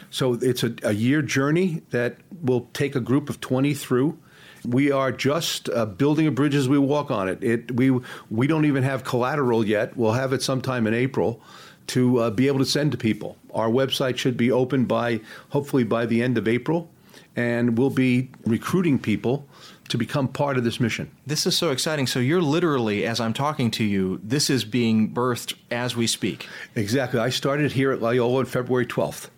So 0.09 0.33
it's 0.41 0.63
a, 0.63 0.75
a 0.83 0.93
year 0.93 1.21
journey 1.23 1.81
that 1.89 2.17
will 2.41 2.69
take 2.73 2.95
a 2.95 2.99
group 2.99 3.29
of 3.29 3.41
20 3.41 3.73
through. 3.73 4.17
We 4.63 4.91
are 4.91 5.11
just 5.11 5.69
uh, 5.69 5.87
building 5.87 6.27
a 6.27 6.31
bridge 6.31 6.55
as 6.55 6.69
we 6.69 6.77
walk 6.77 7.09
on 7.09 7.27
it. 7.27 7.43
it. 7.43 7.71
We 7.75 7.99
we 8.29 8.47
don't 8.47 8.65
even 8.65 8.83
have 8.83 9.03
collateral 9.03 9.65
yet. 9.65 9.97
We'll 9.97 10.13
have 10.13 10.31
it 10.31 10.41
sometime 10.41 10.87
in 10.87 10.93
April, 10.93 11.41
to 11.87 12.19
uh, 12.19 12.29
be 12.29 12.47
able 12.47 12.59
to 12.59 12.65
send 12.65 12.91
to 12.91 12.97
people. 12.97 13.37
Our 13.53 13.69
website 13.69 14.17
should 14.17 14.37
be 14.37 14.51
open 14.51 14.85
by 14.85 15.21
hopefully 15.49 15.83
by 15.83 16.05
the 16.05 16.21
end 16.21 16.37
of 16.37 16.47
April, 16.47 16.89
and 17.35 17.77
we'll 17.77 17.89
be 17.89 18.29
recruiting 18.45 18.99
people 18.99 19.47
to 19.89 19.97
become 19.97 20.27
part 20.27 20.57
of 20.57 20.63
this 20.63 20.79
mission. 20.79 21.11
This 21.27 21.45
is 21.45 21.57
so 21.57 21.71
exciting. 21.71 22.07
So 22.07 22.19
you're 22.19 22.41
literally, 22.41 23.05
as 23.05 23.19
I'm 23.19 23.33
talking 23.33 23.69
to 23.71 23.83
you, 23.83 24.19
this 24.23 24.49
is 24.49 24.63
being 24.63 25.13
birthed 25.13 25.55
as 25.69 25.95
we 25.95 26.07
speak. 26.07 26.47
Exactly. 26.75 27.19
I 27.19 27.29
started 27.29 27.73
here 27.73 27.91
at 27.91 28.01
Loyola 28.01 28.39
on 28.39 28.45
February 28.45 28.85
12th. 28.85 29.29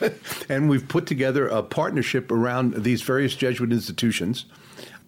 and 0.48 0.70
we've 0.70 0.88
put 0.88 1.06
together 1.06 1.48
a 1.48 1.62
partnership 1.62 2.30
around 2.30 2.84
these 2.84 3.02
various 3.02 3.34
Jesuit 3.34 3.72
institutions 3.72 4.46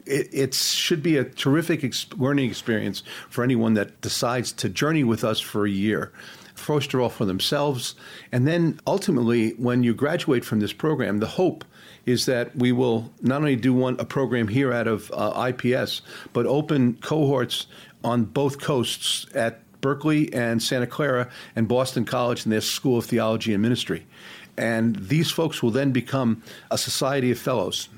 it, 0.07 0.29
it, 0.33 0.55
should 0.55 1.03
be 1.03 1.17
a 1.17 1.25
terrific 1.25 1.85
ex- 1.85 2.07
learning 2.17 2.49
experience 2.49 3.03
for 3.29 3.45
anyone 3.45 3.75
that 3.75 4.01
decides 4.01 4.53
to 4.53 4.69
journey 4.69 5.05
with 5.05 5.25
us 5.25 5.41
for 5.41 5.67
a 5.67 5.71
year. 5.71 6.12
First 6.55 6.95
of 6.95 7.01
all, 7.01 7.09
for 7.09 7.25
themselves, 7.25 7.95
and 8.31 8.47
then 8.47 8.79
ultimately, 8.87 9.51
when 9.53 9.83
you 9.83 9.95
graduate 9.95 10.45
from 10.45 10.61
this 10.61 10.73
program, 10.73 11.19
the 11.19 11.27
hope 11.27 11.65
is 12.07 12.27
that 12.27 12.55
we 12.57 12.73
will 12.73 13.11
not 13.21 13.37
only 13.37 13.57
do 13.57 13.73
one 13.73 13.97
a 13.99 14.05
program 14.05 14.49
here 14.49 14.73
out 14.73 14.87
of 14.87 15.11
uh, 15.15 15.53
IPS, 15.53 16.03
but 16.33 16.47
open 16.47 16.95
cohorts 17.01 17.67
on 18.05 18.25
both 18.25 18.61
coasts 18.61 19.27
at 19.35 19.61
Berkeley 19.81 20.33
and 20.33 20.62
Santa 20.62 20.87
Clara 20.87 21.29
and 21.57 21.69
Boston 21.69 22.05
College 22.05 22.45
and 22.45 22.53
their 22.53 22.61
School 22.61 22.99
of 22.99 23.05
Theology 23.05 23.53
and 23.53 23.62
Ministry. 23.62 24.07
And 24.57 24.97
these 24.97 25.31
folks 25.31 25.62
will 25.62 25.71
then 25.71 25.93
become 25.93 26.43
a 26.71 26.79
society 26.79 27.31
of 27.31 27.38
fellows. 27.38 27.88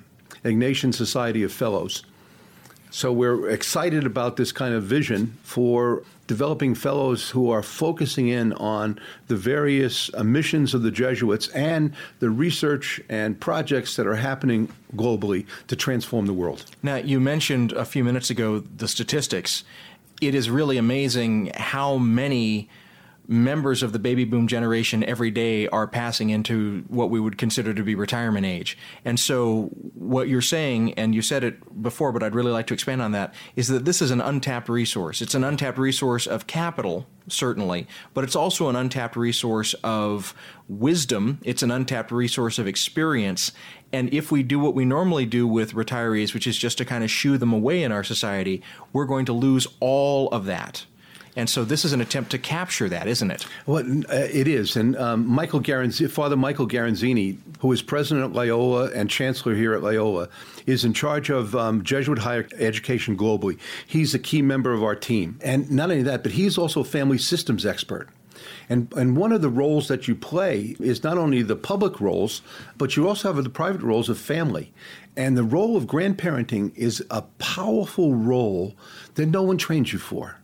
Ignatian 0.44 0.94
Society 0.94 1.42
of 1.42 1.52
Fellows. 1.52 2.04
So 2.90 3.12
we're 3.12 3.50
excited 3.50 4.06
about 4.06 4.36
this 4.36 4.52
kind 4.52 4.72
of 4.72 4.84
vision 4.84 5.36
for 5.42 6.04
developing 6.28 6.76
fellows 6.76 7.28
who 7.30 7.50
are 7.50 7.62
focusing 7.62 8.28
in 8.28 8.52
on 8.52 9.00
the 9.26 9.34
various 9.34 10.10
uh, 10.14 10.22
missions 10.22 10.74
of 10.74 10.82
the 10.82 10.92
Jesuits 10.92 11.48
and 11.48 11.92
the 12.20 12.30
research 12.30 13.00
and 13.08 13.38
projects 13.40 13.96
that 13.96 14.06
are 14.06 14.14
happening 14.14 14.68
globally 14.94 15.44
to 15.66 15.74
transform 15.74 16.26
the 16.26 16.32
world. 16.32 16.64
Now, 16.84 16.94
you 16.94 17.18
mentioned 17.18 17.72
a 17.72 17.84
few 17.84 18.04
minutes 18.04 18.30
ago 18.30 18.60
the 18.60 18.86
statistics. 18.86 19.64
It 20.20 20.36
is 20.36 20.48
really 20.48 20.78
amazing 20.78 21.50
how 21.56 21.98
many 21.98 22.68
members 23.26 23.82
of 23.82 23.92
the 23.92 23.98
baby 23.98 24.24
boom 24.24 24.46
generation 24.46 25.02
every 25.04 25.30
day 25.30 25.66
are 25.68 25.86
passing 25.86 26.30
into 26.30 26.84
what 26.88 27.10
we 27.10 27.18
would 27.18 27.38
consider 27.38 27.72
to 27.72 27.82
be 27.82 27.94
retirement 27.94 28.44
age. 28.44 28.76
And 29.04 29.18
so, 29.18 29.70
what 29.94 30.28
you're 30.28 30.42
saying, 30.42 30.94
and 30.94 31.14
you 31.14 31.22
said 31.22 31.42
it 31.42 31.82
before, 31.82 32.12
but 32.12 32.22
I'd 32.22 32.34
really 32.34 32.52
like 32.52 32.66
to 32.68 32.74
expand 32.74 33.00
on 33.00 33.12
that, 33.12 33.34
is 33.56 33.68
that 33.68 33.84
this 33.84 34.02
is 34.02 34.10
an 34.10 34.20
untapped 34.20 34.68
resource. 34.68 35.22
It's 35.22 35.34
an 35.34 35.44
untapped 35.44 35.78
resource 35.78 36.26
of 36.26 36.46
capital, 36.46 37.06
certainly, 37.28 37.86
but 38.12 38.24
it's 38.24 38.36
also 38.36 38.68
an 38.68 38.76
untapped 38.76 39.16
resource 39.16 39.74
of 39.82 40.34
wisdom. 40.68 41.38
It's 41.42 41.62
an 41.62 41.70
untapped 41.70 42.10
resource 42.10 42.58
of 42.58 42.66
experience. 42.66 43.52
And 43.92 44.12
if 44.12 44.30
we 44.30 44.42
do 44.42 44.58
what 44.58 44.74
we 44.74 44.84
normally 44.84 45.24
do 45.24 45.46
with 45.46 45.74
retirees, 45.74 46.34
which 46.34 46.46
is 46.46 46.58
just 46.58 46.78
to 46.78 46.84
kind 46.84 47.04
of 47.04 47.10
shoo 47.10 47.38
them 47.38 47.52
away 47.52 47.82
in 47.82 47.92
our 47.92 48.04
society, 48.04 48.62
we're 48.92 49.06
going 49.06 49.24
to 49.26 49.32
lose 49.32 49.66
all 49.80 50.28
of 50.28 50.44
that 50.46 50.84
and 51.36 51.50
so 51.50 51.64
this 51.64 51.84
is 51.84 51.92
an 51.92 52.00
attempt 52.00 52.30
to 52.30 52.38
capture 52.38 52.88
that, 52.88 53.08
isn't 53.08 53.30
it? 53.30 53.46
Well, 53.66 53.84
uh, 54.08 54.28
it 54.32 54.46
is. 54.46 54.76
And 54.76 54.96
um, 54.96 55.26
Michael 55.26 55.60
Garanzini, 55.60 56.10
Father 56.10 56.36
Michael 56.36 56.68
Garanzini, 56.68 57.38
who 57.58 57.72
is 57.72 57.82
president 57.82 58.26
at 58.26 58.32
Loyola 58.32 58.90
and 58.92 59.10
chancellor 59.10 59.54
here 59.54 59.74
at 59.74 59.82
Loyola, 59.82 60.28
is 60.66 60.84
in 60.84 60.94
charge 60.94 61.30
of 61.30 61.54
um, 61.56 61.82
Jesuit 61.82 62.18
higher 62.18 62.46
education 62.58 63.16
globally. 63.16 63.58
He's 63.86 64.14
a 64.14 64.18
key 64.18 64.42
member 64.42 64.72
of 64.72 64.82
our 64.82 64.94
team. 64.94 65.38
And 65.42 65.70
not 65.70 65.90
only 65.90 66.02
that, 66.02 66.22
but 66.22 66.32
he's 66.32 66.56
also 66.56 66.80
a 66.80 66.84
family 66.84 67.18
systems 67.18 67.66
expert. 67.66 68.08
And, 68.68 68.92
and 68.94 69.16
one 69.16 69.32
of 69.32 69.42
the 69.42 69.48
roles 69.48 69.88
that 69.88 70.08
you 70.08 70.14
play 70.14 70.76
is 70.80 71.02
not 71.02 71.18
only 71.18 71.42
the 71.42 71.56
public 71.56 72.00
roles, 72.00 72.42
but 72.78 72.96
you 72.96 73.08
also 73.08 73.32
have 73.32 73.42
the 73.42 73.50
private 73.50 73.82
roles 73.82 74.08
of 74.08 74.18
family. 74.18 74.72
And 75.16 75.36
the 75.36 75.44
role 75.44 75.76
of 75.76 75.84
grandparenting 75.86 76.74
is 76.76 77.04
a 77.10 77.22
powerful 77.38 78.14
role 78.14 78.74
that 79.14 79.26
no 79.26 79.42
one 79.42 79.58
trains 79.58 79.92
you 79.92 79.98
for. 79.98 80.38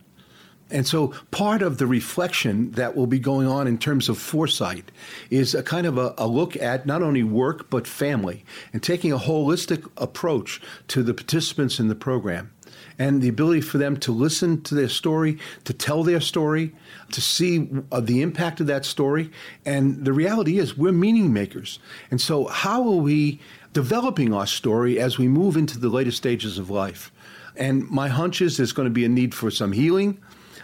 And 0.71 0.87
so 0.87 1.09
part 1.31 1.62
of 1.62 1.79
the 1.79 1.87
reflection 1.87 2.71
that 2.73 2.95
will 2.95 3.07
be 3.07 3.18
going 3.18 3.47
on 3.47 3.66
in 3.66 3.79
terms 3.79 4.09
of 4.09 4.18
foresight 4.18 4.91
is 5.29 5.55
a 5.55 5.62
kind 5.62 5.87
of 5.87 5.99
a, 5.99 6.14
a, 6.16 6.29
look 6.29 6.57
at 6.57 6.87
not 6.87 7.03
only 7.03 7.25
work 7.25 7.71
but 7.71 7.87
family 7.87 8.45
and 8.73 8.83
taking 8.83 9.12
a 9.12 9.18
holistic 9.18 9.89
approach 9.97 10.61
to 10.89 11.03
the 11.03 11.14
participants 11.14 11.81
in 11.81 11.89
the 11.89 11.95
program 11.95 12.53
and 12.99 13.23
the 13.23 13.29
ability 13.29 13.62
for 13.62 13.79
them 13.79 13.97
to 13.97 14.12
listen 14.12 14.62
to 14.62 14.75
their 14.75 14.89
story, 14.89 15.39
to 15.64 15.73
tell 15.73 16.05
their 16.05 16.21
story, 16.21 16.73
to 17.11 17.21
see 17.21 17.68
uh, 17.91 18.01
the 18.01 18.23
impact 18.23 18.61
of 18.61 18.66
that 18.66 18.85
story. 18.85 19.31
And 19.64 20.05
the 20.05 20.12
reality 20.12 20.59
is 20.59 20.77
we're 20.77 20.93
meaning 20.93 21.33
makers. 21.33 21.79
And 22.11 22.21
so 22.21 22.47
how 22.47 22.83
are 22.83 22.97
we 22.97 23.41
developing 23.73 24.33
our 24.33 24.47
story 24.47 25.01
as 25.01 25.18
we 25.18 25.29
move 25.29 25.57
into 25.57 25.79
the 25.79 25.89
later 25.89 26.12
stages 26.12 26.59
of 26.59 26.71
life? 26.71 27.11
And 27.57 27.89
my 27.91 28.09
hunch 28.09 28.41
is 28.41 28.57
there's 28.57 28.73
going 28.73 28.87
to 28.87 28.95
be 28.95 29.05
a 29.05 29.09
need 29.09 29.35
for 29.35 29.51
some 29.51 29.73
healing 29.73 30.18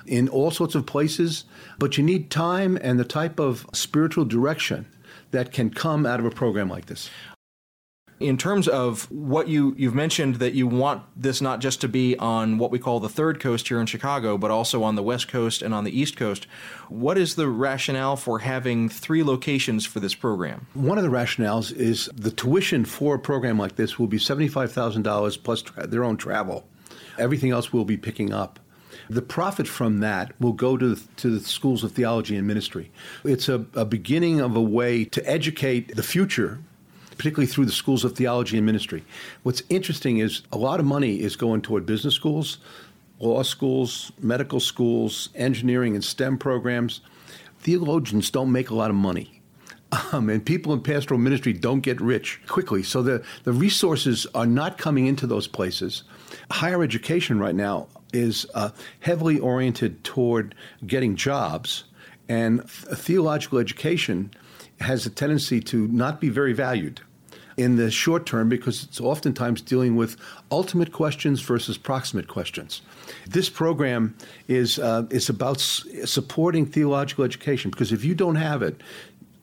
in 0.06 0.28
all 0.28 0.50
sorts 0.50 0.74
of 0.74 0.86
places, 0.86 1.44
but 1.78 1.98
you 1.98 2.04
need 2.04 2.30
time 2.30 2.78
and 2.80 2.98
the 2.98 3.04
type 3.04 3.38
of 3.38 3.66
spiritual 3.72 4.24
direction 4.24 4.86
that 5.30 5.52
can 5.52 5.70
come 5.70 6.06
out 6.06 6.20
of 6.20 6.26
a 6.26 6.30
program 6.30 6.68
like 6.68 6.86
this. 6.86 7.10
In 8.18 8.38
terms 8.38 8.66
of 8.66 9.10
what 9.10 9.46
you 9.46 9.74
you've 9.76 9.94
mentioned 9.94 10.36
that 10.36 10.54
you 10.54 10.66
want 10.66 11.02
this 11.14 11.42
not 11.42 11.60
just 11.60 11.82
to 11.82 11.88
be 11.88 12.16
on 12.16 12.56
what 12.56 12.70
we 12.70 12.78
call 12.78 12.98
the 12.98 13.10
third 13.10 13.40
coast 13.40 13.68
here 13.68 13.78
in 13.78 13.84
Chicago, 13.84 14.38
but 14.38 14.50
also 14.50 14.82
on 14.82 14.94
the 14.94 15.02
west 15.02 15.28
coast 15.28 15.60
and 15.60 15.74
on 15.74 15.84
the 15.84 16.00
east 16.00 16.16
coast. 16.16 16.46
What 16.88 17.18
is 17.18 17.34
the 17.34 17.46
rationale 17.46 18.16
for 18.16 18.38
having 18.38 18.88
three 18.88 19.22
locations 19.22 19.84
for 19.84 20.00
this 20.00 20.14
program? 20.14 20.66
One 20.72 20.96
of 20.96 21.04
the 21.04 21.10
rationales 21.10 21.70
is 21.76 22.08
the 22.14 22.30
tuition 22.30 22.86
for 22.86 23.16
a 23.16 23.18
program 23.18 23.58
like 23.58 23.76
this 23.76 23.98
will 23.98 24.06
be 24.06 24.18
seventy 24.18 24.48
five 24.48 24.72
thousand 24.72 25.02
dollars 25.02 25.36
plus 25.36 25.60
tra- 25.60 25.86
their 25.86 26.02
own 26.02 26.16
travel. 26.16 26.66
Everything 27.18 27.50
else 27.50 27.70
we'll 27.70 27.84
be 27.84 27.98
picking 27.98 28.32
up. 28.32 28.58
The 29.08 29.22
profit 29.22 29.68
from 29.68 29.98
that 30.00 30.32
will 30.40 30.52
go 30.52 30.76
to, 30.76 30.96
to 31.16 31.38
the 31.38 31.40
schools 31.40 31.84
of 31.84 31.92
theology 31.92 32.36
and 32.36 32.46
ministry. 32.46 32.90
It's 33.24 33.48
a, 33.48 33.64
a 33.74 33.84
beginning 33.84 34.40
of 34.40 34.56
a 34.56 34.60
way 34.60 35.04
to 35.04 35.30
educate 35.30 35.94
the 35.94 36.02
future 36.02 36.58
particularly 37.16 37.46
through 37.46 37.64
the 37.64 37.72
schools 37.72 38.04
of 38.04 38.14
theology 38.14 38.56
and 38.56 38.66
ministry. 38.66 39.04
What's 39.42 39.62
interesting 39.68 40.18
is 40.18 40.42
a 40.52 40.58
lot 40.58 40.80
of 40.80 40.86
money 40.86 41.20
is 41.20 41.36
going 41.36 41.62
toward 41.62 41.86
business 41.86 42.14
schools, 42.14 42.58
law 43.20 43.42
schools, 43.42 44.12
medical 44.20 44.60
schools, 44.60 45.30
engineering 45.34 45.94
and 45.94 46.04
STEM 46.04 46.38
programs. 46.38 47.00
Theologians 47.60 48.30
don't 48.30 48.52
make 48.52 48.70
a 48.70 48.74
lot 48.74 48.90
of 48.90 48.96
money. 48.96 49.40
Um, 50.12 50.28
and 50.28 50.44
people 50.44 50.72
in 50.72 50.80
pastoral 50.80 51.18
ministry 51.18 51.52
don't 51.52 51.80
get 51.80 52.00
rich 52.00 52.40
quickly. 52.48 52.82
So 52.82 53.02
the, 53.02 53.24
the 53.44 53.52
resources 53.52 54.26
are 54.34 54.44
not 54.46 54.78
coming 54.78 55.06
into 55.06 55.28
those 55.28 55.46
places. 55.46 56.02
Higher 56.50 56.82
education 56.82 57.38
right 57.38 57.54
now 57.54 57.86
is 58.16 58.46
uh, 58.54 58.70
heavily 59.00 59.38
oriented 59.38 60.02
toward 60.04 60.54
getting 60.86 61.16
jobs, 61.16 61.84
and 62.28 62.60
th- 62.60 62.98
theological 62.98 63.58
education 63.58 64.30
has 64.80 65.06
a 65.06 65.10
tendency 65.10 65.60
to 65.60 65.86
not 65.88 66.20
be 66.20 66.28
very 66.28 66.52
valued 66.52 67.00
in 67.56 67.76
the 67.76 67.90
short 67.90 68.26
term 68.26 68.48
because 68.48 68.84
it's 68.84 69.00
oftentimes 69.00 69.62
dealing 69.62 69.96
with 69.96 70.16
ultimate 70.50 70.92
questions 70.92 71.40
versus 71.40 71.78
proximate 71.78 72.28
questions. 72.28 72.82
This 73.26 73.48
program 73.48 74.14
is 74.48 74.78
uh, 74.78 75.06
is 75.10 75.28
about 75.28 75.56
s- 75.56 75.86
supporting 76.04 76.66
theological 76.66 77.24
education 77.24 77.70
because 77.70 77.92
if 77.92 78.04
you 78.04 78.14
don't 78.14 78.36
have 78.36 78.62
it, 78.62 78.82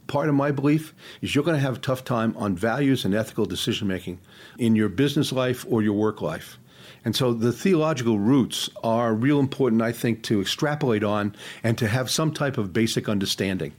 part 0.08 0.30
of 0.30 0.36
my 0.36 0.52
belief 0.52 0.94
is 1.22 1.34
you're 1.34 1.44
going 1.44 1.58
to 1.58 1.62
have 1.62 1.78
a 1.78 1.80
tough 1.80 2.04
time 2.04 2.36
on 2.38 2.56
values 2.56 3.06
and 3.06 3.16
ethical 3.16 3.46
decision 3.46 3.88
making 3.88 4.20
in 4.58 4.76
your 4.76 4.90
business 4.90 5.32
life 5.32 5.66
or 5.70 5.82
your 5.82 5.94
work 5.94 6.22
life. 6.22 6.58
And 7.06 7.16
so 7.16 7.34
the 7.34 7.52
theological 7.52 8.18
roots 8.18 8.70
are 8.84 9.14
real 9.14 9.40
important, 9.40 9.82
I 9.82 9.92
think, 9.92 10.24
to 10.24 10.42
extrapolate 10.42 11.04
on 11.04 11.36
and 11.64 11.78
to 11.78 11.88
have 11.88 12.10
some 12.10 12.34
type 12.34 12.58
of 12.58 12.72
basic 12.72 13.10
understanding. 13.10 13.74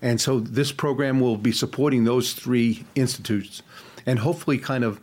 And 0.00 0.20
so 0.20 0.40
this 0.40 0.72
program 0.72 1.20
will 1.20 1.36
be 1.36 1.52
supporting 1.52 2.04
those 2.04 2.32
three 2.32 2.84
institutes 2.94 3.62
and 4.06 4.18
hopefully 4.18 4.58
kind 4.58 4.84
of 4.84 5.00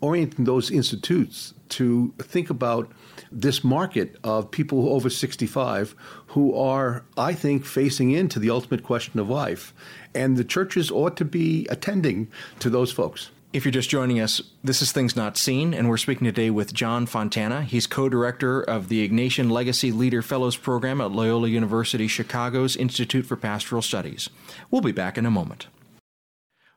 orienting 0.00 0.44
those 0.44 0.70
institutes 0.70 1.54
to 1.68 2.12
think 2.18 2.50
about 2.50 2.90
this 3.30 3.64
market 3.64 4.16
of 4.24 4.50
people 4.50 4.90
over 4.90 5.08
65 5.08 5.94
who 6.28 6.54
are, 6.54 7.04
I 7.16 7.32
think, 7.32 7.64
facing 7.64 8.10
into 8.10 8.38
the 8.38 8.50
ultimate 8.50 8.82
question 8.82 9.18
of 9.20 9.30
life. 9.30 9.72
And 10.14 10.36
the 10.36 10.44
churches 10.44 10.90
ought 10.90 11.16
to 11.16 11.24
be 11.24 11.66
attending 11.70 12.28
to 12.58 12.68
those 12.68 12.92
folks. 12.92 13.30
If 13.52 13.66
you're 13.66 13.72
just 13.72 13.90
joining 13.90 14.18
us, 14.18 14.40
this 14.64 14.80
is 14.80 14.92
Things 14.92 15.14
Not 15.14 15.36
Seen, 15.36 15.74
and 15.74 15.86
we're 15.86 15.98
speaking 15.98 16.24
today 16.24 16.48
with 16.48 16.72
John 16.72 17.04
Fontana. 17.04 17.64
He's 17.64 17.86
co 17.86 18.08
director 18.08 18.62
of 18.62 18.88
the 18.88 19.06
Ignatian 19.06 19.50
Legacy 19.50 19.92
Leader 19.92 20.22
Fellows 20.22 20.56
Program 20.56 21.02
at 21.02 21.10
Loyola 21.10 21.48
University 21.48 22.08
Chicago's 22.08 22.76
Institute 22.76 23.26
for 23.26 23.36
Pastoral 23.36 23.82
Studies. 23.82 24.30
We'll 24.70 24.80
be 24.80 24.90
back 24.90 25.18
in 25.18 25.26
a 25.26 25.30
moment. 25.30 25.66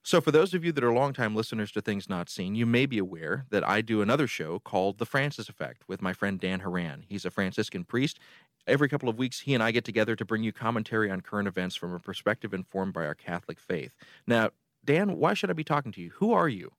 So, 0.04 0.20
for 0.20 0.32
those 0.32 0.54
of 0.54 0.66
you 0.66 0.74
that 0.74 0.84
are 0.84 0.94
longtime 0.94 1.34
listeners 1.34 1.72
to 1.72 1.82
Things 1.82 2.10
Not 2.10 2.30
Seen, 2.30 2.56
you 2.56 2.66
may 2.66 2.86
be 2.86 2.98
aware 2.98 3.46
that 3.52 3.66
I 3.66 3.80
do 3.80 4.02
another 4.02 4.28
show 4.28 4.60
called 4.60 4.98
The 4.98 5.06
Francis 5.06 5.48
Effect 5.48 5.84
with 5.88 6.02
my 6.02 6.12
friend 6.12 6.42
Dan 6.42 6.60
Horan. 6.60 7.06
He's 7.08 7.24
a 7.24 7.32
Franciscan 7.32 7.86
priest. 7.86 8.20
Every 8.68 8.90
couple 8.90 9.08
of 9.08 9.18
weeks, 9.18 9.40
he 9.40 9.54
and 9.54 9.64
I 9.64 9.72
get 9.72 9.86
together 9.86 10.18
to 10.18 10.26
bring 10.26 10.44
you 10.44 10.52
commentary 10.52 11.10
on 11.10 11.22
current 11.22 11.48
events 11.48 11.78
from 11.78 11.94
a 11.94 12.00
perspective 12.02 12.54
informed 12.54 12.92
by 12.92 13.06
our 13.06 13.16
Catholic 13.16 13.62
faith. 13.62 13.94
Now, 14.28 14.50
Dan, 14.86 15.18
why 15.18 15.34
should 15.34 15.50
I 15.50 15.54
be 15.54 15.64
talking 15.64 15.92
to 15.94 16.02
you? 16.02 16.12
Who 16.16 16.32
are 16.32 16.48
you? 16.48 16.72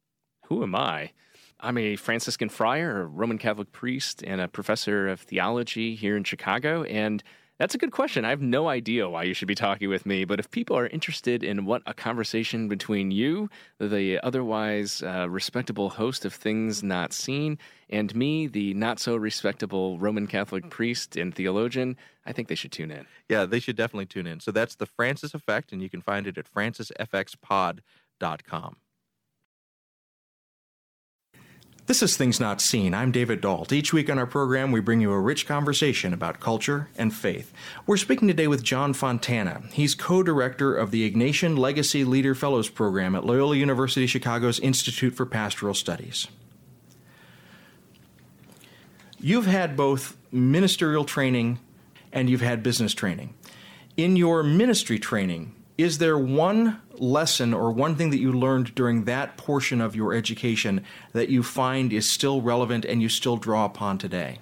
Who 0.46 0.62
am 0.62 0.74
I? 0.74 1.10
I'm 1.58 1.76
a 1.76 1.96
Franciscan 1.96 2.48
friar, 2.48 3.00
a 3.00 3.06
Roman 3.06 3.38
Catholic 3.38 3.72
priest, 3.72 4.22
and 4.24 4.40
a 4.40 4.48
professor 4.48 5.08
of 5.08 5.20
theology 5.20 5.94
here 5.94 6.16
in 6.16 6.24
Chicago. 6.24 6.84
And 6.84 7.22
that's 7.58 7.74
a 7.74 7.78
good 7.78 7.92
question. 7.92 8.24
I 8.24 8.30
have 8.30 8.42
no 8.42 8.68
idea 8.68 9.08
why 9.08 9.22
you 9.22 9.34
should 9.34 9.48
be 9.48 9.54
talking 9.54 9.88
with 9.88 10.04
me, 10.04 10.24
but 10.24 10.38
if 10.38 10.50
people 10.50 10.76
are 10.76 10.88
interested 10.88 11.42
in 11.42 11.64
what 11.64 11.82
a 11.86 11.94
conversation 11.94 12.68
between 12.68 13.10
you, 13.10 13.48
the 13.80 14.20
otherwise 14.22 15.02
uh, 15.02 15.28
respectable 15.28 15.90
host 15.90 16.24
of 16.24 16.34
Things 16.34 16.82
Not 16.82 17.12
Seen, 17.12 17.58
and 17.88 18.14
me, 18.14 18.46
the 18.46 18.74
not 18.74 18.98
so 18.98 19.16
respectable 19.16 19.98
Roman 19.98 20.26
Catholic 20.26 20.70
priest 20.70 21.16
and 21.16 21.34
theologian, 21.34 21.96
I 22.26 22.32
think 22.32 22.48
they 22.48 22.54
should 22.54 22.72
tune 22.72 22.90
in. 22.90 23.06
Yeah, 23.28 23.46
they 23.46 23.60
should 23.60 23.76
definitely 23.76 24.06
tune 24.06 24.26
in. 24.26 24.40
So 24.40 24.50
that's 24.50 24.76
the 24.76 24.86
Francis 24.86 25.34
Effect, 25.34 25.72
and 25.72 25.82
you 25.82 25.88
can 25.88 26.02
find 26.02 26.26
it 26.26 26.36
at 26.36 26.52
francisfxpod.com. 26.52 28.76
This 31.86 32.02
is 32.02 32.16
Things 32.16 32.40
Not 32.40 32.60
Seen. 32.60 32.94
I'm 32.94 33.12
David 33.12 33.40
Dault. 33.40 33.72
Each 33.72 33.92
week 33.92 34.10
on 34.10 34.18
our 34.18 34.26
program, 34.26 34.72
we 34.72 34.80
bring 34.80 35.00
you 35.00 35.12
a 35.12 35.20
rich 35.20 35.46
conversation 35.46 36.12
about 36.12 36.40
culture 36.40 36.88
and 36.98 37.14
faith. 37.14 37.52
We're 37.86 37.96
speaking 37.96 38.26
today 38.26 38.48
with 38.48 38.64
John 38.64 38.92
Fontana. 38.92 39.62
He's 39.70 39.94
co 39.94 40.24
director 40.24 40.74
of 40.74 40.90
the 40.90 41.08
Ignatian 41.08 41.56
Legacy 41.56 42.04
Leader 42.04 42.34
Fellows 42.34 42.68
Program 42.68 43.14
at 43.14 43.24
Loyola 43.24 43.54
University 43.54 44.08
Chicago's 44.08 44.58
Institute 44.58 45.14
for 45.14 45.24
Pastoral 45.24 45.74
Studies. 45.74 46.26
You've 49.20 49.46
had 49.46 49.76
both 49.76 50.16
ministerial 50.32 51.04
training 51.04 51.60
and 52.12 52.28
you've 52.28 52.40
had 52.40 52.64
business 52.64 52.94
training. 52.94 53.32
In 53.96 54.16
your 54.16 54.42
ministry 54.42 54.98
training, 54.98 55.54
is 55.78 55.98
there 55.98 56.18
one 56.18 56.80
lesson 56.94 57.52
or 57.52 57.70
one 57.70 57.96
thing 57.96 58.10
that 58.10 58.18
you 58.18 58.32
learned 58.32 58.74
during 58.74 59.04
that 59.04 59.36
portion 59.36 59.80
of 59.80 59.94
your 59.94 60.14
education 60.14 60.84
that 61.12 61.28
you 61.28 61.42
find 61.42 61.92
is 61.92 62.08
still 62.08 62.40
relevant 62.40 62.84
and 62.84 63.02
you 63.02 63.08
still 63.08 63.36
draw 63.36 63.64
upon 63.64 63.98
today? 63.98 64.38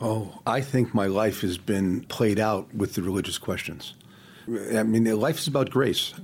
Oh, 0.00 0.40
I 0.46 0.60
think 0.60 0.94
my 0.94 1.06
life 1.06 1.40
has 1.42 1.58
been 1.58 2.02
played 2.04 2.38
out 2.38 2.74
with 2.74 2.94
the 2.94 3.02
religious 3.02 3.38
questions. 3.38 3.94
I 4.48 4.82
mean, 4.82 5.04
life 5.18 5.38
is 5.38 5.46
about 5.46 5.70
grace 5.70 6.14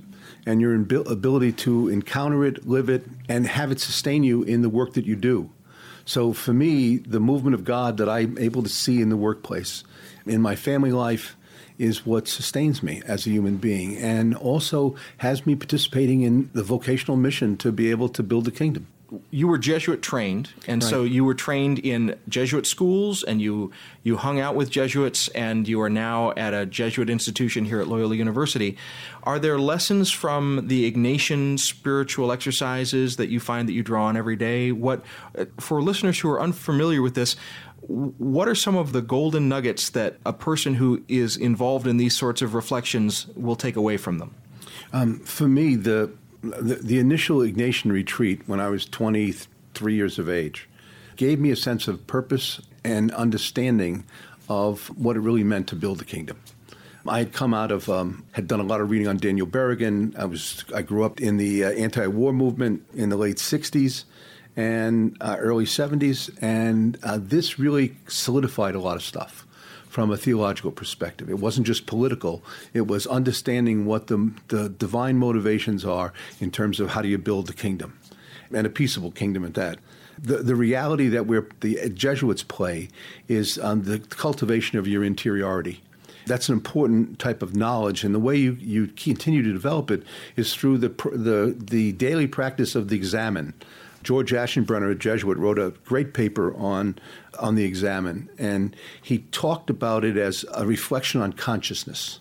and 0.45 0.59
your 0.59 0.73
ability 0.75 1.53
to 1.53 1.89
encounter 1.89 2.45
it, 2.45 2.67
live 2.67 2.89
it, 2.89 3.05
and 3.27 3.47
have 3.47 3.71
it 3.71 3.79
sustain 3.79 4.23
you 4.23 4.43
in 4.43 4.61
the 4.61 4.69
work 4.69 4.93
that 4.93 5.05
you 5.05 5.15
do. 5.15 5.49
So 6.05 6.33
for 6.33 6.53
me, 6.53 6.97
the 6.97 7.19
movement 7.19 7.53
of 7.53 7.63
God 7.63 7.97
that 7.97 8.09
I'm 8.09 8.37
able 8.37 8.63
to 8.63 8.69
see 8.69 9.01
in 9.01 9.09
the 9.09 9.17
workplace, 9.17 9.83
in 10.25 10.41
my 10.41 10.55
family 10.55 10.91
life, 10.91 11.37
is 11.79 12.05
what 12.05 12.27
sustains 12.27 12.83
me 12.83 13.01
as 13.05 13.25
a 13.25 13.29
human 13.31 13.57
being 13.57 13.97
and 13.97 14.35
also 14.35 14.95
has 15.17 15.47
me 15.47 15.55
participating 15.55 16.21
in 16.21 16.49
the 16.53 16.61
vocational 16.61 17.17
mission 17.17 17.57
to 17.57 17.71
be 17.71 17.89
able 17.89 18.09
to 18.09 18.21
build 18.21 18.47
a 18.47 18.51
kingdom 18.51 18.85
you 19.31 19.47
were 19.47 19.57
Jesuit 19.57 20.01
trained, 20.01 20.51
and 20.67 20.83
right. 20.83 20.89
so 20.89 21.03
you 21.03 21.25
were 21.25 21.33
trained 21.33 21.79
in 21.79 22.17
Jesuit 22.27 22.67
schools, 22.67 23.23
and 23.23 23.41
you 23.41 23.71
you 24.03 24.17
hung 24.17 24.39
out 24.39 24.55
with 24.55 24.69
Jesuits, 24.69 25.29
and 25.29 25.67
you 25.67 25.81
are 25.81 25.89
now 25.89 26.31
at 26.31 26.53
a 26.53 26.65
Jesuit 26.65 27.09
institution 27.09 27.65
here 27.65 27.79
at 27.79 27.87
Loyola 27.87 28.15
University. 28.15 28.77
Are 29.23 29.39
there 29.39 29.59
lessons 29.59 30.11
from 30.11 30.67
the 30.67 30.91
Ignatian 30.91 31.59
spiritual 31.59 32.31
exercises 32.31 33.15
that 33.17 33.29
you 33.29 33.39
find 33.39 33.67
that 33.67 33.73
you 33.73 33.83
draw 33.83 34.05
on 34.05 34.17
every 34.17 34.35
day? 34.35 34.71
What 34.71 35.03
uh, 35.37 35.45
for 35.59 35.81
listeners 35.81 36.19
who 36.19 36.29
are 36.29 36.41
unfamiliar 36.41 37.01
with 37.01 37.15
this? 37.15 37.35
What 37.81 38.47
are 38.47 38.55
some 38.55 38.75
of 38.75 38.91
the 38.91 39.01
golden 39.01 39.49
nuggets 39.49 39.89
that 39.91 40.17
a 40.25 40.33
person 40.33 40.75
who 40.75 41.03
is 41.07 41.37
involved 41.37 41.87
in 41.87 41.97
these 41.97 42.15
sorts 42.15 42.41
of 42.41 42.53
reflections 42.53 43.27
will 43.35 43.55
take 43.55 43.75
away 43.75 43.97
from 43.97 44.19
them? 44.19 44.35
Um, 44.93 45.19
for 45.19 45.47
me, 45.47 45.75
the, 45.75 46.11
the, 46.41 46.75
the 46.75 46.99
initial 46.99 47.39
Ignatian 47.39 47.91
retreat 47.91 48.41
when 48.47 48.59
I 48.59 48.69
was 48.69 48.85
23 48.85 49.93
years 49.93 50.19
of 50.19 50.29
age 50.29 50.67
gave 51.15 51.39
me 51.39 51.51
a 51.51 51.55
sense 51.55 51.87
of 51.87 52.05
purpose 52.07 52.61
and 52.83 53.11
understanding 53.11 54.05
of 54.47 54.87
what 54.97 55.15
it 55.15 55.19
really 55.19 55.43
meant 55.43 55.67
to 55.67 55.75
build 55.75 55.99
the 55.99 56.05
kingdom. 56.05 56.39
I 57.07 57.19
had 57.19 57.33
come 57.33 57.53
out 57.53 57.71
of, 57.71 57.89
um, 57.89 58.25
had 58.31 58.47
done 58.47 58.59
a 58.59 58.63
lot 58.63 58.81
of 58.81 58.89
reading 58.89 59.07
on 59.07 59.17
Daniel 59.17 59.47
Berrigan. 59.47 60.17
I 60.17 60.25
was, 60.25 60.63
I 60.75 60.81
grew 60.81 61.03
up 61.03 61.19
in 61.19 61.37
the 61.37 61.63
uh, 61.63 61.71
anti-war 61.71 62.33
movement 62.33 62.85
in 62.93 63.09
the 63.09 63.17
late 63.17 63.37
'60s 63.37 64.03
and 64.59 65.15
uh, 65.21 65.37
early 65.39 65.65
'70s, 65.65 66.29
and 66.41 66.97
uh, 67.03 67.17
this 67.19 67.57
really 67.57 67.95
solidified 68.07 68.75
a 68.75 68.79
lot 68.79 68.97
of 68.97 69.03
stuff 69.03 69.47
from 69.87 70.11
a 70.11 70.17
theological 70.17 70.71
perspective. 70.71 71.29
It 71.29 71.39
wasn't 71.39 71.65
just 71.65 71.85
political; 71.85 72.43
it 72.73 72.85
was 72.87 73.07
understanding 73.07 73.85
what 73.85 74.07
the 74.07 74.31
the 74.49 74.67
divine 74.67 75.17
motivations 75.17 75.85
are 75.85 76.13
in 76.39 76.51
terms 76.51 76.79
of 76.79 76.89
how 76.89 77.01
do 77.01 77.07
you 77.07 77.17
build 77.17 77.47
the 77.47 77.53
kingdom, 77.53 77.97
and 78.53 78.67
a 78.67 78.69
peaceable 78.69 79.11
kingdom 79.11 79.45
at 79.45 79.53
that 79.53 79.79
the, 80.21 80.37
the 80.37 80.55
reality 80.55 81.07
that 81.07 81.27
we're, 81.27 81.47
the 81.61 81.89
Jesuits 81.89 82.43
play 82.43 82.89
is 83.27 83.57
um, 83.59 83.83
the 83.83 83.99
cultivation 83.99 84.77
of 84.77 84.87
your 84.87 85.03
interiority. 85.03 85.81
That's 86.25 86.49
an 86.49 86.53
important 86.53 87.19
type 87.19 87.41
of 87.41 87.55
knowledge, 87.55 88.03
and 88.03 88.13
the 88.13 88.19
way 88.19 88.35
you, 88.35 88.57
you 88.59 88.87
continue 88.87 89.41
to 89.41 89.53
develop 89.53 89.89
it 89.89 90.03
is 90.35 90.53
through 90.53 90.79
the, 90.79 90.89
the, 90.89 91.55
the 91.57 91.93
daily 91.93 92.27
practice 92.27 92.75
of 92.75 92.89
the 92.89 92.95
examen. 92.95 93.53
George 94.03 94.31
Aschenbrenner, 94.31 94.91
a 94.91 94.95
Jesuit, 94.95 95.37
wrote 95.37 95.59
a 95.59 95.73
great 95.85 96.13
paper 96.13 96.53
on 96.55 96.97
on 97.37 97.55
the 97.55 97.63
examen, 97.63 98.29
and 98.37 98.75
he 99.01 99.19
talked 99.31 99.69
about 99.69 100.03
it 100.03 100.17
as 100.17 100.45
a 100.53 100.65
reflection 100.65 101.21
on 101.21 101.33
consciousness. 101.33 102.19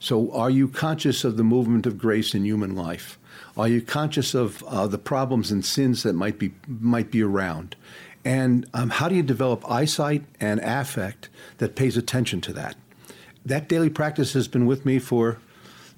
So, 0.00 0.32
are 0.32 0.50
you 0.50 0.68
conscious 0.68 1.24
of 1.24 1.36
the 1.36 1.44
movement 1.44 1.86
of 1.86 1.98
grace 1.98 2.34
in 2.34 2.44
human 2.44 2.74
life? 2.74 3.18
Are 3.56 3.68
you 3.68 3.82
conscious 3.82 4.34
of 4.34 4.62
uh, 4.64 4.86
the 4.86 4.98
problems 4.98 5.50
and 5.50 5.64
sins 5.64 6.02
that 6.04 6.12
might 6.12 6.38
be 6.38 6.52
might 6.66 7.10
be 7.10 7.22
around? 7.22 7.74
And 8.24 8.68
um, 8.74 8.90
how 8.90 9.08
do 9.08 9.14
you 9.14 9.22
develop 9.22 9.68
eyesight 9.70 10.24
and 10.40 10.60
affect 10.60 11.28
that 11.58 11.76
pays 11.76 11.96
attention 11.96 12.40
to 12.42 12.52
that? 12.52 12.76
That 13.44 13.68
daily 13.68 13.90
practice 13.90 14.34
has 14.34 14.48
been 14.48 14.66
with 14.66 14.84
me 14.84 14.98
for 14.98 15.38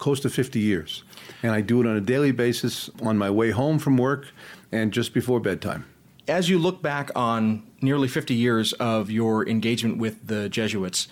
close 0.01 0.19
to 0.21 0.31
50 0.31 0.59
years. 0.59 1.05
And 1.43 1.53
I 1.53 1.61
do 1.61 1.81
it 1.81 1.87
on 1.87 1.97
a 1.97 2.01
daily 2.01 2.33
basis 2.33 2.91
on 3.03 3.17
my 3.17 3.31
way 3.31 3.51
home 3.51 3.79
from 3.79 3.97
work 3.97 4.27
and 4.73 4.93
just 4.93 5.15
before 5.15 5.39
bedtime. 5.41 5.87
As 6.27 6.49
you 6.49 6.59
look 6.59 6.83
back 6.83 7.11
on 7.15 7.63
nearly 7.81 8.09
50 8.09 8.35
years 8.35 8.73
of 8.75 9.11
your 9.11 9.49
engagement 9.49 9.99
with 9.99 10.27
the 10.27 10.49
Jesuits, 10.49 11.09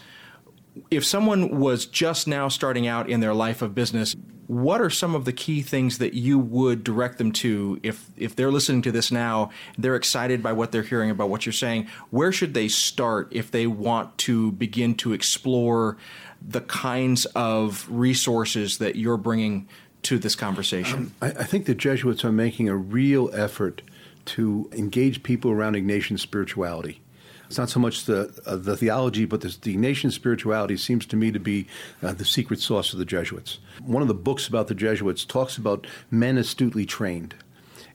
if 0.90 1.04
someone 1.04 1.58
was 1.58 1.86
just 1.86 2.26
now 2.26 2.48
starting 2.48 2.86
out 2.86 3.08
in 3.08 3.20
their 3.20 3.34
life 3.34 3.62
of 3.62 3.74
business, 3.74 4.14
what 4.48 4.80
are 4.80 4.90
some 4.90 5.14
of 5.14 5.26
the 5.26 5.32
key 5.32 5.60
things 5.60 5.98
that 5.98 6.14
you 6.14 6.38
would 6.38 6.82
direct 6.82 7.18
them 7.18 7.30
to 7.30 7.78
if 7.82 8.10
if 8.16 8.34
they're 8.34 8.50
listening 8.50 8.80
to 8.82 8.90
this 8.90 9.12
now, 9.12 9.50
they're 9.76 9.94
excited 9.94 10.42
by 10.42 10.52
what 10.52 10.72
they're 10.72 10.82
hearing 10.82 11.10
about 11.10 11.28
what 11.28 11.44
you're 11.44 11.52
saying, 11.52 11.86
where 12.10 12.32
should 12.32 12.54
they 12.54 12.66
start 12.66 13.28
if 13.30 13.50
they 13.50 13.66
want 13.66 14.16
to 14.18 14.52
begin 14.52 14.94
to 14.94 15.12
explore 15.12 15.98
the 16.46 16.60
kinds 16.62 17.24
of 17.34 17.86
resources 17.90 18.78
that 18.78 18.96
you're 18.96 19.16
bringing 19.16 19.68
to 20.02 20.18
this 20.18 20.34
conversation? 20.34 20.98
Um, 20.98 21.14
I, 21.22 21.26
I 21.26 21.44
think 21.44 21.66
the 21.66 21.74
Jesuits 21.74 22.24
are 22.24 22.32
making 22.32 22.68
a 22.68 22.76
real 22.76 23.30
effort 23.32 23.82
to 24.26 24.68
engage 24.72 25.22
people 25.22 25.50
around 25.50 25.74
Ignatian 25.74 26.18
spirituality. 26.18 27.00
It's 27.46 27.56
not 27.56 27.70
so 27.70 27.80
much 27.80 28.04
the 28.04 28.30
uh, 28.44 28.56
the 28.56 28.76
theology, 28.76 29.24
but 29.24 29.40
the, 29.40 29.48
Ignatian 29.48 30.12
spirituality 30.12 30.76
seems 30.76 31.06
to 31.06 31.16
me 31.16 31.32
to 31.32 31.40
be 31.40 31.66
uh, 32.02 32.12
the 32.12 32.26
secret 32.26 32.60
sauce 32.60 32.92
of 32.92 32.98
the 32.98 33.06
Jesuits. 33.06 33.58
One 33.82 34.02
of 34.02 34.08
the 34.08 34.14
books 34.14 34.46
about 34.46 34.68
the 34.68 34.74
Jesuits 34.74 35.24
talks 35.24 35.56
about 35.56 35.86
men 36.10 36.36
astutely 36.36 36.84
trained. 36.84 37.34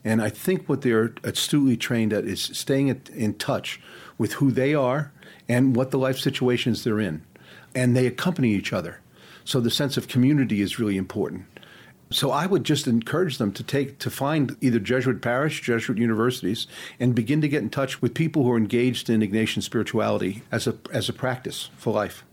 And 0.02 0.20
I 0.20 0.28
think 0.28 0.68
what 0.68 0.82
they're 0.82 1.14
astutely 1.22 1.76
trained 1.76 2.12
at 2.12 2.24
is 2.24 2.42
staying 2.42 2.88
in 3.14 3.34
touch 3.34 3.80
with 4.18 4.34
who 4.34 4.50
they 4.50 4.74
are 4.74 5.12
and 5.48 5.74
what 5.74 5.92
the 5.92 5.98
life 5.98 6.18
situations 6.18 6.82
they're 6.82 7.00
in. 7.00 7.22
And 7.74 7.96
they 7.96 8.06
accompany 8.06 8.50
each 8.50 8.72
other. 8.72 9.00
So 9.44 9.60
the 9.60 9.70
sense 9.70 9.96
of 9.96 10.08
community 10.08 10.60
is 10.60 10.78
really 10.78 10.96
important. 10.96 11.46
So 12.10 12.30
I 12.30 12.46
would 12.46 12.64
just 12.64 12.86
encourage 12.86 13.38
them 13.38 13.52
to 13.52 13.62
take 13.62 13.98
to 14.00 14.10
find 14.10 14.56
either 14.60 14.78
Jesuit 14.78 15.20
parish, 15.20 15.62
Jesuit 15.62 15.98
universities, 15.98 16.66
and 17.00 17.14
begin 17.14 17.40
to 17.40 17.48
get 17.48 17.62
in 17.62 17.70
touch 17.70 18.00
with 18.00 18.14
people 18.14 18.44
who 18.44 18.52
are 18.52 18.56
engaged 18.56 19.10
in 19.10 19.20
Ignatian 19.20 19.62
spirituality 19.62 20.42
as 20.52 20.66
a 20.66 20.76
as 20.92 21.08
a 21.08 21.12
practice 21.12 21.70
for 21.76 21.92
life. 21.92 22.24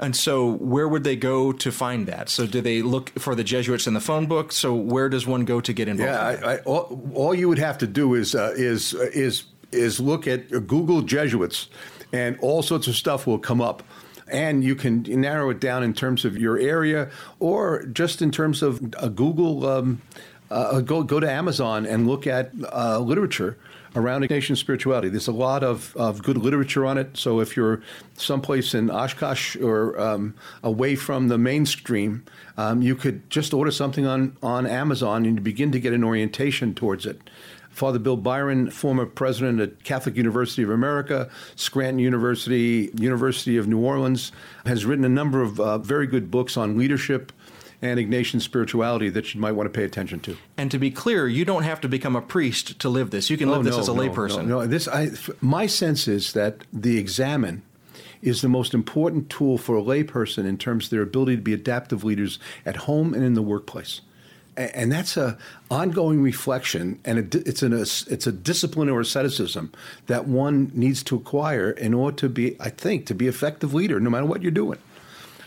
And 0.00 0.16
so, 0.16 0.50
where 0.50 0.88
would 0.88 1.04
they 1.04 1.14
go 1.14 1.52
to 1.52 1.70
find 1.70 2.06
that? 2.08 2.28
So, 2.28 2.46
do 2.46 2.60
they 2.60 2.82
look 2.82 3.10
for 3.18 3.36
the 3.36 3.44
Jesuits 3.44 3.86
in 3.86 3.94
the 3.94 4.00
phone 4.00 4.26
book? 4.26 4.50
So, 4.50 4.74
where 4.74 5.08
does 5.08 5.26
one 5.26 5.44
go 5.44 5.60
to 5.60 5.72
get 5.72 5.86
involved? 5.86 6.12
Yeah, 6.12 6.48
I, 6.48 6.54
I, 6.54 6.58
all, 6.60 7.12
all, 7.14 7.34
you 7.34 7.48
would 7.48 7.58
have 7.58 7.78
to 7.78 7.86
do 7.86 8.14
is 8.14 8.34
uh, 8.34 8.52
is 8.56 8.94
is 8.94 9.44
is 9.70 10.00
look 10.00 10.26
at 10.26 10.50
Google 10.50 11.02
Jesuits, 11.02 11.68
and 12.12 12.36
all 12.40 12.62
sorts 12.62 12.88
of 12.88 12.96
stuff 12.96 13.28
will 13.28 13.38
come 13.38 13.60
up 13.60 13.84
and 14.30 14.64
you 14.64 14.74
can 14.74 15.02
narrow 15.02 15.50
it 15.50 15.60
down 15.60 15.82
in 15.82 15.94
terms 15.94 16.24
of 16.24 16.36
your 16.36 16.58
area 16.58 17.10
or 17.38 17.84
just 17.86 18.22
in 18.22 18.30
terms 18.30 18.62
of 18.62 18.80
a 18.98 19.08
Google. 19.08 19.66
Um, 19.66 20.02
uh, 20.50 20.80
go 20.80 21.04
go 21.04 21.20
to 21.20 21.30
Amazon 21.30 21.86
and 21.86 22.08
look 22.08 22.26
at 22.26 22.50
uh, 22.72 22.98
literature 22.98 23.56
around 23.96 24.22
Ignatian 24.22 24.56
spirituality. 24.56 25.08
There's 25.08 25.28
a 25.28 25.32
lot 25.32 25.62
of, 25.62 25.96
of 25.96 26.22
good 26.22 26.36
literature 26.36 26.86
on 26.86 26.98
it. 26.98 27.16
So 27.16 27.40
if 27.40 27.56
you're 27.56 27.82
someplace 28.14 28.74
in 28.74 28.90
Oshkosh 28.90 29.56
or 29.56 29.98
um, 30.00 30.34
away 30.62 30.94
from 30.94 31.28
the 31.28 31.38
mainstream, 31.38 32.24
um, 32.56 32.82
you 32.82 32.94
could 32.94 33.28
just 33.30 33.52
order 33.52 33.70
something 33.70 34.06
on, 34.06 34.36
on 34.42 34.66
Amazon 34.66 35.24
and 35.26 35.36
you 35.36 35.42
begin 35.42 35.72
to 35.72 35.80
get 35.80 35.92
an 35.92 36.04
orientation 36.04 36.74
towards 36.74 37.06
it. 37.06 37.20
Father 37.70 37.98
Bill 37.98 38.16
Byron, 38.16 38.70
former 38.70 39.06
president 39.06 39.60
at 39.60 39.84
Catholic 39.84 40.16
University 40.16 40.62
of 40.62 40.70
America, 40.70 41.30
Scranton 41.56 41.98
University, 41.98 42.90
University 42.94 43.56
of 43.56 43.68
New 43.68 43.78
Orleans, 43.78 44.32
has 44.66 44.84
written 44.84 45.04
a 45.04 45.08
number 45.08 45.40
of 45.40 45.58
uh, 45.60 45.78
very 45.78 46.06
good 46.06 46.30
books 46.30 46.56
on 46.56 46.76
leadership 46.76 47.32
and 47.82 47.98
Ignatian 47.98 48.42
spirituality 48.42 49.08
that 49.08 49.34
you 49.34 49.40
might 49.40 49.52
want 49.52 49.72
to 49.72 49.76
pay 49.76 49.84
attention 49.84 50.20
to. 50.20 50.36
And 50.58 50.70
to 50.70 50.78
be 50.78 50.90
clear, 50.90 51.26
you 51.26 51.44
don't 51.44 51.62
have 51.62 51.80
to 51.80 51.88
become 51.88 52.14
a 52.14 52.20
priest 52.20 52.78
to 52.80 52.88
live 52.88 53.10
this. 53.10 53.30
You 53.30 53.38
can 53.38 53.48
live 53.48 53.60
oh, 53.60 53.62
this 53.62 53.78
as 53.78 53.88
a 53.88 53.94
no, 53.94 54.02
layperson. 54.02 54.46
No, 54.46 54.60
no, 54.60 54.66
this 54.66 54.86
I, 54.86 55.10
my 55.40 55.66
sense 55.66 56.06
is 56.06 56.34
that 56.34 56.58
the 56.72 56.98
examen 56.98 57.62
is 58.20 58.42
the 58.42 58.48
most 58.48 58.74
important 58.74 59.30
tool 59.30 59.56
for 59.56 59.76
a 59.76 59.82
layperson 59.82 60.44
in 60.44 60.58
terms 60.58 60.84
of 60.84 60.90
their 60.90 61.02
ability 61.02 61.36
to 61.36 61.42
be 61.42 61.54
adaptive 61.54 62.04
leaders 62.04 62.38
at 62.66 62.76
home 62.76 63.14
and 63.14 63.24
in 63.24 63.32
the 63.32 63.42
workplace 63.42 64.02
and 64.74 64.92
that's 64.92 65.16
a 65.16 65.38
ongoing 65.70 66.22
reflection, 66.22 67.00
and 67.04 67.34
it's 67.34 67.62
an 67.62 67.72
it's 67.72 68.26
a 68.26 68.32
discipline 68.32 68.88
or 68.88 69.00
asceticism 69.00 69.72
that 70.06 70.26
one 70.26 70.70
needs 70.74 71.02
to 71.04 71.16
acquire 71.16 71.70
in 71.70 71.94
order 71.94 72.16
to 72.18 72.28
be, 72.28 72.56
I 72.60 72.70
think, 72.70 73.06
to 73.06 73.14
be 73.14 73.26
effective 73.26 73.74
leader, 73.74 74.00
no 74.00 74.10
matter 74.10 74.26
what 74.26 74.42
you're 74.42 74.50
doing. 74.50 74.78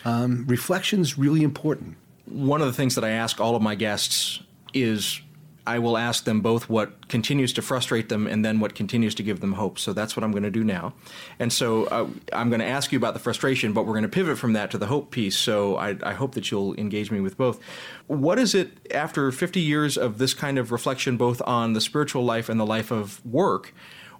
Um, 0.05 0.45
reflection 0.47 1.01
is 1.01 1.17
really 1.17 1.43
important. 1.43 1.95
One 2.25 2.61
of 2.61 2.67
the 2.67 2.73
things 2.73 2.95
that 2.95 3.03
I 3.03 3.09
ask 3.09 3.39
all 3.39 3.55
of 3.55 3.61
my 3.61 3.75
guests 3.75 4.41
is 4.73 5.21
I 5.65 5.79
will 5.79 5.97
ask 5.97 6.25
them 6.25 6.41
both 6.41 6.69
what 6.69 7.07
continues 7.07 7.53
to 7.53 7.61
frustrate 7.61 8.09
them 8.09 8.27
and 8.27 8.43
then 8.43 8.59
what 8.59 8.75
continues 8.75 9.15
to 9.15 9.23
give 9.23 9.39
them 9.39 9.53
hope. 9.53 9.79
So 9.79 9.93
that's 9.93 10.15
what 10.15 10.23
I'm 10.23 10.31
going 10.31 10.43
to 10.43 10.51
do 10.51 10.63
now. 10.63 10.93
And 11.39 11.53
so 11.53 11.85
uh, 11.85 12.07
I'm 12.33 12.49
going 12.49 12.59
to 12.59 12.67
ask 12.67 12.91
you 12.91 12.97
about 12.97 13.13
the 13.13 13.19
frustration, 13.19 13.71
but 13.71 13.85
we're 13.85 13.93
going 13.93 14.03
to 14.03 14.09
pivot 14.09 14.37
from 14.37 14.53
that 14.53 14.71
to 14.71 14.77
the 14.77 14.87
hope 14.87 15.11
piece. 15.11 15.37
So 15.37 15.77
I, 15.77 15.95
I, 16.03 16.13
hope 16.13 16.33
that 16.33 16.51
you'll 16.51 16.73
engage 16.75 17.11
me 17.11 17.21
with 17.21 17.37
both. 17.37 17.61
What 18.07 18.39
is 18.39 18.53
it 18.53 18.71
after 18.93 19.31
50 19.31 19.61
years 19.61 19.97
of 19.97 20.17
this 20.17 20.33
kind 20.33 20.57
of 20.57 20.71
reflection, 20.71 21.15
both 21.15 21.41
on 21.45 21.73
the 21.73 21.81
spiritual 21.81 22.25
life 22.25 22.49
and 22.49 22.59
the 22.59 22.65
life 22.65 22.91
of 22.91 23.25
work? 23.25 23.73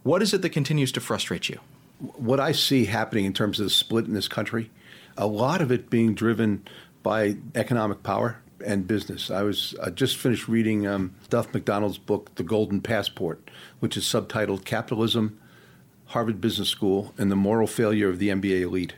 What 0.03 0.21
is 0.21 0.33
it 0.33 0.41
that 0.43 0.49
continues 0.49 0.93
to 0.93 1.01
frustrate 1.01 1.49
you? 1.49 1.59
What 1.99 2.39
I 2.39 2.53
see 2.53 2.85
happening 2.85 3.25
in 3.25 3.33
terms 3.33 3.59
of 3.59 3.65
the 3.65 3.69
split 3.69 4.05
in 4.05 4.13
this 4.13 4.27
country, 4.29 4.71
a 5.17 5.27
lot 5.27 5.61
of 5.61 5.71
it 5.71 5.89
being 5.89 6.13
driven 6.15 6.65
by 7.01 7.35
economic 7.53 8.01
power 8.01 8.37
and 8.65 8.87
business. 8.87 9.29
I 9.29 9.43
was 9.43 9.75
I 9.81 9.89
just 9.89 10.17
finished 10.17 10.47
reading 10.47 10.87
um, 10.87 11.13
Duff 11.29 11.53
McDonald's 11.53 11.97
book, 11.97 12.33
The 12.35 12.43
Golden 12.43 12.81
Passport, 12.81 13.49
which 13.79 13.97
is 13.97 14.03
subtitled 14.05 14.65
Capitalism, 14.65 15.39
Harvard 16.07 16.41
Business 16.41 16.69
School, 16.69 17.13
and 17.17 17.31
the 17.31 17.35
Moral 17.35 17.67
Failure 17.67 18.09
of 18.09 18.19
the 18.19 18.29
MBA 18.29 18.61
Elite. 18.61 18.95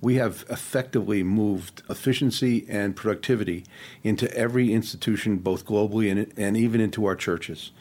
We 0.00 0.16
have 0.16 0.44
effectively 0.50 1.22
moved 1.22 1.82
efficiency 1.88 2.66
and 2.68 2.94
productivity 2.94 3.64
into 4.02 4.32
every 4.36 4.72
institution, 4.72 5.36
both 5.36 5.64
globally 5.64 6.10
and, 6.10 6.32
and 6.36 6.56
even 6.56 6.80
into 6.80 7.06
our 7.06 7.16
churches. 7.16 7.72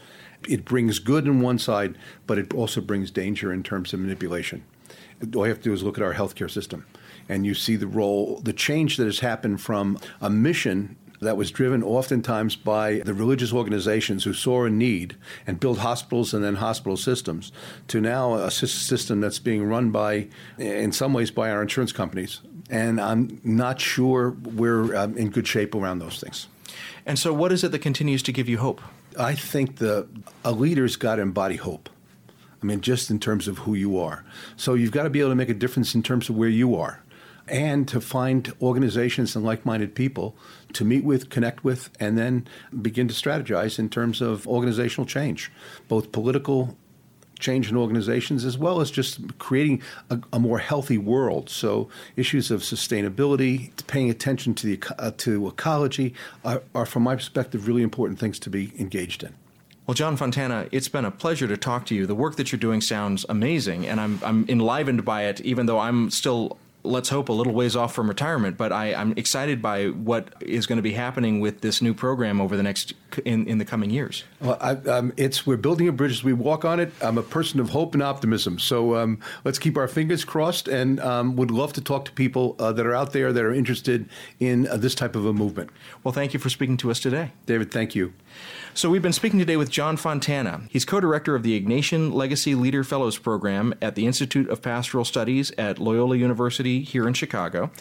It 0.47 0.63
brings 0.63 0.99
good 0.99 1.27
on 1.27 1.41
one 1.41 1.59
side, 1.59 1.97
but 2.25 2.37
it 2.37 2.53
also 2.53 2.79
brings 2.79 3.11
danger 3.11 3.51
in 3.51 3.63
terms 3.63 3.93
of 3.93 3.99
manipulation. 3.99 4.63
All 5.35 5.45
you 5.45 5.49
have 5.49 5.57
to 5.57 5.63
do 5.63 5.73
is 5.73 5.83
look 5.83 5.97
at 5.97 6.03
our 6.03 6.13
healthcare 6.13 6.49
system 6.49 6.85
and 7.27 7.45
you 7.45 7.53
see 7.53 7.75
the 7.75 7.87
role, 7.87 8.39
the 8.43 8.53
change 8.53 8.97
that 8.97 9.05
has 9.05 9.19
happened 9.19 9.61
from 9.61 9.97
a 10.21 10.29
mission 10.29 10.95
that 11.25 11.37
was 11.37 11.51
driven 11.51 11.83
oftentimes 11.83 12.55
by 12.55 12.99
the 12.99 13.13
religious 13.13 13.53
organizations 13.53 14.23
who 14.23 14.33
saw 14.33 14.65
a 14.65 14.69
need 14.69 15.15
and 15.45 15.59
built 15.59 15.79
hospitals 15.79 16.33
and 16.33 16.43
then 16.43 16.55
hospital 16.55 16.97
systems 16.97 17.51
to 17.87 17.99
now 17.99 18.35
a 18.35 18.51
system 18.51 19.21
that's 19.21 19.39
being 19.39 19.63
run 19.65 19.91
by, 19.91 20.27
in 20.57 20.91
some 20.91 21.13
ways, 21.13 21.31
by 21.31 21.51
our 21.51 21.61
insurance 21.61 21.91
companies. 21.91 22.41
And 22.69 22.99
I'm 22.99 23.39
not 23.43 23.79
sure 23.79 24.31
we're 24.31 24.95
um, 24.95 25.17
in 25.17 25.29
good 25.29 25.47
shape 25.47 25.75
around 25.75 25.99
those 25.99 26.19
things. 26.19 26.47
And 27.05 27.19
so, 27.19 27.33
what 27.33 27.51
is 27.51 27.63
it 27.63 27.71
that 27.71 27.79
continues 27.79 28.23
to 28.23 28.31
give 28.31 28.49
you 28.49 28.57
hope? 28.57 28.81
I 29.19 29.35
think 29.35 29.77
the 29.77 30.07
a 30.43 30.51
leader's 30.51 30.95
got 30.95 31.17
to 31.17 31.21
embody 31.21 31.57
hope. 31.57 31.89
I 32.61 32.65
mean, 32.65 32.81
just 32.81 33.11
in 33.11 33.19
terms 33.19 33.47
of 33.47 33.59
who 33.59 33.75
you 33.75 33.99
are. 33.99 34.25
So 34.57 34.73
you've 34.73 34.91
got 34.91 35.03
to 35.03 35.09
be 35.11 35.19
able 35.19 35.29
to 35.29 35.35
make 35.35 35.49
a 35.49 35.53
difference 35.53 35.93
in 35.93 36.01
terms 36.01 36.29
of 36.29 36.35
where 36.35 36.49
you 36.49 36.75
are 36.75 37.03
and 37.47 37.87
to 37.87 38.01
find 38.01 38.51
organizations 38.61 39.35
and 39.35 39.45
like 39.45 39.65
minded 39.65 39.93
people 39.93 40.35
to 40.75 40.85
meet 40.85 41.03
with, 41.03 41.29
connect 41.29 41.63
with, 41.63 41.89
and 41.99 42.17
then 42.17 42.47
begin 42.81 43.07
to 43.07 43.13
strategize 43.13 43.79
in 43.79 43.89
terms 43.89 44.21
of 44.21 44.47
organizational 44.47 45.05
change, 45.05 45.51
both 45.87 46.11
political 46.11 46.77
change 47.39 47.69
in 47.69 47.75
organizations 47.75 48.45
as 48.45 48.57
well 48.57 48.79
as 48.81 48.89
just 48.89 49.37
creating 49.39 49.81
a, 50.09 50.19
a 50.33 50.39
more 50.39 50.59
healthy 50.59 50.97
world. 50.97 51.49
So 51.49 51.89
issues 52.15 52.51
of 52.51 52.61
sustainability, 52.61 53.71
paying 53.87 54.09
attention 54.09 54.53
to 54.55 54.67
the 54.67 54.79
uh, 54.97 55.11
to 55.17 55.47
ecology 55.47 56.13
are, 56.43 56.63
are, 56.73 56.85
from 56.85 57.03
my 57.03 57.15
perspective, 57.15 57.67
really 57.67 57.83
important 57.83 58.19
things 58.19 58.39
to 58.39 58.49
be 58.49 58.71
engaged 58.79 59.23
in. 59.23 59.33
Well, 59.85 59.95
John 59.95 60.17
Fontana, 60.17 60.67
it's 60.71 60.87
been 60.87 61.05
a 61.05 61.11
pleasure 61.11 61.47
to 61.47 61.57
talk 61.57 61.85
to 61.87 61.95
you. 61.95 62.07
The 62.07 62.15
work 62.15 62.37
that 62.37 62.51
you're 62.51 62.59
doing 62.59 62.81
sounds 62.81 63.23
amazing, 63.29 63.85
and 63.85 63.99
I'm, 64.01 64.19
I'm 64.23 64.45
enlivened 64.49 65.05
by 65.05 65.25
it, 65.25 65.41
even 65.41 65.67
though 65.67 65.77
I'm 65.77 66.09
still 66.09 66.57
let's 66.85 67.09
hope 67.09 67.29
a 67.29 67.33
little 67.33 67.53
ways 67.53 67.75
off 67.75 67.93
from 67.93 68.07
retirement. 68.07 68.57
But 68.57 68.71
I, 68.71 68.87
am 68.87 69.13
excited 69.17 69.61
by 69.61 69.87
what 69.87 70.33
is 70.41 70.65
going 70.65 70.77
to 70.77 70.83
be 70.83 70.93
happening 70.93 71.39
with 71.39 71.61
this 71.61 71.81
new 71.81 71.93
program 71.93 72.39
over 72.39 72.55
the 72.55 72.63
next 72.63 72.93
in, 73.25 73.47
in 73.47 73.57
the 73.57 73.65
coming 73.65 73.89
years. 73.89 74.23
Well, 74.41 74.57
I, 74.59 74.71
um, 74.71 75.13
it's 75.17 75.45
we're 75.45 75.57
building 75.57 75.87
a 75.87 75.91
bridge 75.91 76.11
as 76.11 76.23
we 76.23 76.33
walk 76.33 76.65
on 76.65 76.79
it. 76.79 76.91
I'm 77.01 77.17
a 77.17 77.23
person 77.23 77.59
of 77.59 77.69
hope 77.69 77.93
and 77.93 78.03
optimism, 78.03 78.59
so 78.59 78.95
um, 78.95 79.19
let's 79.43 79.59
keep 79.59 79.77
our 79.77 79.87
fingers 79.87 80.25
crossed, 80.25 80.67
and 80.67 80.99
um, 80.99 81.35
would 81.35 81.51
love 81.51 81.73
to 81.73 81.81
talk 81.81 82.05
to 82.05 82.11
people 82.11 82.55
uh, 82.59 82.71
that 82.73 82.85
are 82.85 82.95
out 82.95 83.13
there 83.13 83.31
that 83.31 83.43
are 83.43 83.53
interested 83.53 84.07
in 84.39 84.67
uh, 84.67 84.77
this 84.77 84.95
type 84.95 85.15
of 85.15 85.25
a 85.25 85.33
movement. 85.33 85.69
Well, 86.03 86.13
thank 86.13 86.33
you 86.33 86.39
for 86.39 86.49
speaking 86.49 86.77
to 86.77 86.91
us 86.91 86.99
today, 86.99 87.31
David. 87.45 87.71
Thank 87.71 87.95
you. 87.95 88.13
So, 88.73 88.89
we've 88.89 89.01
been 89.01 89.13
speaking 89.13 89.39
today 89.39 89.55
with 89.55 89.69
John 89.69 89.95
Fontana. 89.95 90.63
He's 90.69 90.83
co 90.83 90.99
director 90.99 91.35
of 91.35 91.43
the 91.43 91.59
Ignatian 91.59 92.13
Legacy 92.13 92.55
Leader 92.55 92.83
Fellows 92.83 93.17
Program 93.17 93.73
at 93.81 93.95
the 93.95 94.05
Institute 94.05 94.49
of 94.49 94.61
Pastoral 94.61 95.05
Studies 95.05 95.51
at 95.57 95.79
Loyola 95.79 96.17
University 96.17 96.81
here 96.81 97.07
in 97.07 97.13
Chicago. 97.13 97.71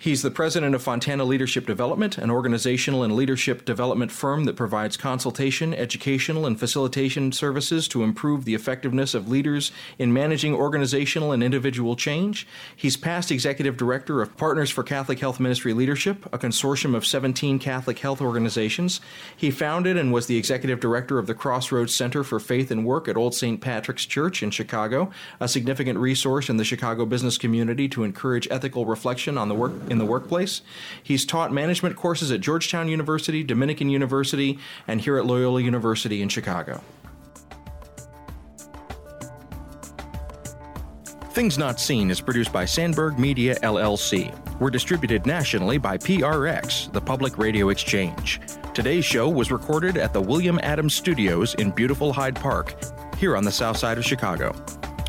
He's 0.00 0.22
the 0.22 0.30
president 0.30 0.74
of 0.74 0.82
Fontana 0.82 1.24
Leadership 1.24 1.66
Development, 1.66 2.16
an 2.16 2.30
organizational 2.30 3.02
and 3.02 3.14
leadership 3.14 3.66
development 3.66 4.10
firm 4.10 4.44
that 4.44 4.56
provides 4.56 4.96
consultation, 4.96 5.74
educational, 5.74 6.46
and 6.46 6.58
facilitation 6.58 7.32
services 7.32 7.86
to 7.88 8.02
improve 8.02 8.46
the 8.46 8.54
effectiveness 8.54 9.12
of 9.12 9.28
leaders 9.28 9.72
in 9.98 10.10
managing 10.10 10.54
organizational 10.54 11.32
and 11.32 11.42
individual 11.42 11.96
change. 11.96 12.46
He's 12.74 12.96
past 12.96 13.30
executive 13.30 13.76
director 13.76 14.22
of 14.22 14.38
Partners 14.38 14.70
for 14.70 14.82
Catholic 14.82 15.18
Health 15.18 15.38
Ministry 15.38 15.74
Leadership, 15.74 16.24
a 16.32 16.38
consortium 16.38 16.94
of 16.94 17.04
17 17.04 17.58
Catholic 17.58 17.98
health 17.98 18.22
organizations. 18.22 19.02
He 19.36 19.50
founded 19.50 19.98
was 20.08 20.26
the 20.26 20.38
executive 20.38 20.80
director 20.80 21.18
of 21.18 21.26
the 21.26 21.34
Crossroads 21.34 21.94
Center 21.94 22.24
for 22.24 22.40
Faith 22.40 22.70
and 22.70 22.86
Work 22.86 23.08
at 23.08 23.16
Old 23.16 23.34
St. 23.34 23.60
Patrick's 23.60 24.06
Church 24.06 24.42
in 24.42 24.50
Chicago, 24.50 25.10
a 25.38 25.46
significant 25.46 25.98
resource 25.98 26.48
in 26.48 26.56
the 26.56 26.64
Chicago 26.64 27.04
business 27.04 27.36
community 27.36 27.88
to 27.90 28.02
encourage 28.04 28.48
ethical 28.50 28.86
reflection 28.86 29.36
on 29.36 29.48
the 29.48 29.54
work 29.54 29.72
in 29.90 29.98
the 29.98 30.06
workplace. 30.06 30.62
He's 31.02 31.26
taught 31.26 31.52
management 31.52 31.96
courses 31.96 32.32
at 32.32 32.40
Georgetown 32.40 32.88
University, 32.88 33.44
Dominican 33.44 33.90
University, 33.90 34.58
and 34.88 35.02
here 35.02 35.18
at 35.18 35.26
Loyola 35.26 35.60
University 35.60 36.22
in 36.22 36.30
Chicago. 36.30 36.80
Things 41.32 41.56
Not 41.56 41.78
Seen 41.78 42.10
is 42.10 42.20
produced 42.20 42.52
by 42.52 42.64
Sandberg 42.64 43.18
Media 43.18 43.54
LLC. 43.60 44.34
We're 44.60 44.70
distributed 44.70 45.26
nationally 45.26 45.78
by 45.78 45.96
PRX, 45.96 46.92
the 46.92 47.00
Public 47.00 47.38
Radio 47.38 47.68
Exchange. 47.68 48.40
Today's 48.72 49.04
show 49.04 49.28
was 49.28 49.50
recorded 49.50 49.96
at 49.96 50.12
the 50.12 50.20
William 50.20 50.60
Adams 50.62 50.94
Studios 50.94 51.54
in 51.54 51.72
beautiful 51.72 52.12
Hyde 52.12 52.36
Park, 52.36 52.76
here 53.18 53.36
on 53.36 53.44
the 53.44 53.50
south 53.50 53.76
side 53.76 53.98
of 53.98 54.04
Chicago. 54.04 54.54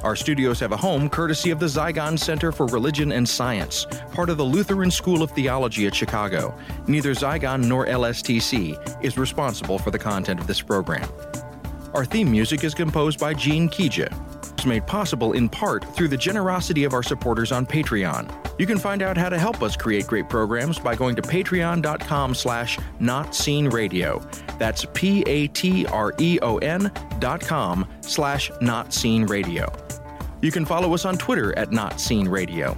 Our 0.03 0.15
studios 0.15 0.59
have 0.61 0.71
a 0.71 0.77
home 0.77 1.07
courtesy 1.07 1.51
of 1.51 1.59
the 1.59 1.67
Zygon 1.67 2.17
Center 2.17 2.51
for 2.51 2.65
Religion 2.65 3.11
and 3.11 3.29
Science, 3.29 3.85
part 4.13 4.31
of 4.31 4.37
the 4.37 4.43
Lutheran 4.43 4.89
School 4.89 5.21
of 5.21 5.29
Theology 5.31 5.85
at 5.85 5.93
Chicago. 5.93 6.57
Neither 6.87 7.13
Zygon 7.13 7.65
nor 7.65 7.85
LSTC 7.85 9.03
is 9.03 9.15
responsible 9.19 9.77
for 9.77 9.91
the 9.91 9.99
content 9.99 10.39
of 10.39 10.47
this 10.47 10.59
program. 10.59 11.07
Our 11.93 12.03
theme 12.03 12.31
music 12.31 12.63
is 12.63 12.73
composed 12.73 13.19
by 13.19 13.35
Gene 13.35 13.69
Kija. 13.69 14.11
Made 14.65 14.85
possible 14.85 15.33
in 15.33 15.49
part 15.49 15.83
through 15.95 16.07
the 16.09 16.17
generosity 16.17 16.83
of 16.83 16.93
our 16.93 17.03
supporters 17.03 17.51
on 17.51 17.65
Patreon. 17.65 18.31
You 18.59 18.65
can 18.65 18.77
find 18.77 19.01
out 19.01 19.17
how 19.17 19.29
to 19.29 19.39
help 19.39 19.61
us 19.61 19.75
create 19.75 20.07
great 20.07 20.29
programs 20.29 20.79
by 20.79 20.95
going 20.95 21.15
to 21.15 21.21
patreon.com 21.21 22.35
slash 22.35 22.77
notseenradio. 22.99 24.57
That's 24.57 24.85
P-A-T-R-E-O-N 24.93 26.91
dot 27.19 27.41
com 27.41 27.87
slash 28.01 28.51
notseenradio. 28.51 30.01
You 30.41 30.51
can 30.51 30.65
follow 30.65 30.93
us 30.93 31.05
on 31.05 31.17
Twitter 31.17 31.57
at 31.57 31.71
Not 31.71 31.99
Seen 31.99 32.27
Radio. 32.27 32.77